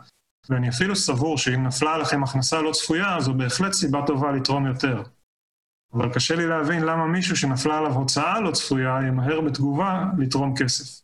ואני 0.48 0.68
אפילו 0.68 0.96
סבור 0.96 1.38
שאם 1.38 1.66
נפלה 1.66 1.94
עליכם 1.94 2.24
הכנסה 2.24 2.62
לא 2.62 2.72
צפויה, 2.72 3.20
זו 3.20 3.34
בהחלט 3.34 3.72
סיבה 3.72 4.06
טובה 4.06 4.32
לתרום 4.32 4.66
יותר. 4.66 5.02
אבל 5.94 6.12
קשה 6.12 6.36
לי 6.36 6.46
להבין 6.46 6.82
למה 6.82 7.06
מישהו 7.06 7.36
שנפלה 7.36 7.78
עליו 7.78 7.92
הוצאה 7.92 8.40
לא 8.40 8.50
צפויה 8.50 8.98
ימהר 9.08 9.40
בתגובה 9.40 10.04
לתרום 10.18 10.54
כסף. 10.56 11.01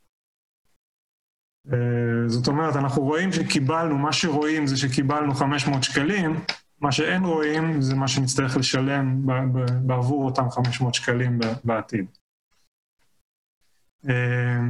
אה, 1.73 2.29
זאת 2.29 2.49
אומרת, 2.49 2.77
אנחנו 2.77 3.03
רואים 3.03 3.33
שקיבלנו, 3.33 3.99
מה 3.99 4.13
שרואים 4.13 4.67
זה 4.67 4.77
שקיבלנו 4.77 5.35
500 5.35 5.83
שקלים, 5.83 6.41
מה 6.81 6.93
שאין 6.93 7.25
רואים 7.25 7.81
זה 7.81 7.95
מה 7.95 8.09
שנצטרך 8.09 8.57
לשלם 8.57 9.27
בעבור 9.83 10.25
אותם 10.25 10.51
500 10.51 10.95
שקלים 10.95 11.41
בעתיד. 11.65 12.07
אה, 14.09 14.61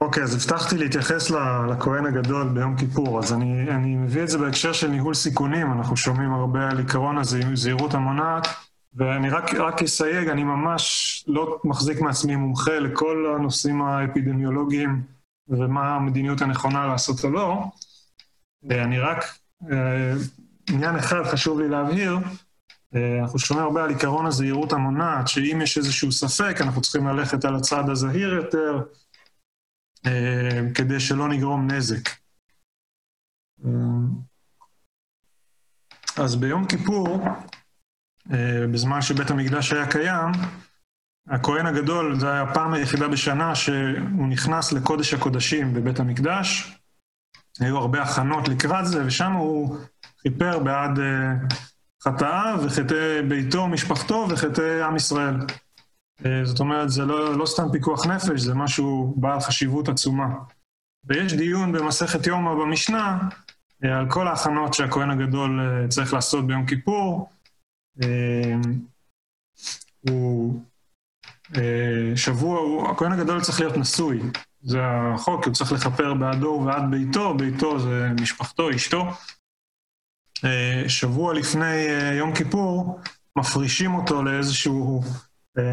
אוקיי, 0.00 0.22
אז 0.22 0.34
הבטחתי 0.34 0.78
להתייחס 0.78 1.30
לכהן 1.70 2.06
הגדול 2.06 2.48
ביום 2.48 2.76
כיפור, 2.76 3.18
אז 3.18 3.32
אני, 3.32 3.70
אני 3.70 3.96
מביא 3.96 4.22
את 4.22 4.28
זה 4.28 4.38
בהקשר 4.38 4.72
של 4.72 4.88
ניהול 4.88 5.14
סיכונים, 5.14 5.72
אנחנו 5.72 5.96
שומעים 5.96 6.32
הרבה 6.32 6.70
על 6.70 6.80
עקרון 6.80 7.18
הזהירות 7.18 7.94
המונעת, 7.94 8.48
ואני 8.94 9.30
רק, 9.30 9.54
רק 9.54 9.82
אסייג, 9.82 10.28
אני 10.28 10.44
ממש 10.44 11.24
לא 11.28 11.60
מחזיק 11.64 12.00
מעצמי 12.00 12.36
מומחה 12.36 12.78
לכל 12.78 13.34
הנושאים 13.36 13.82
האפידמיולוגיים 13.82 15.13
ומה 15.48 15.94
המדיניות 15.94 16.40
הנכונה 16.40 16.86
לעשות 16.86 17.24
או 17.24 17.30
לא. 17.30 17.64
אני 18.70 18.98
רק, 18.98 19.18
אה, 19.72 20.12
עניין 20.70 20.96
אחד 20.96 21.22
חשוב 21.32 21.60
לי 21.60 21.68
להבהיר, 21.68 22.18
אה, 22.94 23.20
אנחנו 23.22 23.38
שומעים 23.38 23.66
הרבה 23.66 23.84
על 23.84 23.90
עיקרון 23.90 24.26
הזהירות 24.26 24.72
המונעת, 24.72 25.28
שאם 25.28 25.60
יש 25.62 25.78
איזשהו 25.78 26.12
ספק, 26.12 26.56
אנחנו 26.60 26.80
צריכים 26.80 27.06
ללכת 27.06 27.44
על 27.44 27.56
הצד 27.56 27.88
הזהיר 27.88 28.34
יותר, 28.34 28.82
אה, 30.06 30.60
כדי 30.74 31.00
שלא 31.00 31.28
נגרום 31.28 31.70
נזק. 31.70 32.08
אז 36.16 36.36
ביום 36.36 36.66
כיפור, 36.66 37.18
בזמן 38.72 39.02
שבית 39.02 39.30
המקדש 39.30 39.72
היה 39.72 39.90
קיים, 39.90 40.32
הכהן 41.28 41.66
הגדול, 41.66 42.20
זו 42.20 42.28
הייתה 42.28 42.50
הפעם 42.50 42.74
היחידה 42.74 43.08
בשנה 43.08 43.54
שהוא 43.54 44.28
נכנס 44.28 44.72
לקודש 44.72 45.14
הקודשים 45.14 45.74
בבית 45.74 46.00
המקדש. 46.00 46.78
היו 47.60 47.78
הרבה 47.78 48.02
הכנות 48.02 48.48
לקראת 48.48 48.86
זה, 48.86 49.06
ושם 49.06 49.32
הוא 49.32 49.76
חיפר 50.22 50.58
בעד 50.58 50.98
uh, 50.98 51.54
חטאיו 52.04 52.60
וחטאי 52.64 53.22
ביתו, 53.28 53.68
משפחתו 53.68 54.26
וחטאי 54.30 54.82
עם 54.82 54.96
ישראל. 54.96 55.36
Uh, 56.20 56.26
זאת 56.44 56.60
אומרת, 56.60 56.90
זה 56.90 57.04
לא, 57.04 57.38
לא 57.38 57.46
סתם 57.46 57.66
פיקוח 57.72 58.06
נפש, 58.06 58.40
זה 58.40 58.54
משהו 58.54 59.14
בעל 59.16 59.40
חשיבות 59.40 59.88
עצומה. 59.88 60.28
ויש 61.04 61.34
דיון 61.34 61.72
במסכת 61.72 62.26
יומא 62.26 62.54
במשנה 62.54 63.18
uh, 63.84 63.86
על 63.86 64.10
כל 64.10 64.28
ההכנות 64.28 64.74
שהכהן 64.74 65.10
הגדול 65.10 65.60
צריך 65.88 66.12
לעשות 66.12 66.46
ביום 66.46 66.66
כיפור. 66.66 67.28
אה, 68.02 68.54
הוא, 70.10 70.60
הכהן 72.90 73.12
הגדול 73.12 73.40
צריך 73.40 73.60
להיות 73.60 73.76
נשוי, 73.76 74.20
זה 74.62 74.78
החוק, 74.84 75.44
הוא 75.44 75.54
צריך 75.54 75.72
לכפר 75.72 76.14
בעדו 76.14 76.46
ובעד 76.46 76.90
ביתו, 76.90 77.34
ביתו 77.34 77.78
זה 77.78 78.08
משפחתו, 78.20 78.70
אשתו. 78.70 79.06
אה, 80.44 80.88
שבוע 80.88 81.34
לפני 81.34 81.88
אה, 81.88 82.14
יום 82.14 82.34
כיפור, 82.34 83.00
מפרישים 83.38 83.94
אותו 83.94 84.22
לאיזשהו 84.22 85.02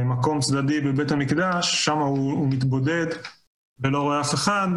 מקום 0.06 0.40
צדדי 0.40 0.82
בבית 0.82 1.12
המקדש, 1.12 1.86
שם 1.86 1.98
הוא, 1.98 2.32
הוא 2.32 2.50
מתבודד 2.50 3.06
ולא 3.80 4.02
רואה 4.02 4.22
אף 4.22 4.34
אחד, 4.34 4.68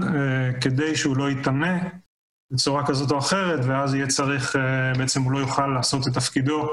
כדי 0.60 0.96
שהוא 0.96 1.16
לא 1.16 1.30
יטמא 1.30 1.78
בצורה 2.50 2.86
כזאת 2.86 3.10
או 3.10 3.18
אחרת, 3.18 3.64
ואז 3.64 3.94
יהיה 3.94 4.06
צריך, 4.06 4.56
בעצם 4.98 5.22
הוא 5.22 5.32
לא 5.32 5.38
יוכל 5.38 5.66
לעשות 5.66 6.08
את 6.08 6.12
תפקידו 6.12 6.68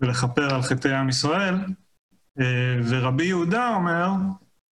ולכפר 0.00 0.54
על 0.54 0.62
חטאי 0.62 0.94
עם 0.94 1.08
ישראל. 1.08 1.54
אה, 2.40 2.76
ורבי 2.88 3.24
יהודה 3.24 3.74
אומר, 3.74 4.10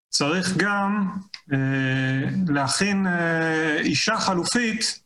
צריך 0.09 0.57
גם 0.57 1.11
אה, 1.53 2.29
להכין 2.49 3.07
אה, 3.07 3.79
אישה 3.79 4.17
חלופית 4.17 5.03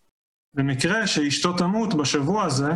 במקרה 0.55 1.07
שאשתו 1.07 1.53
תמות 1.53 1.95
בשבוע 1.95 2.45
הזה, 2.45 2.73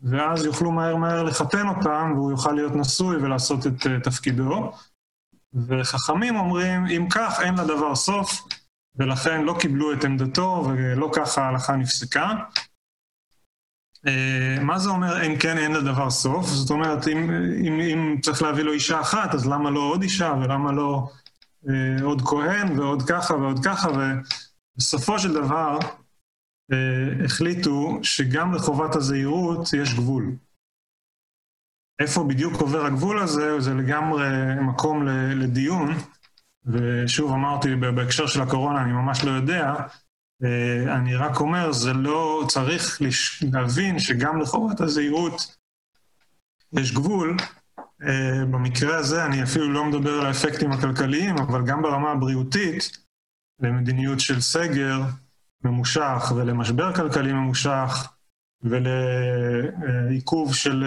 ואז 0.00 0.44
יוכלו 0.44 0.72
מהר 0.72 0.96
מהר 0.96 1.22
לחתן 1.22 1.68
אותם, 1.68 2.12
והוא 2.14 2.30
יוכל 2.30 2.52
להיות 2.52 2.72
נשוי 2.76 3.16
ולעשות 3.16 3.66
את 3.66 3.86
תפקידו. 4.02 4.72
וחכמים 5.54 6.36
אומרים, 6.36 6.86
אם 6.86 7.06
כך, 7.10 7.40
אין 7.40 7.54
לדבר 7.54 7.94
סוף, 7.94 8.48
ולכן 8.96 9.44
לא 9.44 9.56
קיבלו 9.60 9.92
את 9.92 10.04
עמדתו, 10.04 10.64
ולא 10.68 11.10
ככה 11.14 11.42
ההלכה 11.42 11.76
נפסקה. 11.76 12.34
אה, 14.06 14.56
מה 14.60 14.78
זה 14.78 14.90
אומר 14.90 15.26
אם 15.26 15.38
כן 15.38 15.58
אין 15.58 15.72
לדבר 15.72 16.10
סוף? 16.10 16.46
זאת 16.46 16.70
אומרת, 16.70 17.08
אם, 17.08 17.30
אם, 17.66 17.80
אם 17.80 18.16
צריך 18.22 18.42
להביא 18.42 18.62
לו 18.62 18.72
אישה 18.72 19.00
אחת, 19.00 19.34
אז 19.34 19.46
למה 19.46 19.70
לא 19.70 19.80
עוד 19.80 20.02
אישה, 20.02 20.34
ולמה 20.42 20.72
לא 20.72 21.08
אה, 21.68 22.04
עוד 22.04 22.22
כהן, 22.22 22.78
ועוד 22.78 23.02
ככה 23.02 23.34
ועוד 23.34 23.58
ככה, 23.64 23.88
ובסופו 23.88 25.18
של 25.18 25.34
דבר 25.34 25.78
אה, 26.72 27.24
החליטו 27.24 27.98
שגם 28.02 28.54
לחובת 28.54 28.96
הזהירות 28.96 29.72
יש 29.72 29.94
גבול. 29.94 30.32
איפה 32.00 32.24
בדיוק 32.24 32.54
עובר 32.60 32.86
הגבול 32.86 33.18
הזה, 33.18 33.60
זה 33.60 33.74
לגמרי 33.74 34.26
מקום 34.60 35.06
לדיון, 35.36 35.94
ושוב 36.66 37.32
אמרתי, 37.32 37.76
בהקשר 37.76 38.26
של 38.26 38.42
הקורונה 38.42 38.82
אני 38.82 38.92
ממש 38.92 39.24
לא 39.24 39.30
יודע, 39.30 39.74
אני 40.88 41.14
רק 41.14 41.40
אומר, 41.40 41.72
זה 41.72 41.92
לא, 41.92 42.44
צריך 42.48 43.00
להבין 43.52 43.98
שגם 43.98 44.40
לחובת 44.40 44.80
הזהירות 44.80 45.56
יש 46.72 46.92
גבול. 46.92 47.36
אה, 48.02 48.44
במקרה 48.50 48.96
הזה 48.96 49.24
אני 49.24 49.42
אפילו 49.42 49.72
לא 49.72 49.84
מדבר 49.84 50.10
על 50.20 50.26
האפקטים 50.26 50.72
הכלכליים, 50.72 51.38
אבל 51.38 51.66
גם 51.66 51.82
ברמה 51.82 52.10
הבריאותית, 52.10 52.98
למדיניות 53.60 54.20
של 54.20 54.40
סגר 54.40 55.00
ממושך 55.64 56.32
ולמשבר 56.36 56.94
כלכלי 56.94 57.32
ממושך 57.32 58.08
ולעיכוב 58.62 60.54
של 60.54 60.84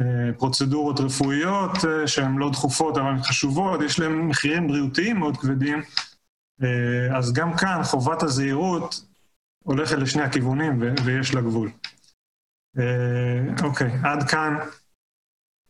אה, 0.00 0.30
פרוצדורות 0.38 1.00
רפואיות 1.00 1.70
שהן 2.06 2.38
לא 2.38 2.50
דחופות 2.50 2.98
אבל 2.98 3.22
חשובות, 3.22 3.80
יש 3.82 3.98
להן 3.98 4.12
מחירים 4.12 4.68
בריאותיים 4.68 5.18
מאוד 5.18 5.36
כבדים. 5.36 5.82
אה, 6.62 7.18
אז 7.18 7.32
גם 7.32 7.56
כאן 7.56 7.80
חובת 7.84 8.22
הזהירות 8.22 9.04
הולכת 9.64 9.96
לשני 9.96 10.22
הכיוונים 10.22 10.82
ויש 11.04 11.34
לה 11.34 11.40
גבול. 11.40 11.70
אה, 12.78 13.64
אוקיי, 13.64 13.92
עד 14.04 14.28
כאן 14.30 14.56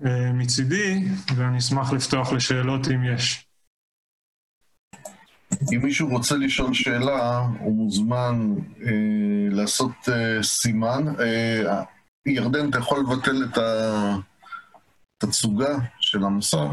אה, 0.07 0.33
מצידי, 0.33 1.09
ואני 1.37 1.59
אשמח 1.59 1.93
לפתוח 1.93 2.33
לשאלות 2.33 2.89
אם 2.89 3.05
יש. 3.05 3.47
אם 5.75 5.81
מישהו 5.83 6.09
רוצה 6.09 6.37
לשאול 6.37 6.75
שאלה, 6.75 7.39
הוא 7.39 7.77
מוזמן 7.77 8.55
אה, 8.87 9.49
לעשות 9.51 9.93
אה, 10.09 10.43
סימן. 10.43 11.05
אה, 11.21 11.83
ירדן, 12.27 12.71
אתה 12.71 12.79
יכול 12.79 13.01
לבטל 13.01 13.45
את 13.45 13.59
התצוגה 15.23 15.79
של 16.01 16.25
המסך? 16.25 16.71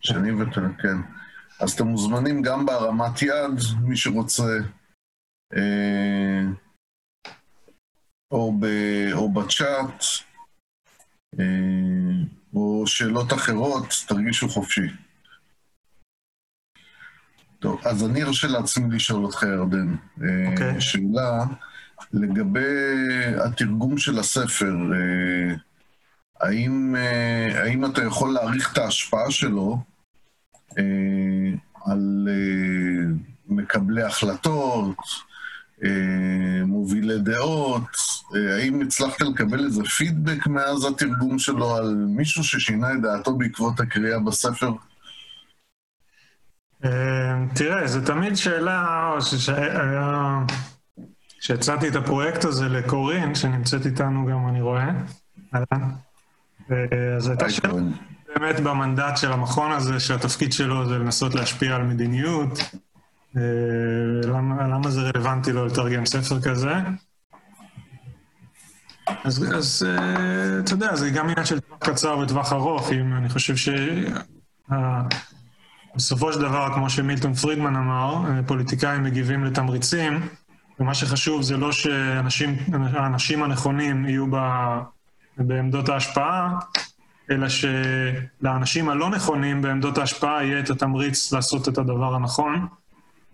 שאני 0.00 0.30
אבטל, 0.30 0.66
כן. 0.82 1.21
אז 1.62 1.72
אתם 1.72 1.86
מוזמנים 1.86 2.42
גם 2.42 2.66
בהרמת 2.66 3.22
יד, 3.22 3.60
מי 3.82 3.96
שרוצה, 3.96 4.58
אה, 5.56 6.42
או, 8.30 8.52
ב, 8.60 8.66
או 9.12 9.32
בצ'אט, 9.32 10.04
אה, 11.40 12.24
או 12.54 12.86
שאלות 12.86 13.32
אחרות, 13.32 13.86
תרגישו 14.08 14.48
חופשי. 14.48 14.88
טוב, 17.58 17.80
אז 17.86 18.04
אני 18.04 18.22
ארשה 18.22 18.48
לעצמי 18.48 18.96
לשאול 18.96 19.24
אותך, 19.24 19.42
ירדן. 19.42 19.96
אוקיי. 20.16 20.76
Okay. 20.76 20.80
שאלה 20.80 21.44
לגבי 22.12 22.74
התרגום 23.44 23.98
של 23.98 24.18
הספר, 24.18 24.74
אה, 24.94 25.54
האם, 26.40 26.96
אה, 26.96 27.62
האם 27.62 27.84
אתה 27.84 28.02
יכול 28.04 28.34
להעריך 28.34 28.72
את 28.72 28.78
ההשפעה 28.78 29.30
שלו 29.30 29.78
אה, 29.78 29.91
על 31.84 32.28
מקבלי 33.48 34.02
החלטות, 34.02 34.96
מובילי 36.66 37.18
דעות? 37.18 37.82
האם 38.58 38.80
הצלחת 38.80 39.20
לקבל 39.20 39.64
איזה 39.64 39.84
פידבק 39.84 40.46
מאז 40.46 40.84
התרגום 40.84 41.38
שלו 41.38 41.76
על 41.76 41.94
מישהו 41.94 42.44
ששינה 42.44 42.92
את 42.92 43.02
דעתו 43.02 43.36
בעקבות 43.36 43.80
הקריאה 43.80 44.18
בספר? 44.18 44.72
תראה, 47.54 47.86
זו 47.86 48.00
תמיד 48.06 48.34
שאלה, 48.34 49.12
כשהצעתי 51.40 51.88
את 51.88 51.96
הפרויקט 51.96 52.44
הזה 52.44 52.68
לקורין, 52.68 53.34
שנמצאת 53.34 53.86
איתנו 53.86 54.26
גם, 54.26 54.48
אני 54.48 54.60
רואה, 54.60 54.90
אז 57.16 57.28
הייתה 57.28 57.50
שאלה 57.50 57.72
באמת 58.36 58.60
במנדט 58.60 59.16
של 59.16 59.32
המכון 59.32 59.72
הזה, 59.72 60.00
שהתפקיד 60.00 60.52
שלו 60.52 60.88
זה 60.88 60.98
לנסות 60.98 61.34
להשפיע 61.34 61.76
על 61.76 61.82
מדיניות, 61.82 62.58
למה, 64.24 64.68
למה 64.68 64.90
זה 64.90 65.00
רלוונטי 65.00 65.52
לו 65.52 65.66
לתרגם 65.66 66.06
ספר 66.06 66.40
כזה. 66.40 66.74
אז, 69.24 69.54
אז 69.56 69.86
אתה 70.64 70.72
יודע, 70.72 70.96
זה 70.96 71.10
גם 71.10 71.28
עניין 71.28 71.44
של 71.44 71.60
טווח 71.60 71.78
קצר 71.78 72.18
וטווח 72.18 72.52
ארוך, 72.52 72.92
אם 72.92 73.16
אני 73.16 73.28
חושב 73.28 73.56
ש... 73.56 73.68
בסופו 75.96 76.32
של 76.32 76.40
דבר, 76.40 76.74
כמו 76.74 76.90
שמילטון 76.90 77.34
פרידמן 77.34 77.76
אמר, 77.76 78.24
פוליטיקאים 78.46 79.02
מגיבים 79.02 79.44
לתמריצים, 79.44 80.28
ומה 80.80 80.94
שחשוב 80.94 81.42
זה 81.42 81.56
לא 81.56 81.72
שהאנשים 81.72 83.42
הנכונים 83.42 84.06
יהיו 84.06 84.26
ב, 84.30 84.36
בעמדות 85.38 85.88
ההשפעה, 85.88 86.58
אלא 87.30 87.46
שלאנשים 87.48 88.88
הלא 88.88 89.10
נכונים 89.10 89.62
בעמדות 89.62 89.98
ההשפעה 89.98 90.44
יהיה 90.44 90.60
את 90.60 90.70
התמריץ 90.70 91.32
לעשות 91.32 91.68
את 91.68 91.78
הדבר 91.78 92.14
הנכון. 92.14 92.66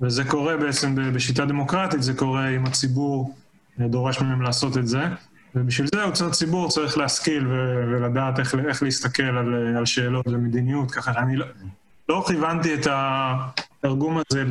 וזה 0.01 0.25
קורה 0.25 0.57
בעצם 0.57 1.13
בשיטה 1.15 1.45
דמוקרטית, 1.45 2.03
זה 2.03 2.15
קורה 2.15 2.49
אם 2.49 2.67
הציבור 2.67 3.35
דורש 3.79 4.21
מהם 4.21 4.43
לעשות 4.43 4.79
את 4.79 4.87
זה. 4.87 5.01
ובשביל 5.55 5.89
זה 5.95 6.27
הציבור 6.27 6.69
צריך 6.69 6.99
להשכיל 6.99 7.47
ולדעת 7.47 8.39
איך, 8.39 8.55
איך 8.69 8.83
להסתכל 8.83 9.23
על, 9.23 9.77
על 9.77 9.87
שאלות 9.87 10.27
ומדיניות, 10.29 10.91
ככה 10.91 11.15
שאני 11.15 11.37
לא, 11.37 11.47
לא 12.09 12.25
כיוונתי 12.27 12.75
את 12.75 12.87
התרגום 12.91 14.19
הזה 14.19 14.45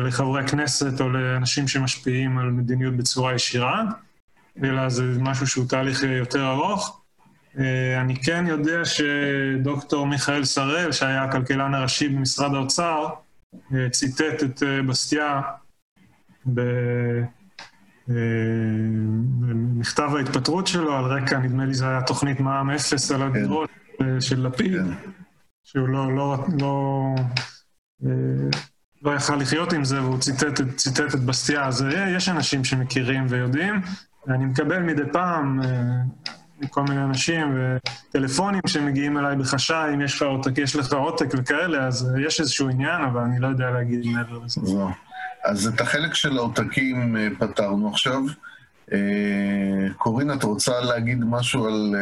לחברי 0.00 0.48
כנסת 0.48 1.00
או 1.00 1.08
לאנשים 1.08 1.68
שמשפיעים 1.68 2.38
על 2.38 2.50
מדיניות 2.50 2.96
בצורה 2.96 3.34
ישירה, 3.34 3.84
אלא 4.64 4.88
זה 4.88 5.04
משהו 5.18 5.46
שהוא 5.46 5.68
תהליך 5.68 6.02
יותר 6.02 6.50
ארוך. 6.50 6.99
אה, 7.58 8.00
אני 8.00 8.16
כן 8.16 8.44
יודע 8.48 8.84
שדוקטור 8.84 10.06
מיכאל 10.06 10.44
שראל, 10.44 10.92
שהיה 10.92 11.24
הכלכלן 11.24 11.74
הראשי 11.74 12.08
במשרד 12.08 12.54
האוצר, 12.54 13.08
אה, 13.74 13.90
ציטט 13.90 14.42
את 14.44 14.62
אה, 14.62 14.82
בסטיה 14.82 15.40
במכתב 19.36 20.10
ההתפטרות 20.16 20.66
שלו, 20.66 20.96
על 20.96 21.04
רקע, 21.04 21.38
נדמה 21.38 21.64
לי 21.64 21.74
זה 21.74 21.88
היה 21.88 22.02
תוכנית 22.02 22.40
מע"מ 22.40 22.70
אפס 22.70 23.12
על 23.12 23.22
הדירות 23.22 23.70
של 24.20 24.46
לפיד. 24.46 24.72
כן. 24.72 25.10
שהוא 25.64 25.88
לא, 25.88 26.16
לא, 26.16 26.46
לא, 26.60 27.14
לא 29.02 29.14
יכל 29.14 29.36
לחיות 29.36 29.72
עם 29.72 29.84
זה, 29.84 30.02
והוא 30.02 30.18
ציטט, 30.18 30.60
ציטט 30.76 31.14
את 31.14 31.20
בסטיה. 31.20 31.66
אז 31.66 31.84
יש 32.16 32.28
אנשים 32.28 32.64
שמכירים 32.64 33.26
ויודעים, 33.28 33.80
ואני 34.26 34.44
מקבל 34.44 34.82
מדי 34.82 35.02
פעם 35.12 35.60
מכל 36.60 36.82
מיני 36.82 37.04
אנשים, 37.04 37.58
וטלפונים 38.08 38.60
שמגיעים 38.66 39.18
אליי 39.18 39.36
בחשאי, 39.36 39.94
אם 39.94 40.00
יש 40.00 40.16
לך 40.16 40.22
עותק, 40.22 40.58
יש 40.58 40.76
לך 40.76 40.92
עותק 40.92 41.26
וכאלה, 41.38 41.86
אז 41.86 42.10
יש 42.26 42.40
איזשהו 42.40 42.68
עניין, 42.68 43.02
אבל 43.02 43.20
אני 43.20 43.38
לא 43.38 43.48
יודע 43.48 43.70
להגיד 43.70 44.06
מעבר 44.06 44.38
לזה. 44.44 44.60
לא. 44.74 44.86
אז 45.44 45.66
את 45.66 45.80
החלק 45.80 46.14
של 46.14 46.38
העותקים 46.38 47.16
פתרנו 47.38 47.88
עכשיו. 47.88 48.22
קורין, 49.96 50.32
את 50.32 50.42
רוצה 50.42 50.80
להגיד 50.80 51.18
משהו 51.24 51.66
על 51.66 51.94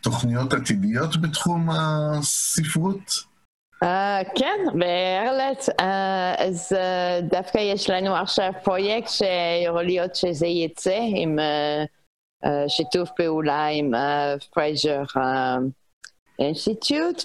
תוכניות 0.00 0.52
עתידיות 0.52 1.20
בתחום 1.20 1.68
הספרות? 1.70 3.32
כן, 4.36 4.58
בהחלט. 4.72 5.68
אז 6.38 6.76
דווקא 7.22 7.58
יש 7.58 7.90
לנו 7.90 8.16
עכשיו 8.16 8.52
פרויקט 8.64 9.08
שיכול 9.08 9.82
להיות 9.82 10.14
שזה 10.16 10.46
יצא 10.46 10.98
עם 11.16 11.38
שיתוף 12.68 13.10
פעולה 13.16 13.66
עם 13.66 13.92
Fraser 14.54 15.02
Institute 16.38 17.24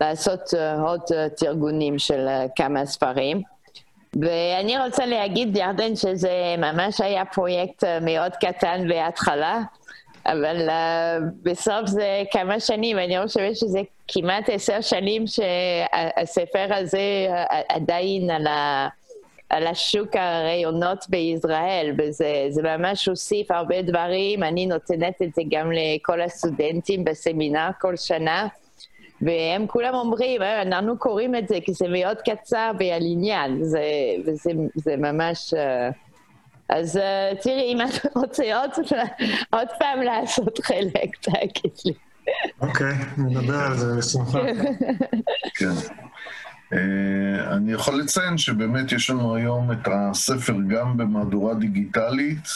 ולעשות 0.00 0.40
עוד 0.80 1.00
תרגונים 1.36 1.98
של 1.98 2.28
כמה 2.56 2.86
ספרים. 2.86 3.42
ואני 4.22 4.78
רוצה 4.78 5.06
להגיד, 5.06 5.56
ירדן, 5.56 5.96
שזה 5.96 6.54
ממש 6.58 7.00
היה 7.00 7.24
פרויקט 7.24 7.84
אה, 7.84 8.00
מאוד 8.00 8.32
קטן 8.32 8.88
בהתחלה, 8.88 9.62
אבל 10.26 10.68
uh, 10.68 10.72
בסוף 11.42 11.86
זה 11.86 12.22
כמה 12.30 12.60
שנים, 12.60 12.98
אני 12.98 13.22
חושבת 13.22 13.56
שזה 13.56 13.80
כמעט 14.08 14.48
עשר 14.48 14.80
שנים 14.80 15.24
שהספר 15.26 16.74
הזה 16.74 17.26
אה, 17.28 17.60
עדיין 17.68 18.30
על, 18.30 18.46
ה, 18.46 18.88
על 19.48 19.66
השוק 19.66 20.16
הרעיונות 20.16 21.04
בישראל, 21.08 21.94
וזה 21.98 22.62
ממש 22.62 23.08
הוסיף 23.08 23.50
הרבה 23.50 23.82
דברים, 23.82 24.42
אני 24.42 24.66
נותנת 24.66 25.22
את 25.22 25.34
זה 25.34 25.42
גם 25.50 25.72
לכל 25.72 26.20
הסטודנטים 26.20 27.04
בסמינר 27.04 27.70
כל 27.80 27.96
שנה. 27.96 28.46
והם 29.20 29.66
כולם 29.66 29.94
אומרים, 29.94 30.42
אה, 30.42 30.62
אנחנו 30.62 30.98
קוראים 30.98 31.34
את 31.34 31.48
זה 31.48 31.58
כי 31.64 31.72
זה 31.72 31.86
מאוד 31.88 32.16
קצר 32.16 32.70
ועל 32.78 33.02
עניין, 33.02 33.64
זה, 33.64 33.82
וזה 34.26 34.50
זה 34.74 34.96
ממש... 34.96 35.54
אה, 35.54 35.90
אז 36.68 36.96
אה, 36.96 37.32
תראי, 37.40 37.72
אם 37.72 37.80
את 37.80 38.06
רוצה 38.16 38.60
עוד, 38.60 38.70
עוד 39.50 39.68
פעם 39.78 40.02
לעשות 40.02 40.58
חלק, 40.58 41.16
תגיד 41.20 41.72
לי. 41.84 41.92
אוקיי, 42.60 42.94
נדבר 43.18 43.54
על 43.54 43.74
זה 43.76 43.86
בשמחה. 43.98 44.38
כן. 46.70 46.76
אני 47.52 47.72
יכול 47.72 48.00
לציין 48.00 48.38
שבאמת 48.38 48.92
יש 48.92 49.10
לנו 49.10 49.34
היום 49.34 49.72
את 49.72 49.88
הספר 49.92 50.56
גם 50.68 50.96
במהדורה 50.96 51.54
דיגיטלית, 51.54 52.48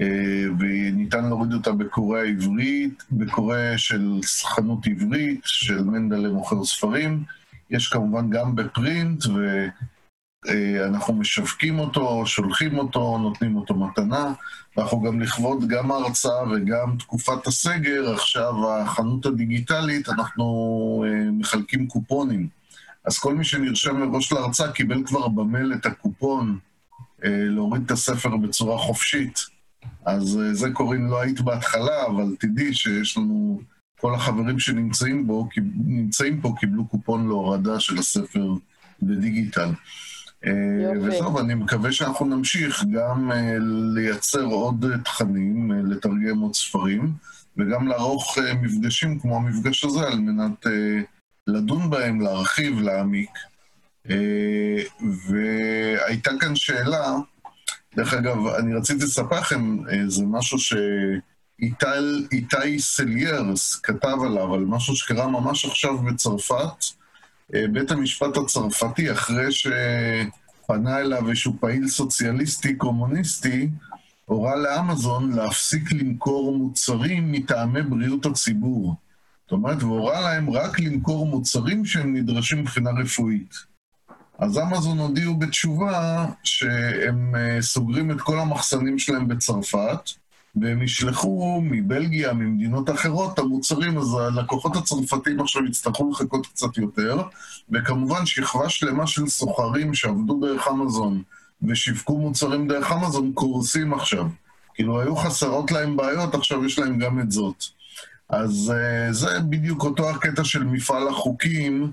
אה, 0.00 0.44
וניתן 0.58 1.24
להוריד 1.24 1.52
אותה 1.52 1.72
בקוראי 1.72 2.20
העברית, 2.20 3.02
בקורא 3.10 3.58
של 3.76 4.20
חנות 4.44 4.86
עברית, 4.86 5.40
של 5.44 5.84
מנדלה 5.84 6.28
מוכר 6.28 6.64
ספרים. 6.64 7.22
יש 7.70 7.88
כמובן 7.88 8.30
גם 8.30 8.56
בפרינט, 8.56 9.24
ואנחנו 10.46 11.14
משווקים 11.14 11.78
אותו, 11.78 12.26
שולחים 12.26 12.78
אותו, 12.78 13.18
נותנים 13.18 13.56
אותו 13.56 13.74
מתנה. 13.74 14.32
אנחנו 14.78 15.02
גם 15.02 15.20
לכבוד 15.20 15.68
גם 15.68 15.90
ההרצאה 15.90 16.42
וגם 16.52 16.96
תקופת 16.98 17.46
הסגר, 17.46 18.12
עכשיו 18.14 18.72
החנות 18.72 19.26
הדיגיטלית, 19.26 20.08
אנחנו 20.08 20.44
אה, 21.06 21.30
מחלקים 21.30 21.86
קופונים. 21.86 22.48
אז 23.06 23.18
כל 23.18 23.34
מי 23.34 23.44
שנרשם 23.44 23.96
מראש 23.96 24.32
להרצאה 24.32 24.72
קיבל 24.72 25.06
כבר 25.06 25.28
במייל 25.28 25.72
את 25.72 25.86
הקופון 25.86 26.58
אה, 27.24 27.30
להוריד 27.48 27.82
את 27.84 27.90
הספר 27.90 28.36
בצורה 28.36 28.78
חופשית. 28.78 29.40
אז 30.06 30.38
אה, 30.42 30.54
זה 30.54 30.70
קוראים, 30.70 31.06
לא 31.06 31.20
היית 31.20 31.40
בהתחלה, 31.40 32.06
אבל 32.06 32.36
תדעי 32.40 32.74
שיש 32.74 33.16
לנו, 33.16 33.60
כל 34.00 34.14
החברים 34.14 34.58
שנמצאים 34.58 35.26
בו, 35.26 35.48
נמצאים 35.86 36.40
פה, 36.40 36.54
קיבלו 36.60 36.86
קופון 36.86 37.28
להורדה 37.28 37.80
של 37.80 37.98
הספר 37.98 38.54
בדיגיטל. 39.02 39.70
אה, 40.46 40.52
יופי. 40.82 41.08
וזהו, 41.08 41.38
אני 41.38 41.54
מקווה 41.54 41.92
שאנחנו 41.92 42.26
נמשיך 42.26 42.84
גם 42.92 43.32
אה, 43.32 43.56
לייצר 43.94 44.44
עוד 44.44 44.86
תכנים, 45.04 45.70
לתרגם 45.70 46.38
עוד 46.38 46.54
ספרים, 46.54 47.12
וגם 47.56 47.88
לערוך 47.88 48.38
מפגשים 48.62 49.18
כמו 49.18 49.36
המפגש 49.36 49.84
הזה, 49.84 50.00
על 50.00 50.18
מנת 50.18 50.66
לדון 51.46 51.90
בהם, 51.90 52.20
להרחיב, 52.20 52.80
להעמיק. 52.80 53.30
אה, 54.10 54.82
והייתה 55.28 56.30
כאן 56.40 56.56
שאלה, 56.56 57.16
דרך 57.96 58.14
אגב, 58.14 58.46
אני 58.46 58.74
רציתי 58.74 59.04
לספר 59.04 59.40
לכם, 59.40 59.88
אה, 59.88 60.08
זה 60.08 60.24
משהו 60.26 60.58
שאיתי 60.58 62.78
סליירס 62.78 63.76
כתב 63.76 64.16
עליו, 64.24 64.54
על 64.54 64.64
משהו 64.64 64.96
שקרה 64.96 65.28
ממש 65.28 65.64
עכשיו 65.64 65.98
בצרפת. 65.98 66.84
אה, 67.54 67.64
בית 67.72 67.90
המשפט 67.90 68.36
הצרפתי, 68.36 69.12
אחרי 69.12 69.52
שפנה 69.52 70.98
אליו 70.98 71.28
איזשהו 71.28 71.56
פעיל 71.60 71.88
סוציאליסטי 71.88 72.76
קומוניסטי, 72.76 73.68
הורה 74.24 74.56
לאמזון 74.56 75.32
להפסיק 75.32 75.92
למכור 75.92 76.58
מוצרים 76.58 77.32
מטעמי 77.32 77.82
בריאות 77.82 78.26
הציבור. 78.26 78.94
זאת 79.46 79.52
אומרת, 79.52 79.82
והורה 79.82 80.20
להם 80.20 80.50
רק 80.50 80.80
למכור 80.80 81.26
מוצרים 81.26 81.84
שהם 81.84 82.16
נדרשים 82.16 82.60
מבחינה 82.60 82.90
רפואית. 82.90 83.54
אז 84.38 84.58
אמזון 84.58 84.98
הודיעו 84.98 85.36
בתשובה 85.36 86.26
שהם 86.44 87.34
אה, 87.36 87.62
סוגרים 87.62 88.10
את 88.10 88.20
כל 88.20 88.38
המחסנים 88.38 88.98
שלהם 88.98 89.28
בצרפת, 89.28 90.10
והם 90.56 90.82
ישלחו 90.82 91.60
מבלגיה, 91.64 92.32
ממדינות 92.32 92.90
אחרות, 92.90 93.34
את 93.34 93.38
המוצרים, 93.38 93.98
אז 93.98 94.16
הלקוחות 94.20 94.76
הצרפתים 94.76 95.40
עכשיו 95.40 95.64
יצטרכו 95.64 96.10
לחכות 96.10 96.46
קצת 96.46 96.78
יותר, 96.78 97.22
וכמובן 97.70 98.26
שכבה 98.26 98.68
שלמה 98.68 99.06
של 99.06 99.26
סוחרים 99.26 99.94
שעבדו 99.94 100.40
דרך 100.40 100.68
אמזון 100.68 101.22
ושיווקו 101.62 102.18
מוצרים 102.18 102.68
דרך 102.68 102.92
אמזון 102.92 103.32
קורסים 103.34 103.94
עכשיו. 103.94 104.26
כאילו 104.74 105.00
היו 105.00 105.16
חסרות 105.16 105.72
להם 105.72 105.96
בעיות, 105.96 106.34
עכשיו 106.34 106.64
יש 106.64 106.78
להם 106.78 106.98
גם 106.98 107.20
את 107.20 107.30
זאת. 107.30 107.75
אז 108.28 108.72
uh, 108.74 109.12
זה 109.12 109.40
בדיוק 109.40 109.84
אותו 109.84 110.10
הקטע 110.10 110.44
של 110.44 110.64
מפעל 110.64 111.08
החוקים, 111.08 111.92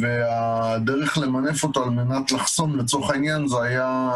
והדרך 0.00 1.18
למנף 1.18 1.64
אותו 1.64 1.84
על 1.84 1.90
מנת 1.90 2.32
לחסום, 2.32 2.78
לצורך 2.78 3.10
העניין 3.10 3.48
זה 3.48 3.62
היה 3.62 4.10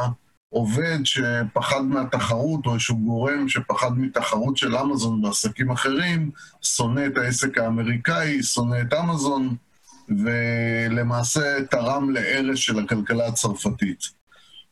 עובד 0.50 0.98
שפחד 1.04 1.80
מהתחרות, 1.80 2.66
או 2.66 2.74
איזשהו 2.74 2.96
גורם 2.96 3.48
שפחד 3.48 3.98
מתחרות 3.98 4.56
של 4.56 4.76
אמזון 4.76 5.22
בעסקים 5.22 5.70
אחרים, 5.70 6.30
שונא 6.62 7.06
את 7.06 7.16
העסק 7.16 7.58
האמריקאי, 7.58 8.42
שונא 8.42 8.76
את 8.82 8.94
אמזון, 8.94 9.56
ולמעשה 10.08 11.64
תרם 11.70 12.10
להרס 12.10 12.58
של 12.58 12.78
הכלכלה 12.78 13.26
הצרפתית. 13.26 14.18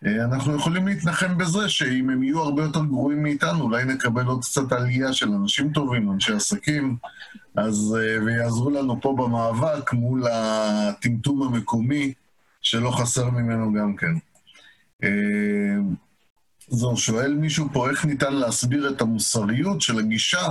אה, 0.05 0.25
אנחנו 0.25 0.55
יכולים 0.55 0.87
להתנחם 0.87 1.39
בזה 1.39 1.69
שאם 1.69 2.11
הם 2.11 2.23
יהיו 2.23 2.43
הרבה 2.43 2.63
יותר 2.63 2.85
גרועים 2.85 3.23
מאיתנו, 3.23 3.63
אולי 3.63 3.85
נקבל 3.85 4.27
עוד 4.27 4.45
קצת 4.45 4.73
עלייה 4.73 5.13
של 5.13 5.29
אנשים 5.29 5.73
טובים, 5.73 6.13
אנשי 6.13 6.33
עסקים, 6.33 6.97
אז, 7.57 7.97
אה, 8.01 8.25
ויעזרו 8.25 8.71
לנו 8.71 9.01
פה 9.01 9.15
במאבק 9.19 9.93
מול 9.93 10.23
הטמטום 10.33 11.43
המקומי, 11.43 12.13
שלא 12.63 12.91
חסר 12.91 13.31
ממנו 13.31 13.73
גם 13.73 13.97
כן. 13.97 14.13
אה, 15.05 15.77
זו, 16.69 16.97
שואל 16.97 17.35
מישהו 17.35 17.69
פה 17.73 17.91
איך 17.91 18.05
ניתן 18.05 18.33
להסביר 18.33 18.91
את 18.91 19.01
המוסריות 19.01 19.81
של 19.81 19.99
הגישה 19.99 20.49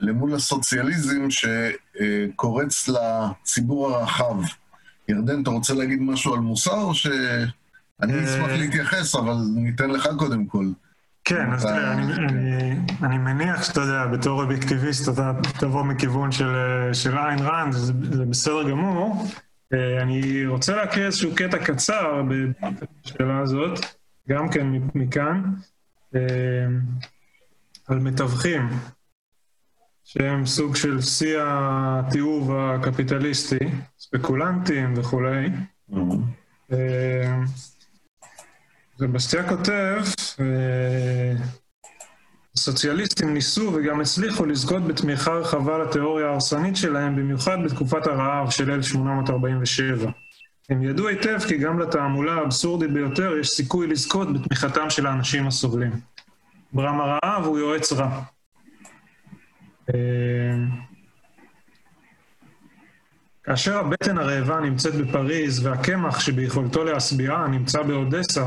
למול 0.00 0.34
הסוציאליזם 0.34 1.26
שקורץ 1.30 2.88
לציבור 2.88 3.90
הרחב. 3.90 4.36
ירדן, 5.08 5.42
אתה 5.42 5.50
רוצה 5.50 5.74
להגיד 5.74 6.00
משהו 6.00 6.34
על 6.34 6.40
מוסר 6.40 6.80
או 6.80 6.94
ש... 6.94 7.06
אני 8.02 8.24
אשמח 8.24 8.50
להתייחס, 8.50 9.14
אבל 9.14 9.36
ניתן 9.54 9.90
לך 9.90 10.08
קודם 10.18 10.46
כל. 10.46 10.66
כן, 11.24 11.52
אז 11.52 11.62
תראה, 11.62 11.92
אני 13.02 13.18
מניח 13.18 13.62
שאתה 13.62 13.80
יודע, 13.80 14.06
בתור 14.06 14.42
אובייקטיביסט 14.42 15.08
אתה 15.08 15.32
תבוא 15.60 15.84
מכיוון 15.84 16.32
של 16.92 17.18
איין 17.18 17.38
ראנד, 17.38 17.72
זה 17.72 18.24
בסדר 18.24 18.70
גמור. 18.70 19.26
אה, 19.74 20.02
אני 20.02 20.46
רוצה 20.46 20.76
להקריא 20.76 21.06
איזשהו 21.06 21.34
קטע 21.34 21.58
קצר 21.64 22.22
בשאלה 22.28 23.38
הזאת, 23.38 23.78
גם 24.28 24.48
כן 24.48 24.66
מכאן, 24.94 25.42
אה, 26.14 26.20
על 27.88 27.98
מתווכים, 27.98 28.68
שהם 30.04 30.46
סוג 30.46 30.76
של 30.76 31.00
שיא 31.00 31.38
התיעוב 31.42 32.52
הקפיטליסטי, 32.56 33.58
ספקולנטים 33.98 34.94
וכולי. 34.96 35.48
Mm-hmm. 35.90 36.74
ובסטיה 39.00 39.48
כותב, 39.48 40.02
הסוציאליסטים 42.56 43.34
ניסו 43.34 43.72
וגם 43.74 44.00
הצליחו 44.00 44.44
לזכות 44.44 44.86
בתמיכה 44.86 45.30
רחבה 45.30 45.78
לתיאוריה 45.78 46.26
ההרסנית 46.26 46.76
שלהם, 46.76 47.16
במיוחד 47.16 47.58
בתקופת 47.64 48.06
הרעב 48.06 48.50
של 48.50 48.70
1847. 48.70 50.10
הם 50.70 50.82
ידעו 50.82 51.08
היטב 51.08 51.38
כי 51.48 51.58
גם 51.58 51.78
לתעמולה 51.78 52.32
האבסורדית 52.32 52.92
ביותר 52.92 53.36
יש 53.40 53.48
סיכוי 53.48 53.86
לזכות 53.86 54.32
בתמיכתם 54.32 54.90
של 54.90 55.06
האנשים 55.06 55.46
הסובלים. 55.46 55.92
ברם 56.72 57.00
הרעב 57.00 57.44
הוא 57.44 57.58
יועץ 57.58 57.92
רע. 57.92 58.22
כאשר 63.42 63.78
הבטן 63.78 64.18
הרעבה 64.18 64.60
נמצאת 64.60 64.94
בפריז 64.94 65.66
והקמח 65.66 66.20
שביכולתו 66.20 66.84
להשביעה 66.84 67.46
נמצא 67.46 67.82
באודסה, 67.82 68.46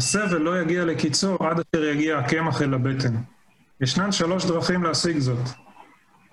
הסבל 0.00 0.38
לא 0.38 0.60
יגיע 0.60 0.84
לקיצו 0.84 1.36
עד 1.40 1.60
אשר 1.60 1.84
יגיע 1.84 2.18
הקמח 2.18 2.62
אל 2.62 2.74
הבטן. 2.74 3.16
ישנן 3.80 4.12
שלוש 4.12 4.44
דרכים 4.44 4.82
להשיג 4.82 5.18
זאת. 5.18 5.48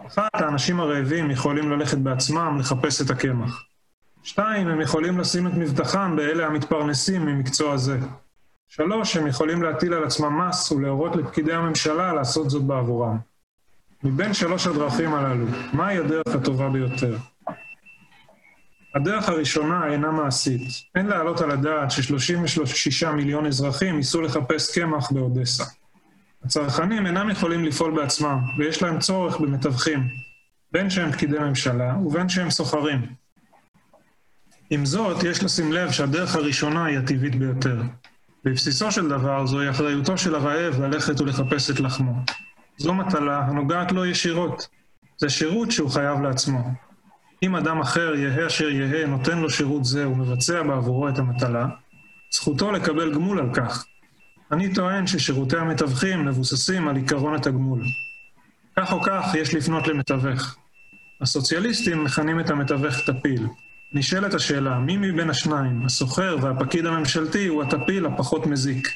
אחת, 0.07 0.29
האנשים 0.33 0.79
הרעבים 0.79 1.31
יכולים 1.31 1.71
ללכת 1.71 1.97
בעצמם 1.97 2.57
לחפש 2.59 3.01
את 3.01 3.09
הקמח. 3.09 3.63
שתיים, 4.23 4.67
הם 4.67 4.81
יכולים 4.81 5.19
לשים 5.19 5.47
את 5.47 5.51
מבטחם 5.53 6.15
באלה 6.15 6.45
המתפרנסים 6.45 7.25
ממקצוע 7.25 7.77
זה. 7.77 7.99
שלוש, 8.67 9.17
הם 9.17 9.27
יכולים 9.27 9.63
להטיל 9.63 9.93
על 9.93 10.03
עצמם 10.03 10.41
מס 10.41 10.71
ולהורות 10.71 11.15
לפקידי 11.15 11.53
הממשלה 11.53 12.13
לעשות 12.13 12.49
זאת 12.49 12.63
בעבורם. 12.63 13.17
מבין 14.03 14.33
שלוש 14.33 14.67
הדרכים 14.67 15.13
הללו, 15.13 15.45
מהי 15.73 15.97
הדרך 15.97 16.35
הטובה 16.35 16.69
ביותר? 16.69 17.17
הדרך 18.97 19.29
הראשונה 19.29 19.87
אינה 19.91 20.11
מעשית. 20.11 20.61
אין 20.95 21.05
להעלות 21.07 21.41
על 21.41 21.51
הדעת 21.51 21.91
ש-36 21.91 23.11
מיליון 23.11 23.45
אזרחים 23.45 23.97
ייסעו 23.97 24.21
לחפש 24.21 24.79
קמח 24.79 25.11
באודסה. 25.11 25.63
הצרכנים 26.45 27.05
אינם 27.05 27.29
יכולים 27.29 27.65
לפעול 27.65 27.95
בעצמם, 27.95 28.39
ויש 28.57 28.81
להם 28.83 28.99
צורך 28.99 29.39
במתווכים, 29.39 30.07
בין 30.71 30.89
שהם 30.89 31.11
פקידי 31.11 31.39
ממשלה 31.39 31.95
ובין 32.05 32.29
שהם 32.29 32.49
סוחרים. 32.49 33.05
עם 34.69 34.85
זאת, 34.85 35.23
יש 35.23 35.43
לשים 35.43 35.71
לב 35.71 35.91
שהדרך 35.91 36.35
הראשונה 36.35 36.85
היא 36.85 36.97
הטבעית 36.97 37.35
ביותר. 37.35 37.81
בבסיסו 38.43 38.91
של 38.91 39.09
דבר, 39.09 39.45
זוהי 39.45 39.69
אחריותו 39.69 40.17
של 40.17 40.35
הרעב 40.35 40.81
ללכת 40.81 41.21
ולחפש 41.21 41.69
את 41.69 41.79
לחמו. 41.79 42.13
זו 42.77 42.93
מטלה 42.93 43.39
הנוגעת 43.39 43.91
לו 43.91 44.05
ישירות. 44.05 44.67
זה 45.17 45.29
שירות 45.29 45.71
שהוא 45.71 45.89
חייב 45.89 46.21
לעצמו. 46.21 46.86
אם 47.43 47.55
אדם 47.55 47.79
אחר, 47.79 48.15
יהא 48.15 48.47
אשר 48.47 48.69
יהא, 48.69 49.07
נותן 49.07 49.37
לו 49.37 49.49
שירות 49.49 49.85
זה 49.85 50.07
ומבצע 50.07 50.63
בעבורו 50.63 51.09
את 51.09 51.17
המטלה, 51.17 51.67
זכותו 52.31 52.71
לקבל 52.71 53.13
גמול 53.13 53.39
על 53.39 53.53
כך. 53.53 53.85
אני 54.51 54.73
טוען 54.73 55.07
ששירותי 55.07 55.57
המתווכים 55.57 56.25
מבוססים 56.25 56.87
על 56.87 56.97
עקרון 56.97 57.35
התגמול. 57.35 57.81
כך 58.75 58.93
או 58.93 59.01
כך, 59.01 59.25
יש 59.35 59.53
לפנות 59.53 59.87
למתווך. 59.87 60.57
הסוציאליסטים 61.21 62.03
מכנים 62.03 62.39
את 62.39 62.49
המתווך 62.49 62.95
טפיל. 63.05 63.47
נשאלת 63.93 64.33
השאלה, 64.33 64.79
מי 64.79 64.97
מבין 64.97 65.29
השניים, 65.29 65.85
הסוחר 65.85 66.37
והפקיד 66.41 66.85
הממשלתי, 66.85 67.47
הוא 67.47 67.63
הטפיל 67.63 68.05
הפחות 68.05 68.45
מזיק? 68.45 68.87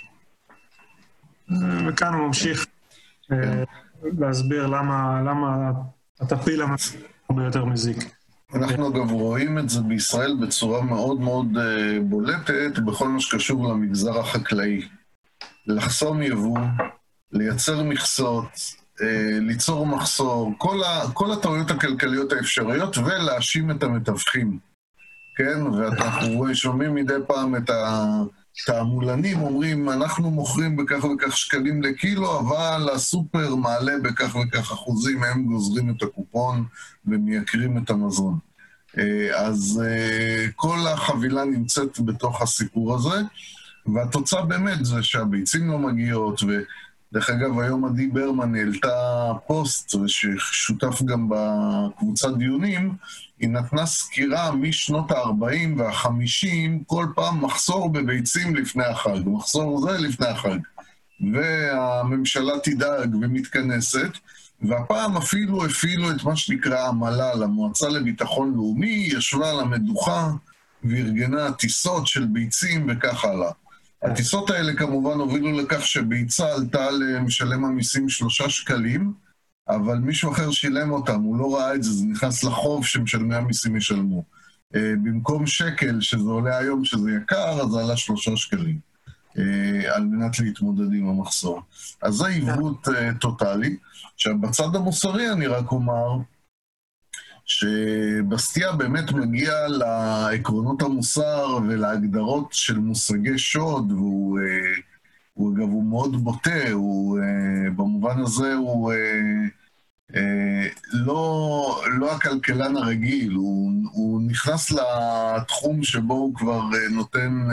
וכאן 1.88 2.14
הוא 2.14 2.28
ממשיך 2.28 2.66
אה, 3.32 3.64
להסביר 4.20 4.68
למה, 4.68 5.72
הטפיל 6.22 6.62
הרבה 7.30 7.44
יותר 7.44 7.66
מזיק. 7.66 8.21
אנחנו 8.54 8.88
אגב 8.88 9.12
רואים 9.12 9.58
את 9.60 9.70
זה 9.70 9.82
בישראל 9.82 10.38
בצורה 10.42 10.82
מאוד 10.82 11.20
מאוד 11.20 11.48
uh, 11.58 12.02
בולטת 12.02 12.80
בכל 12.86 13.08
מה 13.08 13.20
שקשור 13.20 13.74
למגזר 13.74 14.20
החקלאי. 14.20 14.88
לחסום 15.68 16.22
יבוא, 16.22 16.60
לייצר 17.32 17.84
מכסות, 17.84 18.46
uh, 19.00 19.04
ליצור 19.42 19.86
מחסור, 19.86 20.54
כל, 20.58 20.84
ה, 20.84 21.12
כל 21.14 21.32
הטעויות 21.32 21.72
הכלכליות 21.72 22.32
האפשריות 22.32 22.98
ולהאשים 22.98 23.72
את 23.72 23.84
המתווכים, 23.84 24.60
כן? 25.38 25.68
ואנחנו 25.68 26.56
שומעים 26.56 26.96
מדי 26.96 27.14
פעם 27.28 27.56
את 27.56 27.70
התעמולנים 28.60 29.42
אומרים, 29.42 29.90
אנחנו 29.90 30.32
מוכרים 30.32 30.76
בכך 30.76 31.04
וכך 31.04 31.38
שקלים 31.38 31.84
לקילו, 31.84 32.40
אבל 32.40 32.90
הסופר 32.94 33.56
מעלה 33.56 33.94
בכך 34.04 34.36
וכך 34.36 34.72
אחוזים, 34.72 35.24
הם 35.24 35.46
גוזרים 35.46 35.90
את 35.90 36.04
הקופון 36.04 36.66
ומייקרים 37.06 37.78
את 37.78 37.90
המזון. 37.90 38.38
אה, 38.98 39.46
אז 39.46 39.84
אה, 39.86 40.46
כל 40.56 40.78
החבילה 40.94 41.46
נמצאת 41.46 42.00
בתוך 42.00 42.42
הסיפור 42.42 42.96
הזה, 42.96 43.22
והתוצאה 43.86 44.46
באמת 44.46 44.86
זה 44.86 45.04
שהביצים 45.04 45.68
לא 45.68 45.80
מגיעות, 45.80 46.44
דרך 47.14 47.30
אגב, 47.30 47.60
היום 47.60 47.86
עדי 47.86 48.08
ברמן 48.08 48.56
העלתה 48.56 49.32
פוסט, 49.48 49.96
ששותף 50.08 51.02
גם 51.02 51.30
בקבוצת 51.30 52.38
דיונים, 52.38 52.94
היא 53.40 53.50
נתנה 53.50 53.86
סקירה 53.86 54.52
משנות 54.52 55.12
ה-40 55.12 55.78
וה-50, 55.78 56.84
כל 56.86 57.06
פעם 57.16 57.46
מחסור 57.46 57.90
בביצים 57.90 58.56
לפני 58.56 58.86
החג, 58.86 59.20
מחסור 59.26 59.82
זה 59.82 59.98
לפני 59.98 60.28
החג. 60.28 60.58
והממשלה 61.34 62.54
תדאג 62.64 63.16
ומתכנסת, 63.16 64.12
והפעם 64.62 65.18
אפילו 65.18 65.66
הפעילו 65.66 66.12
את 66.12 66.24
מה 66.24 66.36
שנקרא 66.36 66.88
המל"ל, 66.88 67.44
המועצה 67.44 67.90
לביטחון 67.90 68.54
לאומי, 68.54 69.10
ישבה 69.12 69.50
על 69.50 69.60
המדוכה 69.60 70.32
וארגנה 70.84 71.52
טיסות 71.52 72.08
של 72.08 72.26
ביצים 72.26 72.88
וכך 72.90 73.26
הלאה. 73.26 73.52
הטיסות 74.04 74.50
האלה 74.50 74.74
כמובן 74.74 75.20
הובילו 75.20 75.52
לכך 75.52 75.88
שביצה 75.88 76.54
עלתה 76.54 76.92
למשלם 76.92 77.66
המיסים 77.66 78.10
שלושה 78.10 78.50
שקלים, 78.50 79.14
אבל 79.70 79.98
מישהו 79.98 80.32
אחר 80.32 80.52
שילם 80.52 80.92
אותם, 80.92 81.22
הוא 81.22 81.38
לא 81.38 81.56
ראה 81.56 81.76
את 81.76 81.84
זה, 81.84 81.92
זה 81.92 82.06
נכנס 82.06 82.44
לחוב 82.44 82.86
שמשלמי 82.86 83.36
המיסים 83.36 83.76
ישלמו. 83.76 84.24
אה, 84.76 84.94
במקום 85.04 85.48
שקל, 85.48 86.02
שזה 86.02 86.30
עולה 86.30 86.58
היום 86.58 86.86
שזה 86.86 87.12
יקר, 87.12 87.62
אז 87.62 87.70
זה 87.70 87.80
עלה 87.80 87.98
שלושה 87.98 88.38
שקלים, 88.38 88.80
אה, 89.38 89.96
על 89.96 90.06
מנת 90.06 90.40
להתמודד 90.40 90.94
עם 90.94 91.10
המחסור. 91.10 91.62
אז 92.02 92.14
זה 92.14 92.28
עיוות 92.28 92.88
אה, 92.88 93.10
טוטאלי. 93.20 93.78
עכשיו, 94.14 94.42
בצד 94.42 94.76
המוסרי 94.76 95.32
אני 95.32 95.48
רק 95.48 95.72
אומר, 95.72 96.18
שבסטיה 97.60 98.72
באמת 98.72 99.12
מגיע 99.12 99.68
לעקרונות 99.68 100.82
המוסר 100.82 101.58
ולהגדרות 101.68 102.48
של 102.52 102.78
מושגי 102.78 103.38
שוד, 103.38 103.92
והוא, 103.92 104.40
אה, 104.40 104.44
הוא 105.34 105.54
אגב, 105.54 105.70
הוא 105.70 105.84
מאוד 105.84 106.24
בוטה, 106.24 106.72
הוא, 106.72 107.20
אה, 107.20 107.70
במובן 107.76 108.20
הזה 108.20 108.54
הוא 108.54 108.94
אה, 110.16 110.68
לא, 110.94 111.82
לא 112.00 112.16
הכלכלן 112.16 112.78
הרגיל, 112.78 113.34
הוא, 113.34 113.72
הוא 113.92 114.22
נכנס 114.22 114.72
לתחום 114.72 115.84
שבו 115.84 116.14
הוא 116.14 116.36
כבר 116.36 116.62
נותן 116.92 117.48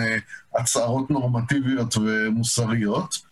הצהרות 0.59 1.11
נורמטיביות 1.11 1.97
ומוסריות. 1.97 3.28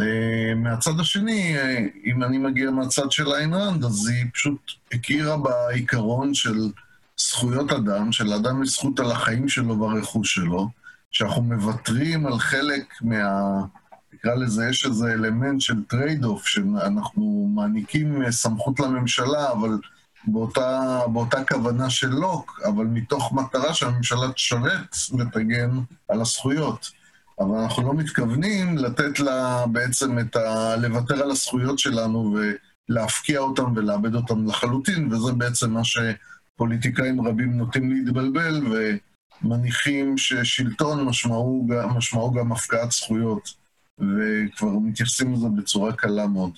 אה, 0.00 0.54
מהצד 0.56 1.00
השני, 1.00 1.58
אה, 1.58 1.78
אם 2.04 2.22
אני 2.22 2.38
מגיע 2.38 2.70
מהצד 2.70 3.12
של 3.12 3.32
איין 3.32 3.54
ראנד, 3.54 3.84
אז 3.84 4.06
היא 4.08 4.26
פשוט 4.34 4.72
הכירה 4.92 5.36
בעיקרון 5.36 6.34
של 6.34 6.70
זכויות 7.20 7.72
אדם, 7.72 8.12
שלאדם 8.12 8.62
יש 8.62 8.68
זכות 8.68 9.00
על 9.00 9.10
החיים 9.10 9.48
שלו 9.48 9.80
והרכוש 9.80 10.34
שלו, 10.34 10.68
שאנחנו 11.10 11.42
מוותרים 11.42 12.26
על 12.26 12.38
חלק 12.38 12.84
מה... 13.00 13.60
נקרא 14.12 14.34
לזה, 14.34 14.68
יש 14.70 14.86
איזה 14.86 15.12
אלמנט 15.12 15.60
של 15.60 15.84
trade 15.84 16.24
off, 16.24 16.46
שאנחנו 16.46 17.50
מעניקים 17.54 18.22
אה, 18.22 18.32
סמכות 18.32 18.80
לממשלה, 18.80 19.52
אבל 19.52 19.78
באותה, 20.24 21.00
באותה 21.12 21.44
כוונה 21.44 21.90
של 21.90 22.08
לוק, 22.08 22.60
אבל 22.64 22.84
מתוך 22.84 23.32
מטרה 23.32 23.74
שהממשלה 23.74 24.32
תשרת 24.32 24.96
ותגן 25.18 25.70
על 26.08 26.20
הזכויות. 26.20 26.99
אבל 27.40 27.58
אנחנו 27.58 27.82
לא 27.82 27.94
מתכוונים 27.94 28.78
לתת 28.78 29.20
לה 29.20 29.64
בעצם 29.72 30.18
את 30.18 30.36
ה... 30.36 30.76
לוותר 30.76 31.22
על 31.22 31.30
הזכויות 31.30 31.78
שלנו 31.78 32.36
ולהפקיע 32.88 33.38
אותן 33.38 33.62
ולאבד 33.76 34.14
אותן 34.14 34.44
לחלוטין, 34.46 35.12
וזה 35.12 35.32
בעצם 35.32 35.70
מה 35.70 35.80
שפוליטיקאים 35.84 37.26
רבים 37.26 37.56
נוטים 37.56 37.90
להתבלבל 37.90 38.62
ומניחים 39.42 40.18
ששלטון 40.18 41.04
משמעו, 41.04 41.66
משמעו 41.96 42.32
גם 42.32 42.52
הפקעת 42.52 42.90
זכויות, 42.90 43.48
וכבר 43.98 44.78
מתייחסים 44.78 45.32
לזה 45.32 45.48
בצורה 45.56 45.92
קלה 45.92 46.26
מאוד. 46.26 46.52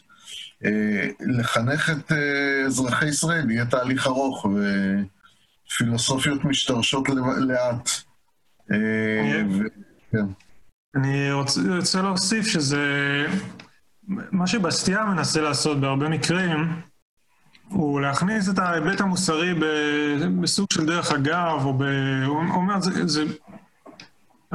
אה, 0.64 1.09
לחנך 1.20 1.91
את 1.91 2.12
אה, 2.12 2.66
אזרחי 2.66 3.07
ישראל 3.07 3.51
יהיה 3.51 3.66
תהליך 3.66 4.07
ארוך, 4.07 4.47
ופילוסופיות 5.66 6.45
משתרשות 6.45 7.09
לאט. 7.39 7.91
אה, 8.72 9.43
ו... 9.51 9.62
כן. 10.11 10.41
אני 10.97 11.32
רוצה, 11.32 11.61
רוצה 11.76 12.03
להוסיף 12.03 12.47
שזה... 12.47 12.82
מה 14.09 14.47
שבסטייה 14.47 15.05
מנסה 15.05 15.40
לעשות 15.40 15.80
בהרבה 15.80 16.09
מקרים, 16.09 16.82
הוא 17.68 18.01
להכניס 18.01 18.49
את 18.49 18.59
ההיבט 18.59 19.01
המוסרי 19.01 19.55
בסוג 20.40 20.66
של 20.72 20.86
דרך 20.86 21.12
אגב, 21.12 21.64
או 21.64 21.78
ב... 21.78 21.82
הוא 22.26 22.38
אומר, 22.38 22.80
זה... 22.80 23.09
זה 23.09 23.24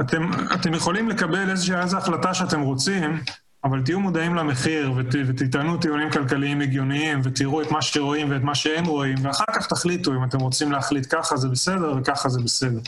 אתם, 0.00 0.30
אתם 0.54 0.74
יכולים 0.74 1.08
לקבל 1.08 1.50
איזושהי 1.50 1.80
איזו 1.80 1.98
החלטה 1.98 2.34
שאתם 2.34 2.60
רוצים, 2.60 3.20
אבל 3.64 3.82
תהיו 3.82 4.00
מודעים 4.00 4.34
למחיר 4.34 4.92
ות, 4.96 5.06
ותטענו 5.26 5.76
טיעונים 5.76 6.10
כלכליים 6.10 6.60
הגיוניים 6.60 7.20
ותראו 7.24 7.62
את 7.62 7.70
מה 7.70 7.82
שרואים 7.82 8.30
ואת 8.30 8.42
מה 8.42 8.54
שאין 8.54 8.84
רואים, 8.84 9.16
ואחר 9.22 9.44
כך 9.52 9.66
תחליטו 9.66 10.14
אם 10.14 10.24
אתם 10.24 10.38
רוצים 10.38 10.72
להחליט 10.72 11.06
ככה 11.10 11.36
זה 11.36 11.48
בסדר 11.48 11.96
וככה 11.96 12.28
זה 12.28 12.40
בסדר. 12.40 12.80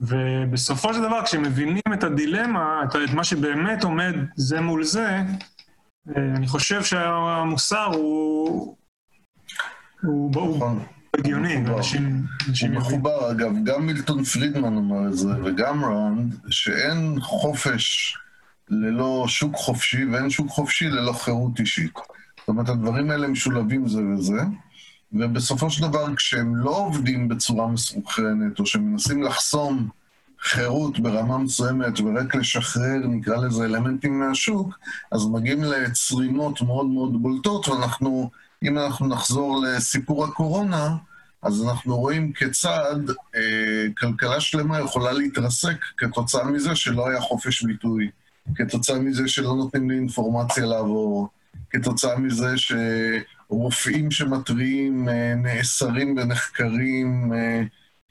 ובסופו 0.00 0.94
של 0.94 1.02
דבר, 1.02 1.24
כשמבינים 1.24 1.82
את 1.94 2.04
הדילמה, 2.04 2.84
את, 2.84 2.96
את 2.96 3.14
מה 3.14 3.24
שבאמת 3.24 3.84
עומד 3.84 4.14
זה 4.36 4.60
מול 4.60 4.84
זה, 4.84 5.22
אה, 6.16 6.22
אני 6.36 6.48
חושב 6.48 6.84
שהמוסר 6.84 7.84
הוא... 7.84 8.76
הוא 10.02 10.30
נכון. 10.56 10.84
הגיוני, 11.18 11.56
אנשים... 11.56 12.24
הוא 12.60 12.70
מחובר, 12.70 13.30
אגב, 13.30 13.52
גם 13.64 13.86
מילטון 13.86 14.24
פרידמן 14.24 14.76
אומר 14.76 15.08
את 15.08 15.16
זה, 15.16 15.28
וגם 15.44 15.84
ראנד, 15.84 16.34
שאין 16.50 17.20
חופש 17.20 18.16
ללא 18.68 19.24
שוק 19.28 19.56
חופשי, 19.56 20.04
ואין 20.04 20.30
שוק 20.30 20.48
חופשי 20.48 20.90
ללא 20.90 21.12
חירות 21.12 21.60
אישית. 21.60 21.94
זאת 22.38 22.48
אומרת, 22.48 22.68
הדברים 22.68 23.10
האלה 23.10 23.28
משולבים 23.28 23.88
זה 23.88 24.00
וזה. 24.02 24.42
ובסופו 25.12 25.70
של 25.70 25.82
דבר, 25.82 26.16
כשהם 26.16 26.56
לא 26.56 26.76
עובדים 26.76 27.28
בצורה 27.28 27.66
מסוכנת, 27.66 28.58
או 28.58 28.66
שמנסים 28.66 29.22
לחסום 29.22 29.88
חירות 30.42 30.98
ברמה 30.98 31.38
מסוימת 31.38 32.00
ורק 32.00 32.34
לשחרר, 32.34 32.98
נקרא 33.08 33.36
לזה, 33.36 33.64
אלמנטים 33.64 34.20
מהשוק, 34.20 34.78
אז 35.12 35.26
מגיעים 35.26 35.62
לצרימות 35.62 36.62
מאוד 36.62 36.86
מאוד 36.86 37.22
בולטות, 37.22 37.68
ואנחנו, 37.68 38.30
אם 38.62 38.78
אנחנו 38.78 39.06
נחזור 39.06 39.64
לסיפור 39.64 40.24
הקורונה, 40.24 40.96
אז 41.42 41.64
אנחנו 41.64 41.96
רואים 41.98 42.32
כיצד 42.32 42.96
אה, 43.34 43.86
כלכלה 43.98 44.40
שלמה 44.40 44.80
יכולה 44.80 45.12
להתרסק 45.12 45.76
כתוצאה 45.96 46.44
מזה 46.44 46.74
שלא 46.76 47.08
היה 47.08 47.20
חופש 47.20 47.62
ביטוי, 47.62 48.10
כתוצאה 48.54 48.98
מזה 48.98 49.28
שלא 49.28 49.54
נותנים 49.56 49.90
לי 49.90 49.96
אינפורמציה 49.96 50.66
לעבור, 50.66 51.28
כתוצאה 51.70 52.18
מזה 52.18 52.58
ש... 52.58 52.72
רופאים 53.50 54.10
שמתריעים 54.10 55.08
אה, 55.08 55.34
נאסרים 55.34 56.16
ונחקרים, 56.16 57.32
אה, 57.32 57.62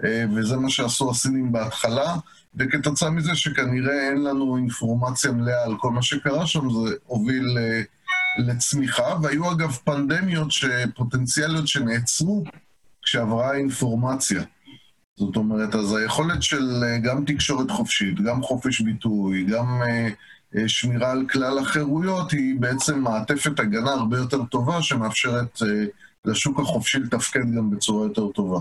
אה, 0.03 0.25
וזה 0.35 0.57
מה 0.57 0.69
שעשו 0.69 1.11
הסינים 1.11 1.51
בהתחלה, 1.51 2.15
וכתוצאה 2.55 3.09
מזה 3.09 3.35
שכנראה 3.35 4.09
אין 4.09 4.23
לנו 4.23 4.57
אינפורמציה 4.57 5.31
מלאה 5.31 5.63
על 5.65 5.77
כל 5.77 5.91
מה 5.91 6.01
שקרה 6.01 6.47
שם, 6.47 6.69
זה 6.69 6.95
הוביל 7.05 7.57
לצמיחה, 8.37 9.15
והיו 9.23 9.51
אגב 9.51 9.71
פנדמיות 9.83 10.49
פוטנציאליות 10.95 11.67
שנעצרו 11.67 12.43
כשעברה 13.03 13.55
אינפורמציה. 13.55 14.43
זאת 15.17 15.35
אומרת, 15.35 15.75
אז 15.75 15.95
היכולת 15.95 16.43
של 16.43 16.83
גם 17.03 17.25
תקשורת 17.25 17.71
חופשית, 17.71 18.21
גם 18.21 18.41
חופש 18.41 18.81
ביטוי, 18.81 19.43
גם 19.43 19.81
שמירה 20.67 21.11
על 21.11 21.25
כלל 21.31 21.59
החירויות 21.59 22.31
היא 22.31 22.59
בעצם 22.59 22.99
מעטפת 22.99 23.59
הגנה 23.59 23.91
הרבה 23.91 24.17
יותר 24.17 24.43
טובה 24.45 24.81
שמאפשרת 24.81 25.61
אה, 25.61 25.85
לשוק 26.25 26.59
החופשי 26.59 26.99
לתפקד 26.99 27.55
גם 27.57 27.69
בצורה 27.69 28.07
יותר 28.07 28.27
טובה. 28.27 28.59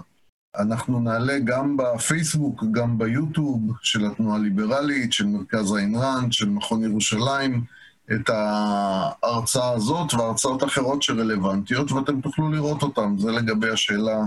אנחנו 0.58 1.00
נעלה 1.00 1.38
גם 1.38 1.76
בפייסבוק, 1.76 2.64
גם 2.72 2.98
ביוטיוב 2.98 3.72
של 3.82 4.06
התנועה 4.06 4.36
הליברלית, 4.36 5.12
של 5.12 5.26
מרכז 5.26 5.76
איין 5.76 5.94
ראנד, 5.96 6.32
של 6.32 6.48
מכון 6.48 6.84
ירושלים, 6.84 7.64
את 8.12 8.30
ההרצאה 8.30 9.70
הזאת 9.70 10.14
והרצאות 10.14 10.64
אחרות 10.64 11.02
שרלוונטיות, 11.02 11.92
ואתם 11.92 12.20
תוכלו 12.20 12.52
לראות 12.52 12.82
אותן. 12.82 13.18
זה 13.18 13.30
לגבי 13.32 13.70
השאלה 13.70 14.18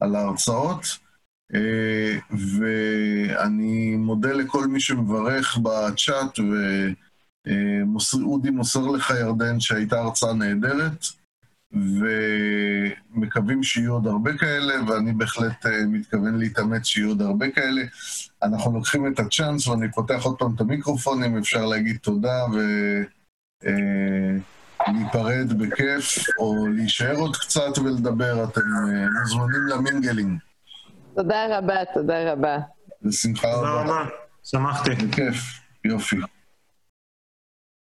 על 0.00 0.16
ההרצאות. 0.16 0.98
אה, 1.54 2.18
ואני 2.30 3.96
מודה 3.96 4.32
לכל 4.32 4.66
מי 4.66 4.80
שמברך 4.80 5.58
בצ'אט, 5.58 6.38
ואודי 8.14 8.50
מוסר 8.50 8.86
לך, 8.86 9.12
ירדן, 9.20 9.60
שהייתה 9.60 10.00
הרצאה 10.00 10.34
נהדרת, 10.34 11.06
ומקווים 11.72 13.62
שיהיו 13.62 13.92
עוד 13.92 14.06
הרבה 14.06 14.38
כאלה, 14.38 14.74
ואני 14.88 15.12
בהחלט 15.12 15.66
אה, 15.66 15.86
מתכוון 15.86 16.38
להתאמץ 16.38 16.86
שיהיו 16.86 17.08
עוד 17.08 17.22
הרבה 17.22 17.50
כאלה. 17.50 17.82
אנחנו 18.42 18.72
לוקחים 18.72 19.06
את 19.06 19.18
הצ'אנס, 19.18 19.66
ואני 19.66 19.92
פותח 19.92 20.22
עוד 20.22 20.38
פעם 20.38 20.54
את 20.54 20.60
המיקרופון, 20.60 21.24
אם 21.24 21.38
אפשר 21.38 21.66
להגיד 21.66 21.96
תודה 22.02 22.44
ו... 22.52 22.58
אה, 23.66 24.38
להיפרד 24.88 25.52
בכיף, 25.58 26.24
או 26.38 26.66
להישאר 26.66 27.16
עוד 27.16 27.36
קצת 27.36 27.78
ולדבר, 27.78 28.44
אתם 28.44 28.60
מוזמנים 29.20 29.66
למינגלינג. 29.68 30.38
תודה 31.14 31.58
רבה, 31.58 31.84
תודה 31.94 32.32
רבה. 32.32 32.58
בשמחה 33.02 33.48
רבה. 33.48 33.56
תודה 33.56 33.80
רבה, 33.80 34.04
שמחתי. 34.42 34.90
בכיף, 34.90 35.34
יופי. 35.84 36.16